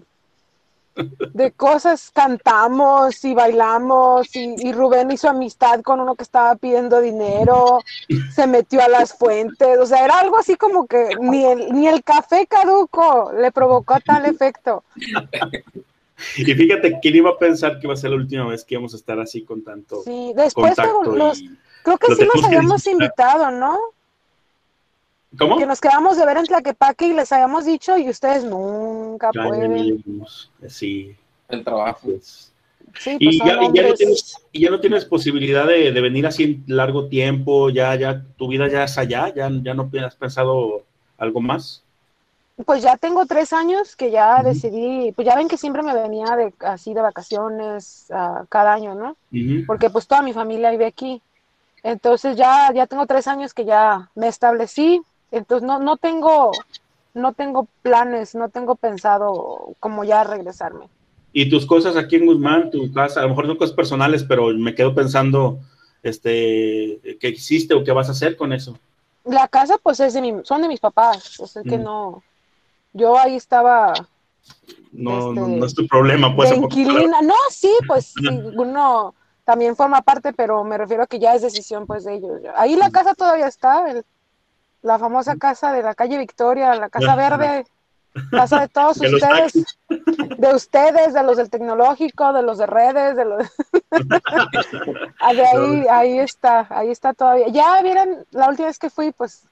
de 1.32 1.52
cosas, 1.52 2.10
cantamos 2.12 3.24
y 3.24 3.34
bailamos 3.34 4.34
y, 4.34 4.54
y 4.60 4.72
Rubén 4.72 5.10
hizo 5.10 5.28
amistad 5.28 5.82
con 5.82 6.00
uno 6.00 6.16
que 6.16 6.24
estaba 6.24 6.56
pidiendo 6.56 7.00
dinero, 7.00 7.78
se 8.34 8.46
metió 8.46 8.82
a 8.82 8.88
las 8.88 9.14
fuentes, 9.14 9.78
o 9.78 9.86
sea, 9.86 10.04
era 10.04 10.18
algo 10.18 10.38
así 10.38 10.56
como 10.56 10.86
que 10.86 11.16
ni 11.20 11.44
el, 11.44 11.72
ni 11.72 11.86
el 11.86 12.02
café 12.02 12.46
caduco 12.46 13.32
le 13.32 13.52
provocó 13.52 14.00
tal 14.00 14.26
efecto. 14.26 14.84
Y 16.36 16.44
fíjate, 16.44 16.98
¿quién 17.00 17.16
iba 17.16 17.30
a 17.30 17.38
pensar 17.38 17.78
que 17.78 17.86
iba 17.86 17.94
a 17.94 17.96
ser 17.96 18.10
la 18.10 18.16
última 18.16 18.46
vez 18.48 18.64
que 18.64 18.74
íbamos 18.74 18.92
a 18.94 18.96
estar 18.96 19.20
así 19.20 19.44
con 19.44 19.62
tanto 19.62 20.02
Sí, 20.02 20.32
después 20.34 20.76
contacto? 20.76 21.14
los, 21.14 21.40
y- 21.40 21.56
creo 21.82 21.98
que 21.98 22.14
sí 22.16 22.28
que 22.40 22.46
habíamos 22.46 22.86
invitado, 22.86 23.50
¿no? 23.52 23.78
¿Cómo? 25.36 25.58
que 25.58 25.66
nos 25.66 25.80
quedamos 25.80 26.16
de 26.16 26.24
ver 26.24 26.38
en 26.38 26.46
Tlaquepaque 26.46 27.08
y 27.08 27.12
les 27.12 27.30
habíamos 27.32 27.64
dicho 27.64 27.98
y 27.98 28.08
ustedes 28.08 28.44
nunca 28.44 29.32
Ya, 29.32 29.42
pueden. 29.48 30.02
vimos. 30.04 30.50
Sí. 30.68 31.16
El 31.48 31.64
trabajo. 31.64 32.00
pues. 32.04 32.52
Sí, 32.98 33.18
pues 33.22 33.36
Y 33.36 33.38
ya, 33.38 33.62
y 33.62 33.72
ya 33.72 33.88
no 33.88 33.94
tienes, 33.94 34.34
y 34.52 34.60
ya 34.60 34.70
no 34.70 34.80
tienes 34.80 35.04
posibilidad 35.04 35.66
de, 35.66 35.92
de 35.92 36.00
venir 36.00 36.26
así 36.26 36.44
en 36.44 36.64
largo 36.66 37.08
tiempo, 37.08 37.70
ya, 37.70 37.94
ya, 37.94 38.24
tu 38.36 38.48
vida 38.48 38.68
ya 38.68 38.84
es 38.84 38.96
allá, 38.96 39.32
ya, 39.34 39.50
ya 39.62 39.74
no 39.74 39.90
has 40.04 40.16
pensado 40.16 40.82
algo 41.18 41.40
más. 41.40 41.82
Pues 42.66 42.82
ya 42.82 42.96
tengo 42.96 43.24
tres 43.26 43.52
años 43.52 43.94
que 43.94 44.10
ya 44.10 44.38
Ujú. 44.38 44.48
decidí, 44.48 45.12
pues 45.12 45.26
ya 45.26 45.36
ven 45.36 45.48
que 45.48 45.56
siempre 45.56 45.82
me 45.82 45.94
venía 45.94 46.34
de 46.34 46.52
así 46.60 46.92
de 46.92 47.00
vacaciones 47.02 48.06
ah, 48.10 48.44
cada 48.48 48.72
año, 48.72 48.94
¿no? 48.94 49.16
Ujú. 49.32 49.64
Porque 49.66 49.90
pues 49.90 50.06
toda 50.08 50.22
mi 50.22 50.32
familia 50.32 50.70
vive 50.70 50.86
aquí. 50.86 51.22
Entonces 51.84 52.36
ya, 52.36 52.72
ya 52.74 52.86
tengo 52.86 53.06
tres 53.06 53.28
años 53.28 53.54
que 53.54 53.64
ya 53.64 54.10
me 54.16 54.26
establecí. 54.28 55.02
Entonces 55.30 55.66
no, 55.66 55.78
no 55.78 55.96
tengo, 55.96 56.52
no 57.14 57.32
tengo 57.32 57.66
planes, 57.82 58.34
no 58.34 58.48
tengo 58.48 58.76
pensado 58.76 59.74
como 59.80 60.04
ya 60.04 60.24
regresarme. 60.24 60.88
Y 61.32 61.48
tus 61.50 61.66
cosas 61.66 61.96
aquí 61.96 62.16
en 62.16 62.26
Guzmán, 62.26 62.70
tu 62.70 62.92
casa, 62.92 63.20
a 63.20 63.22
lo 63.24 63.30
mejor 63.30 63.46
son 63.46 63.56
cosas 63.56 63.76
personales, 63.76 64.24
pero 64.24 64.48
me 64.48 64.74
quedo 64.74 64.94
pensando, 64.94 65.58
este, 66.02 67.00
¿qué 67.20 67.28
hiciste 67.28 67.74
o 67.74 67.84
qué 67.84 67.92
vas 67.92 68.08
a 68.08 68.12
hacer 68.12 68.36
con 68.36 68.52
eso? 68.52 68.78
La 69.24 69.46
casa 69.48 69.76
pues 69.82 70.00
es 70.00 70.14
de 70.14 70.22
mi, 70.22 70.34
son 70.44 70.62
de 70.62 70.68
mis 70.68 70.80
papás, 70.80 71.38
o 71.38 71.46
sea 71.46 71.62
que 71.62 71.76
Mm. 71.76 71.82
no, 71.84 72.22
yo 72.94 73.18
ahí 73.18 73.36
estaba 73.36 74.08
No, 74.92 75.18
Este, 75.18 75.40
no, 75.40 75.48
no 75.48 75.66
es 75.66 75.74
tu 75.74 75.86
problema, 75.86 76.34
pues. 76.34 76.50
inquilina. 76.52 77.20
No, 77.22 77.34
sí, 77.50 77.70
pues 77.86 78.06
sí, 78.16 78.26
uno 78.54 79.14
también 79.44 79.76
forma 79.76 80.02
parte, 80.02 80.32
pero 80.32 80.64
me 80.64 80.78
refiero 80.78 81.02
a 81.02 81.06
que 81.06 81.18
ya 81.18 81.34
es 81.34 81.42
decisión 81.42 81.86
pues 81.86 82.04
de 82.04 82.14
ellos. 82.14 82.32
Ahí 82.56 82.76
la 82.76 82.90
casa 82.90 83.14
todavía 83.14 83.46
está, 83.46 83.90
el- 83.90 84.04
la 84.82 84.98
famosa 84.98 85.36
casa 85.36 85.72
de 85.72 85.82
la 85.82 85.94
calle 85.94 86.18
Victoria, 86.18 86.74
la 86.74 86.88
casa 86.88 87.14
verde, 87.16 87.66
casa 88.30 88.60
de 88.60 88.68
todos 88.68 88.98
De 88.98 89.14
ustedes, 89.14 89.78
de 89.88 90.54
ustedes, 90.54 91.14
de 91.14 91.22
los 91.22 91.36
del 91.36 91.50
tecnológico, 91.50 92.32
de 92.32 92.42
los 92.42 92.58
de 92.58 92.66
redes, 92.66 93.16
de 93.16 93.24
los 93.24 93.46
Ah, 95.20 95.34
de 95.34 95.44
ahí, 95.46 95.86
ahí 95.90 96.18
está, 96.18 96.66
ahí 96.70 96.90
está 96.90 97.12
todavía. 97.12 97.48
Ya 97.48 97.80
vieron, 97.82 98.24
la 98.30 98.48
última 98.48 98.68
vez 98.68 98.78
que 98.78 98.90
fui, 98.90 99.12
pues, 99.12 99.44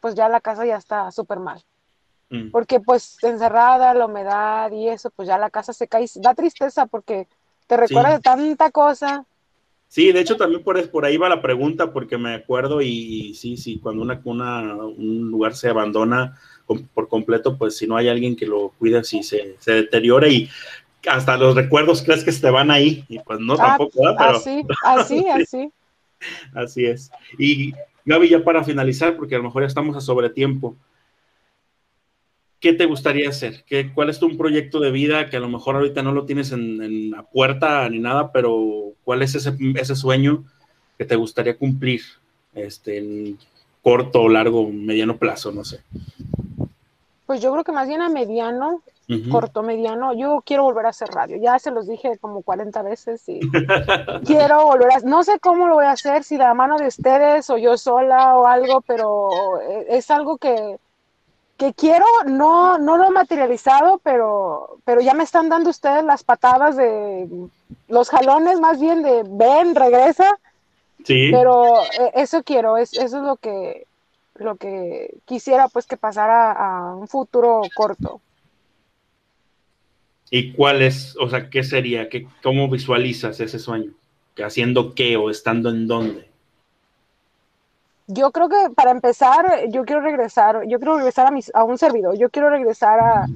pues 0.00 0.14
ya 0.14 0.28
la 0.28 0.40
casa 0.40 0.64
ya 0.64 0.76
está 0.76 1.10
súper 1.10 1.38
mal 1.40 1.62
Mm. 2.28 2.50
porque 2.50 2.80
pues 2.80 3.18
encerrada, 3.22 3.94
la 3.94 4.06
humedad 4.06 4.72
y 4.72 4.88
eso, 4.88 5.10
pues 5.10 5.28
ya 5.28 5.38
la 5.38 5.48
casa 5.48 5.72
se 5.72 5.86
cae, 5.86 6.06
da 6.16 6.34
tristeza 6.34 6.86
porque 6.86 7.28
te 7.68 7.76
recuerda 7.76 8.08
Sí. 8.10 8.14
de 8.16 8.20
tanta 8.20 8.70
cosa. 8.72 9.24
Sí, 9.96 10.12
de 10.12 10.20
hecho 10.20 10.36
también 10.36 10.62
por, 10.62 10.90
por 10.90 11.06
ahí 11.06 11.16
va 11.16 11.30
la 11.30 11.40
pregunta, 11.40 11.90
porque 11.90 12.18
me 12.18 12.34
acuerdo 12.34 12.82
y, 12.82 12.88
y 13.30 13.34
sí, 13.34 13.56
sí, 13.56 13.78
cuando 13.82 14.02
una, 14.02 14.20
una- 14.24 14.74
un 14.84 15.30
lugar 15.30 15.54
se 15.54 15.70
abandona 15.70 16.38
por 16.92 17.08
completo, 17.08 17.56
pues 17.56 17.78
si 17.78 17.86
no 17.86 17.96
hay 17.96 18.08
alguien 18.08 18.36
que 18.36 18.44
lo 18.44 18.74
cuide, 18.78 19.02
sí 19.04 19.22
se, 19.22 19.56
se 19.58 19.72
deteriora 19.72 20.28
y 20.28 20.50
hasta 21.08 21.38
los 21.38 21.54
recuerdos 21.54 22.02
crees 22.02 22.24
que 22.24 22.32
se 22.32 22.42
te 22.42 22.50
van 22.50 22.70
ahí, 22.70 23.04
y 23.08 23.20
pues 23.20 23.40
no 23.40 23.56
Ah, 23.58 23.78
tampoco, 23.78 24.00
¿verdad? 24.02 24.16
pero 24.18 24.30
Así, 24.30 24.62
así, 24.84 25.28
así. 25.30 25.72
así 26.54 26.84
es. 26.86 27.10
Y 27.38 27.72
Gaby, 28.04 28.28
ya 28.28 28.44
para 28.44 28.64
finalizar, 28.64 29.16
porque 29.16 29.34
a 29.34 29.38
lo 29.38 29.44
mejor 29.44 29.62
ya 29.62 29.66
estamos 29.68 29.96
a 29.96 30.00
sobretiempo, 30.00 30.76
¿qué 32.60 32.72
te 32.72 32.86
gustaría 32.86 33.28
hacer? 33.28 33.64
¿Qué, 33.66 33.92
¿Cuál 33.92 34.10
es 34.10 34.18
tu 34.18 34.36
proyecto 34.36 34.80
de 34.80 34.90
vida 34.90 35.28
que 35.28 35.36
a 35.36 35.40
lo 35.40 35.48
mejor 35.48 35.76
ahorita 35.76 36.02
no 36.02 36.12
lo 36.12 36.24
tienes 36.24 36.52
en, 36.52 36.82
en 36.82 37.10
la 37.10 37.22
puerta 37.22 37.88
ni 37.88 37.98
nada, 37.98 38.32
pero 38.32 38.92
cuál 39.04 39.22
es 39.22 39.34
ese, 39.34 39.56
ese 39.76 39.94
sueño 39.94 40.44
que 40.98 41.04
te 41.04 41.16
gustaría 41.16 41.56
cumplir 41.56 42.02
este, 42.54 42.98
en 42.98 43.38
corto, 43.82 44.28
largo, 44.28 44.68
mediano 44.70 45.16
plazo? 45.16 45.52
No 45.52 45.64
sé. 45.64 45.80
Pues 47.26 47.40
yo 47.40 47.52
creo 47.52 47.64
que 47.64 47.72
más 47.72 47.88
bien 47.88 48.02
a 48.02 48.08
mediano, 48.08 48.82
corto, 49.30 49.62
mediano, 49.62 50.12
yo 50.14 50.42
quiero 50.44 50.62
volver 50.62 50.86
a 50.86 50.90
hacer 50.90 51.08
radio. 51.08 51.36
Ya 51.40 51.58
se 51.58 51.70
los 51.70 51.86
dije 51.86 52.18
como 52.18 52.42
40 52.42 52.82
veces 52.82 53.28
y 53.28 53.40
quiero 54.24 54.64
volver 54.64 54.92
a, 54.92 55.00
no 55.00 55.24
sé 55.24 55.38
cómo 55.40 55.66
lo 55.66 55.74
voy 55.74 55.86
a 55.86 55.92
hacer, 55.92 56.24
si 56.24 56.36
de 56.36 56.44
la 56.44 56.54
mano 56.54 56.76
de 56.76 56.86
ustedes 56.86 57.50
o 57.50 57.58
yo 57.58 57.76
sola 57.76 58.36
o 58.36 58.46
algo, 58.46 58.80
pero 58.80 59.28
eh, 59.60 59.86
es 59.90 60.10
algo 60.10 60.38
que, 60.38 60.78
que 61.56 61.72
quiero, 61.72 62.04
no, 62.26 62.78
no 62.78 62.96
lo 62.96 63.06
he 63.06 63.10
materializado, 63.10 63.98
pero, 64.04 64.78
pero 64.84 65.00
ya 65.00 65.14
me 65.14 65.24
están 65.24 65.48
dando 65.48 65.70
ustedes 65.70 66.04
las 66.04 66.22
patadas 66.22 66.76
de 66.76 67.28
los 67.88 68.10
jalones 68.10 68.60
más 68.60 68.80
bien 68.80 69.02
de 69.02 69.22
ven, 69.26 69.74
regresa, 69.74 70.38
Sí. 71.04 71.30
pero 71.30 71.82
eh, 71.84 72.12
eso 72.14 72.42
quiero, 72.42 72.76
es, 72.78 72.92
eso 72.94 73.18
es 73.18 73.22
lo 73.22 73.36
que, 73.36 73.86
lo 74.34 74.56
que 74.56 75.18
quisiera 75.24 75.68
pues 75.68 75.86
que 75.86 75.96
pasara 75.96 76.52
a 76.52 76.94
un 76.94 77.08
futuro 77.08 77.62
corto. 77.74 78.20
¿Y 80.30 80.52
cuál 80.52 80.82
es, 80.82 81.16
o 81.20 81.28
sea, 81.30 81.48
qué 81.48 81.62
sería? 81.62 82.08
¿Qué, 82.08 82.26
¿Cómo 82.42 82.68
visualizas 82.68 83.38
ese 83.40 83.58
sueño? 83.58 83.92
¿Que 84.34 84.42
¿Haciendo 84.44 84.94
qué 84.94 85.16
o 85.16 85.30
estando 85.30 85.70
en 85.70 85.86
dónde? 85.86 86.28
Yo 88.08 88.30
creo 88.32 88.48
que 88.48 88.70
para 88.74 88.92
empezar, 88.92 89.68
yo 89.70 89.84
quiero 89.84 90.00
regresar, 90.02 90.62
yo 90.68 90.78
quiero 90.78 90.96
regresar 90.96 91.26
a, 91.26 91.30
mis, 91.32 91.50
a 91.54 91.64
un 91.64 91.76
servidor, 91.78 92.16
yo 92.16 92.30
quiero 92.30 92.50
regresar 92.50 93.00
a, 93.00 93.30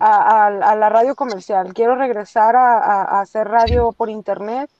a, 0.00 0.46
a- 0.46 0.46
a 0.72 0.76
la 0.76 0.88
radio 0.90 1.14
comercial, 1.16 1.72
quiero 1.74 1.96
regresar 1.96 2.56
a, 2.56 3.20
hacer 3.20 3.48
radio 3.48 3.92
por 3.92 4.10
internet. 4.10 4.70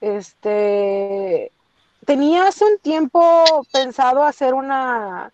Este, 0.00 1.52
tenía 2.06 2.48
hace 2.48 2.64
un 2.64 2.78
tiempo 2.80 3.66
pensado 3.72 4.24
hacer 4.24 4.54
una, 4.54 5.32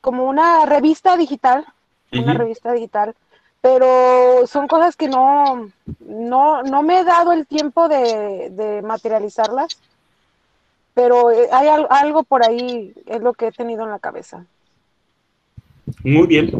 como 0.00 0.24
una 0.24 0.66
revista 0.66 1.16
digital, 1.16 1.66
una 2.14 2.34
revista 2.34 2.72
digital, 2.72 3.14
pero 3.60 4.46
son 4.46 4.68
cosas 4.68 4.96
que 4.96 5.08
no, 5.08 5.72
no, 6.00 6.62
no 6.62 6.82
me 6.82 7.00
he 7.00 7.04
dado 7.04 7.32
el 7.32 7.46
tiempo 7.46 7.88
de, 7.88 8.50
de 8.52 8.82
materializarlas, 8.82 9.78
pero 10.94 11.30
eh, 11.30 11.48
hay 11.52 11.68
al- 11.68 11.86
algo 11.90 12.22
por 12.24 12.44
ahí, 12.44 12.92
es 13.06 13.20
lo 13.20 13.34
que 13.34 13.48
he 13.48 13.52
tenido 13.52 13.84
en 13.84 13.90
la 13.90 13.98
cabeza. 13.98 14.46
Muy 16.02 16.26
bien. 16.26 16.50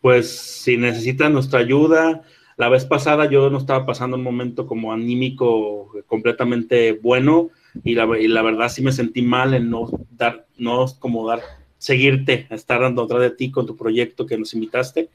Pues 0.00 0.30
si 0.36 0.76
necesitan 0.76 1.32
nuestra 1.32 1.60
ayuda, 1.60 2.22
la 2.56 2.68
vez 2.68 2.84
pasada 2.84 3.30
yo 3.30 3.50
no 3.50 3.58
estaba 3.58 3.86
pasando 3.86 4.16
un 4.16 4.22
momento 4.24 4.66
como 4.66 4.92
anímico 4.92 5.92
completamente 6.06 6.92
bueno 6.92 7.50
y 7.84 7.94
la, 7.94 8.06
y 8.18 8.26
la 8.28 8.42
verdad 8.42 8.68
sí 8.68 8.82
me 8.82 8.92
sentí 8.92 9.22
mal 9.22 9.54
en 9.54 9.70
no 9.70 9.88
dar, 10.10 10.46
no 10.58 10.86
como 10.98 11.26
dar, 11.26 11.40
seguirte, 11.78 12.46
estar 12.50 12.80
dando 12.80 13.02
atrás 13.02 13.20
de 13.22 13.30
ti 13.30 13.50
con 13.50 13.66
tu 13.66 13.76
proyecto 13.76 14.26
que 14.26 14.36
nos 14.38 14.54
invitaste. 14.54 15.08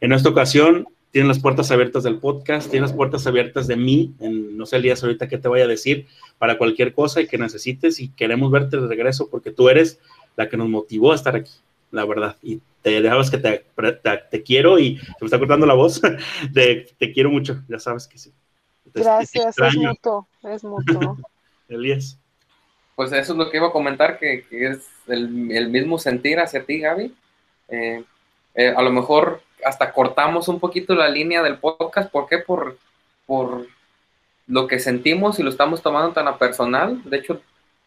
En 0.00 0.12
esta 0.12 0.28
ocasión 0.28 0.88
tienen 1.14 1.28
las 1.28 1.38
puertas 1.38 1.70
abiertas 1.70 2.02
del 2.02 2.18
podcast, 2.18 2.68
tienen 2.68 2.88
las 2.88 2.92
puertas 2.92 3.24
abiertas 3.28 3.68
de 3.68 3.76
mí, 3.76 4.12
en, 4.18 4.56
no 4.58 4.66
sé 4.66 4.78
Elías 4.78 5.00
ahorita 5.00 5.28
qué 5.28 5.38
te 5.38 5.46
voy 5.46 5.60
a 5.60 5.68
decir, 5.68 6.08
para 6.38 6.58
cualquier 6.58 6.92
cosa 6.92 7.20
y 7.20 7.28
que 7.28 7.38
necesites 7.38 8.00
y 8.00 8.08
queremos 8.08 8.50
verte 8.50 8.78
de 8.78 8.88
regreso 8.88 9.28
porque 9.30 9.52
tú 9.52 9.68
eres 9.68 10.00
la 10.34 10.48
que 10.48 10.56
nos 10.56 10.68
motivó 10.68 11.12
a 11.12 11.14
estar 11.14 11.36
aquí, 11.36 11.52
la 11.92 12.04
verdad. 12.04 12.34
Y 12.42 12.60
te 12.82 13.00
dejabas 13.00 13.30
que 13.30 13.38
te, 13.38 13.64
te, 14.02 14.22
te 14.28 14.42
quiero 14.42 14.80
y 14.80 14.96
se 14.96 15.12
me 15.20 15.26
está 15.26 15.38
cortando 15.38 15.66
la 15.66 15.74
voz, 15.74 16.02
te, 16.52 16.88
te 16.98 17.12
quiero 17.12 17.30
mucho, 17.30 17.62
ya 17.68 17.78
sabes 17.78 18.08
que 18.08 18.18
sí. 18.18 18.32
Te- 18.82 18.90
te 18.90 19.00
Gracias, 19.02 19.56
es 19.56 19.76
mutuo, 19.76 20.26
es 20.42 20.64
mutuo. 20.64 21.16
Elías. 21.68 22.18
Pues 22.96 23.12
eso 23.12 23.34
es 23.34 23.38
lo 23.38 23.52
que 23.52 23.58
iba 23.58 23.68
a 23.68 23.72
comentar, 23.72 24.18
que, 24.18 24.44
que 24.50 24.66
es 24.66 24.88
el, 25.06 25.52
el 25.52 25.68
mismo 25.68 25.96
sentir 25.96 26.40
hacia 26.40 26.64
ti, 26.64 26.80
Gaby. 26.80 27.14
Eh, 27.68 28.02
eh, 28.56 28.74
a 28.76 28.82
lo 28.82 28.90
mejor 28.90 29.42
hasta 29.64 29.92
cortamos 29.92 30.48
un 30.48 30.60
poquito 30.60 30.94
la 30.94 31.08
línea 31.08 31.42
del 31.42 31.58
podcast. 31.58 32.10
¿Por 32.10 32.28
qué? 32.28 32.38
Por, 32.38 32.78
por 33.26 33.66
lo 34.46 34.66
que 34.66 34.78
sentimos 34.78 35.38
y 35.38 35.42
lo 35.42 35.50
estamos 35.50 35.82
tomando 35.82 36.12
tan 36.12 36.28
a 36.28 36.38
personal. 36.38 37.02
De 37.04 37.16
hecho, 37.18 37.40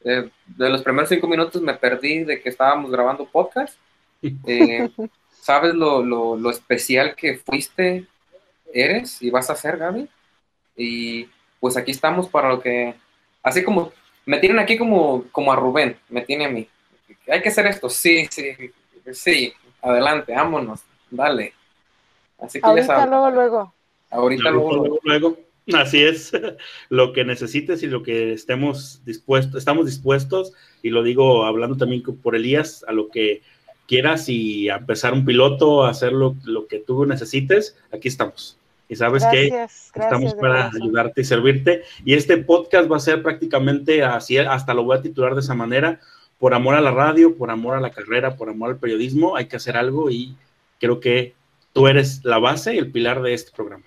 eh, 0.04 0.30
de 0.46 0.70
los 0.70 0.82
primeros 0.82 1.10
cinco 1.10 1.28
minutos 1.28 1.62
me 1.62 1.74
perdí 1.74 2.24
de 2.24 2.42
que 2.42 2.50
estábamos 2.50 2.92
grabando 2.92 3.26
podcast. 3.26 3.78
Eh, 4.48 4.90
¿Sabes 5.42 5.76
lo, 5.76 6.04
lo, 6.04 6.36
lo 6.36 6.50
especial 6.50 7.16
que 7.16 7.38
fuiste, 7.38 8.08
eres 8.74 9.22
y 9.22 9.30
vas 9.30 9.50
a 9.52 9.56
ser, 9.56 9.78
Gaby? 9.78 10.10
Y 10.76 11.30
pues 11.60 11.78
aquí 11.78 11.92
estamos 11.92 12.28
para 12.28 12.50
lo 12.50 12.60
que... 12.60 12.96
Así 13.44 13.64
como 13.64 13.94
me 14.28 14.40
tienen 14.40 14.60
aquí 14.60 14.78
como, 14.78 15.24
como 15.32 15.54
a 15.54 15.56
Rubén, 15.56 15.98
me 16.10 16.22
tiene 16.22 16.46
a 16.46 16.50
mí. 16.50 16.68
Hay 17.32 17.42
que 17.42 17.48
hacer 17.48 17.66
esto, 17.66 17.90
sí, 17.90 18.28
sí, 18.30 18.52
sí, 19.14 19.54
adelante, 19.82 20.34
vámonos, 20.34 20.82
dale. 21.10 21.54
Así 22.40 22.60
que 22.60 22.64
ya 22.64 22.70
Ahorita, 22.70 22.88
sabes, 22.88 23.10
luego, 23.10 23.32
luego. 23.32 23.74
ahorita 24.12 24.52
luego, 24.52 24.76
luego, 24.76 25.00
luego. 25.04 25.38
Así 25.74 26.02
es, 26.02 26.32
lo 26.90 27.12
que 27.14 27.26
necesites 27.26 27.84
y 27.84 27.88
lo 27.88 28.04
que 28.04 28.32
estemos 28.32 29.02
dispuestos, 29.06 29.56
estamos 29.58 29.86
dispuestos, 29.86 30.54
y 30.82 30.90
lo 30.90 31.04
digo 31.04 31.46
hablando 31.46 31.76
también 31.76 32.04
por 32.04 32.36
Elías, 32.36 32.86
a 32.88 32.94
lo 32.94 33.10
que 33.10 33.42
quieras 33.88 34.30
y 34.30 34.70
a 34.70 34.78
empezar 34.78 35.14
un 35.14 35.26
piloto, 35.26 35.86
a 35.86 35.90
hacer 35.90 36.14
lo, 36.14 36.36
lo 36.46 36.68
que 36.68 36.80
tú 36.80 37.06
necesites, 37.06 37.76
aquí 37.92 38.08
estamos. 38.08 38.58
Y 38.90 38.96
sabes 38.96 39.26
que 39.26 39.68
estamos 39.96 40.34
para 40.36 40.72
ayudarte 40.74 41.20
y 41.22 41.26
servirte. 41.26 41.84
Y 42.06 42.14
este 42.14 42.38
podcast 42.38 42.90
va 42.90 42.96
a 42.96 43.02
ser 43.02 43.22
prácticamente 43.22 44.04
así, 44.04 44.38
hasta 44.38 44.74
lo 44.74 44.84
voy 44.84 44.98
a 44.98 45.02
titular 45.02 45.34
de 45.34 45.42
esa 45.42 45.56
manera, 45.56 46.00
por 46.40 46.54
amor 46.54 46.76
a 46.76 46.82
la 46.82 46.92
radio, 46.92 47.36
por 47.36 47.52
amor 47.52 47.76
a 47.76 47.82
la 47.82 47.92
carrera, 47.92 48.38
por 48.38 48.50
amor 48.50 48.70
al 48.70 48.78
periodismo, 48.78 49.36
hay 49.36 49.48
que 49.48 49.58
hacer 49.58 49.76
algo 49.76 50.10
y 50.10 50.36
creo 50.80 51.00
que 51.00 51.34
tú 51.78 51.88
eres 51.88 52.26
la 52.26 52.40
base 52.40 52.74
y 52.74 52.80
el 52.80 52.92
pilar 52.92 53.22
de 53.22 53.36
este 53.36 53.52
programa. 53.52 53.84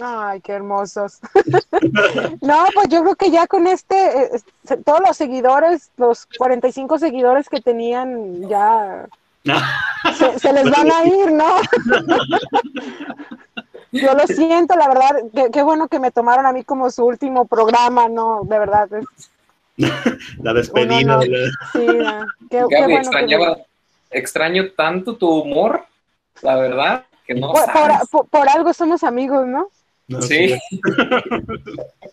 Ay, 0.00 0.40
qué 0.40 0.52
hermosos. 0.52 1.18
no, 2.40 2.64
pues 2.72 2.88
yo 2.90 3.02
creo 3.02 3.16
que 3.16 3.30
ya 3.32 3.48
con 3.48 3.66
este, 3.66 3.96
eh, 3.96 4.30
eh, 4.70 4.76
todos 4.84 5.00
los 5.04 5.16
seguidores, 5.16 5.90
los 5.96 6.26
45 6.38 6.96
seguidores 7.00 7.48
que 7.48 7.60
tenían, 7.60 8.48
ya 8.48 9.06
se, 10.16 10.38
se 10.38 10.52
les 10.52 10.70
van 10.70 10.92
a 10.92 11.04
ir, 11.04 11.32
¿no? 11.32 11.50
Yo 13.90 14.14
lo 14.14 14.26
siento, 14.28 14.76
la 14.76 14.86
verdad, 14.88 15.10
qué, 15.34 15.50
qué 15.52 15.62
bueno 15.64 15.88
que 15.88 15.98
me 15.98 16.12
tomaron 16.12 16.46
a 16.46 16.52
mí 16.52 16.62
como 16.62 16.88
su 16.90 17.04
último 17.04 17.46
programa, 17.46 18.08
¿no? 18.08 18.42
De 18.44 18.58
verdad, 18.60 18.88
es- 18.92 19.30
la 20.40 20.52
despedida. 20.52 21.16
No. 21.16 21.22
la- 21.22 21.50
sí, 21.72 21.86
qué, 22.48 22.50
qué 22.50 22.64
bueno. 22.64 22.86
que- 22.86 22.94
extrañaba, 22.96 23.56
extraño 24.10 24.70
tanto 24.76 25.16
tu 25.16 25.28
humor, 25.28 25.84
la 26.42 26.56
verdad, 26.56 27.04
que 27.26 27.34
no 27.34 27.48
por, 27.52 27.64
sabes. 27.64 28.08
por- 28.10 28.28
por- 28.28 28.28
por 28.28 28.48
algo 28.48 28.72
somos 28.72 29.02
amigos, 29.04 29.46
¿no? 29.46 29.68
no, 30.08 30.22
Sí. 30.22 30.52
es. 30.52 30.60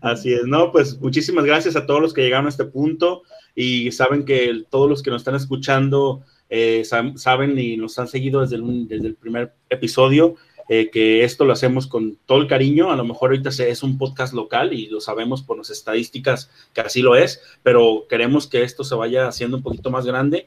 Así 0.00 0.32
es, 0.32 0.44
no, 0.44 0.72
pues 0.72 0.98
muchísimas 1.00 1.44
gracias 1.44 1.76
a 1.76 1.84
todos 1.84 2.00
los 2.00 2.14
que 2.14 2.22
llegaron 2.22 2.46
a 2.46 2.50
este 2.50 2.64
punto 2.64 3.22
y 3.54 3.90
saben 3.92 4.24
que 4.24 4.44
el- 4.48 4.64
todos 4.66 4.88
los 4.88 5.02
que 5.02 5.10
nos 5.10 5.20
están 5.22 5.34
escuchando 5.34 6.22
eh, 6.48 6.82
sab- 6.84 7.16
saben 7.16 7.58
y 7.58 7.76
nos 7.76 7.98
han 7.98 8.08
seguido 8.08 8.40
desde 8.40 8.56
el, 8.56 8.88
desde 8.88 9.08
el 9.08 9.14
primer 9.14 9.52
episodio 9.68 10.36
eh, 10.68 10.88
que 10.90 11.24
esto 11.24 11.44
lo 11.44 11.52
hacemos 11.52 11.86
con 11.88 12.16
todo 12.26 12.38
el 12.38 12.46
cariño. 12.46 12.90
A 12.92 12.96
lo 12.96 13.04
mejor 13.04 13.30
ahorita 13.30 13.50
se- 13.50 13.70
es 13.70 13.82
un 13.82 13.98
podcast 13.98 14.32
local 14.34 14.72
y 14.72 14.86
lo 14.86 15.00
sabemos 15.00 15.42
por 15.42 15.58
las 15.58 15.70
estadísticas 15.70 16.48
que 16.72 16.80
así 16.80 17.02
lo 17.02 17.14
es, 17.16 17.42
pero 17.62 18.06
queremos 18.08 18.46
que 18.46 18.62
esto 18.62 18.84
se 18.84 18.94
vaya 18.94 19.26
haciendo 19.28 19.56
un 19.58 19.62
poquito 19.64 19.90
más 19.90 20.06
grande 20.06 20.46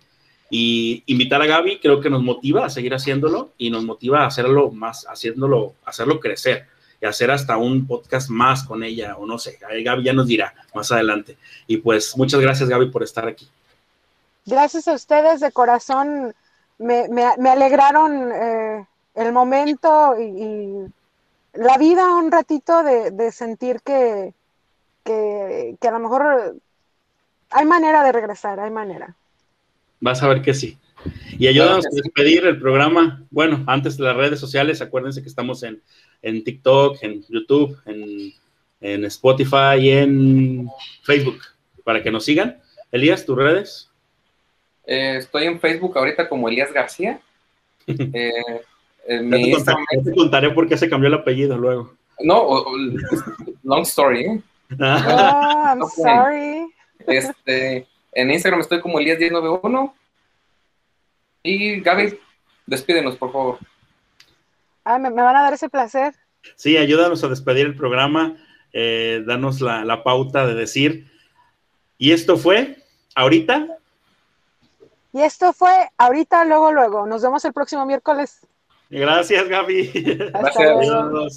y 0.55 1.01
invitar 1.07 1.41
a 1.41 1.47
Gaby 1.47 1.79
creo 1.79 1.99
que 1.99 2.11
nos 2.11 2.21
motiva 2.21 2.63
a 2.63 2.69
seguir 2.69 2.93
haciéndolo 2.93 3.53
y 3.57 3.71
nos 3.71 3.83
motiva 3.85 4.19
a 4.21 4.27
hacerlo 4.27 4.69
más, 4.69 5.07
haciéndolo, 5.09 5.73
hacerlo 5.83 6.19
crecer 6.19 6.67
y 7.01 7.07
hacer 7.07 7.31
hasta 7.31 7.57
un 7.57 7.87
podcast 7.87 8.29
más 8.29 8.63
con 8.63 8.83
ella, 8.83 9.15
o 9.17 9.25
no 9.25 9.39
sé, 9.39 9.57
Gaby 9.59 10.03
ya 10.03 10.13
nos 10.13 10.27
dirá 10.27 10.53
más 10.75 10.91
adelante. 10.91 11.37
Y 11.65 11.77
pues 11.77 12.15
muchas 12.17 12.39
gracias 12.39 12.69
Gaby 12.69 12.91
por 12.91 13.01
estar 13.01 13.27
aquí. 13.27 13.49
Gracias 14.45 14.87
a 14.87 14.93
ustedes 14.93 15.39
de 15.39 15.51
corazón, 15.51 16.35
me, 16.77 17.07
me- 17.09 17.49
alegraron 17.49 18.31
eh, 18.31 18.85
el 19.15 19.31
momento 19.33 20.15
y, 20.19 20.23
y 20.23 20.85
la 21.53 21.79
vida 21.79 22.13
un 22.15 22.31
ratito 22.31 22.83
de, 22.83 23.09
de 23.09 23.31
sentir 23.31 23.81
que, 23.81 24.33
que, 25.03 25.75
que 25.81 25.87
a 25.87 25.91
lo 25.91 25.99
mejor 25.99 26.55
hay 27.49 27.65
manera 27.65 28.03
de 28.03 28.11
regresar, 28.11 28.59
hay 28.59 28.69
manera. 28.69 29.15
Vas 30.03 30.21
a 30.21 30.27
ver 30.27 30.41
que 30.41 30.53
sí. 30.53 30.77
Y 31.39 31.47
ayúdanos 31.47 31.85
Claro 31.85 31.95
a 31.97 32.01
despedir 32.03 32.45
el 32.45 32.59
programa. 32.59 33.23
Bueno, 33.31 33.63
antes 33.67 33.95
de 33.97 34.03
las 34.03 34.17
redes 34.17 34.37
sociales, 34.39 34.81
acuérdense 34.81 35.21
que 35.21 35.29
estamos 35.29 35.63
en, 35.63 35.81
en 36.21 36.43
TikTok, 36.43 37.01
en 37.03 37.23
YouTube, 37.29 37.77
en, 37.85 38.33
en 38.81 39.05
Spotify 39.05 39.77
y 39.79 39.89
en 39.91 40.69
Facebook 41.03 41.39
para 41.85 42.03
que 42.03 42.11
nos 42.11 42.25
sigan. 42.25 42.59
Elías, 42.91 43.25
tus 43.25 43.37
redes. 43.37 43.89
Eh, 44.85 45.15
estoy 45.19 45.45
en 45.45 45.59
Facebook 45.61 45.97
ahorita 45.97 46.27
como 46.27 46.49
Elías 46.49 46.71
García. 46.73 47.19
Eh, 47.87 48.31
en 49.07 49.29
Ya 49.31 49.37
mi 49.37 49.43
te, 49.45 49.51
contaré, 49.55 49.77
ya 49.97 50.03
te 50.03 50.13
contaré 50.15 50.49
por 50.51 50.67
qué 50.69 50.77
se 50.77 50.89
cambió 50.89 51.07
el 51.09 51.13
apellido 51.15 51.57
luego. 51.57 51.93
No, 52.19 52.37
o- 52.39 52.71
o- 52.71 52.77
long 53.63 53.81
story. 53.83 54.25
¿eh? 54.25 54.41
Oh, 54.79 54.83
I'm 55.65 55.81
sorry. 55.95 56.67
Este, 57.07 57.85
en 58.15 58.31
Instagram 58.31 58.61
estoy 58.61 58.81
como 58.81 58.99
Elías1091. 58.99 59.93
Y 61.43 61.81
Gaby, 61.81 62.19
despídenos, 62.65 63.17
por 63.17 63.31
favor. 63.31 63.57
Ay, 64.83 64.99
¿me, 65.01 65.09
me 65.09 65.21
van 65.21 65.35
a 65.35 65.43
dar 65.43 65.53
ese 65.53 65.69
placer. 65.69 66.13
Sí, 66.55 66.77
ayúdanos 66.77 67.23
a 67.23 67.27
despedir 67.29 67.65
el 67.65 67.75
programa, 67.75 68.35
eh, 68.73 69.23
danos 69.25 69.61
la, 69.61 69.83
la 69.85 70.03
pauta 70.03 70.45
de 70.45 70.55
decir. 70.55 71.11
Y 71.97 72.11
esto 72.11 72.37
fue, 72.37 72.77
ahorita, 73.15 73.67
Y 75.13 75.21
esto 75.21 75.53
fue 75.53 75.71
ahorita, 75.97 76.43
luego, 76.45 76.71
luego. 76.71 77.05
Nos 77.05 77.21
vemos 77.21 77.45
el 77.45 77.53
próximo 77.53 77.85
miércoles. 77.85 78.39
gracias 78.89 79.47
Gaby. 79.47 79.91
Hasta 80.33 80.39
Gracias. 80.39 80.87
luego. 80.87 81.27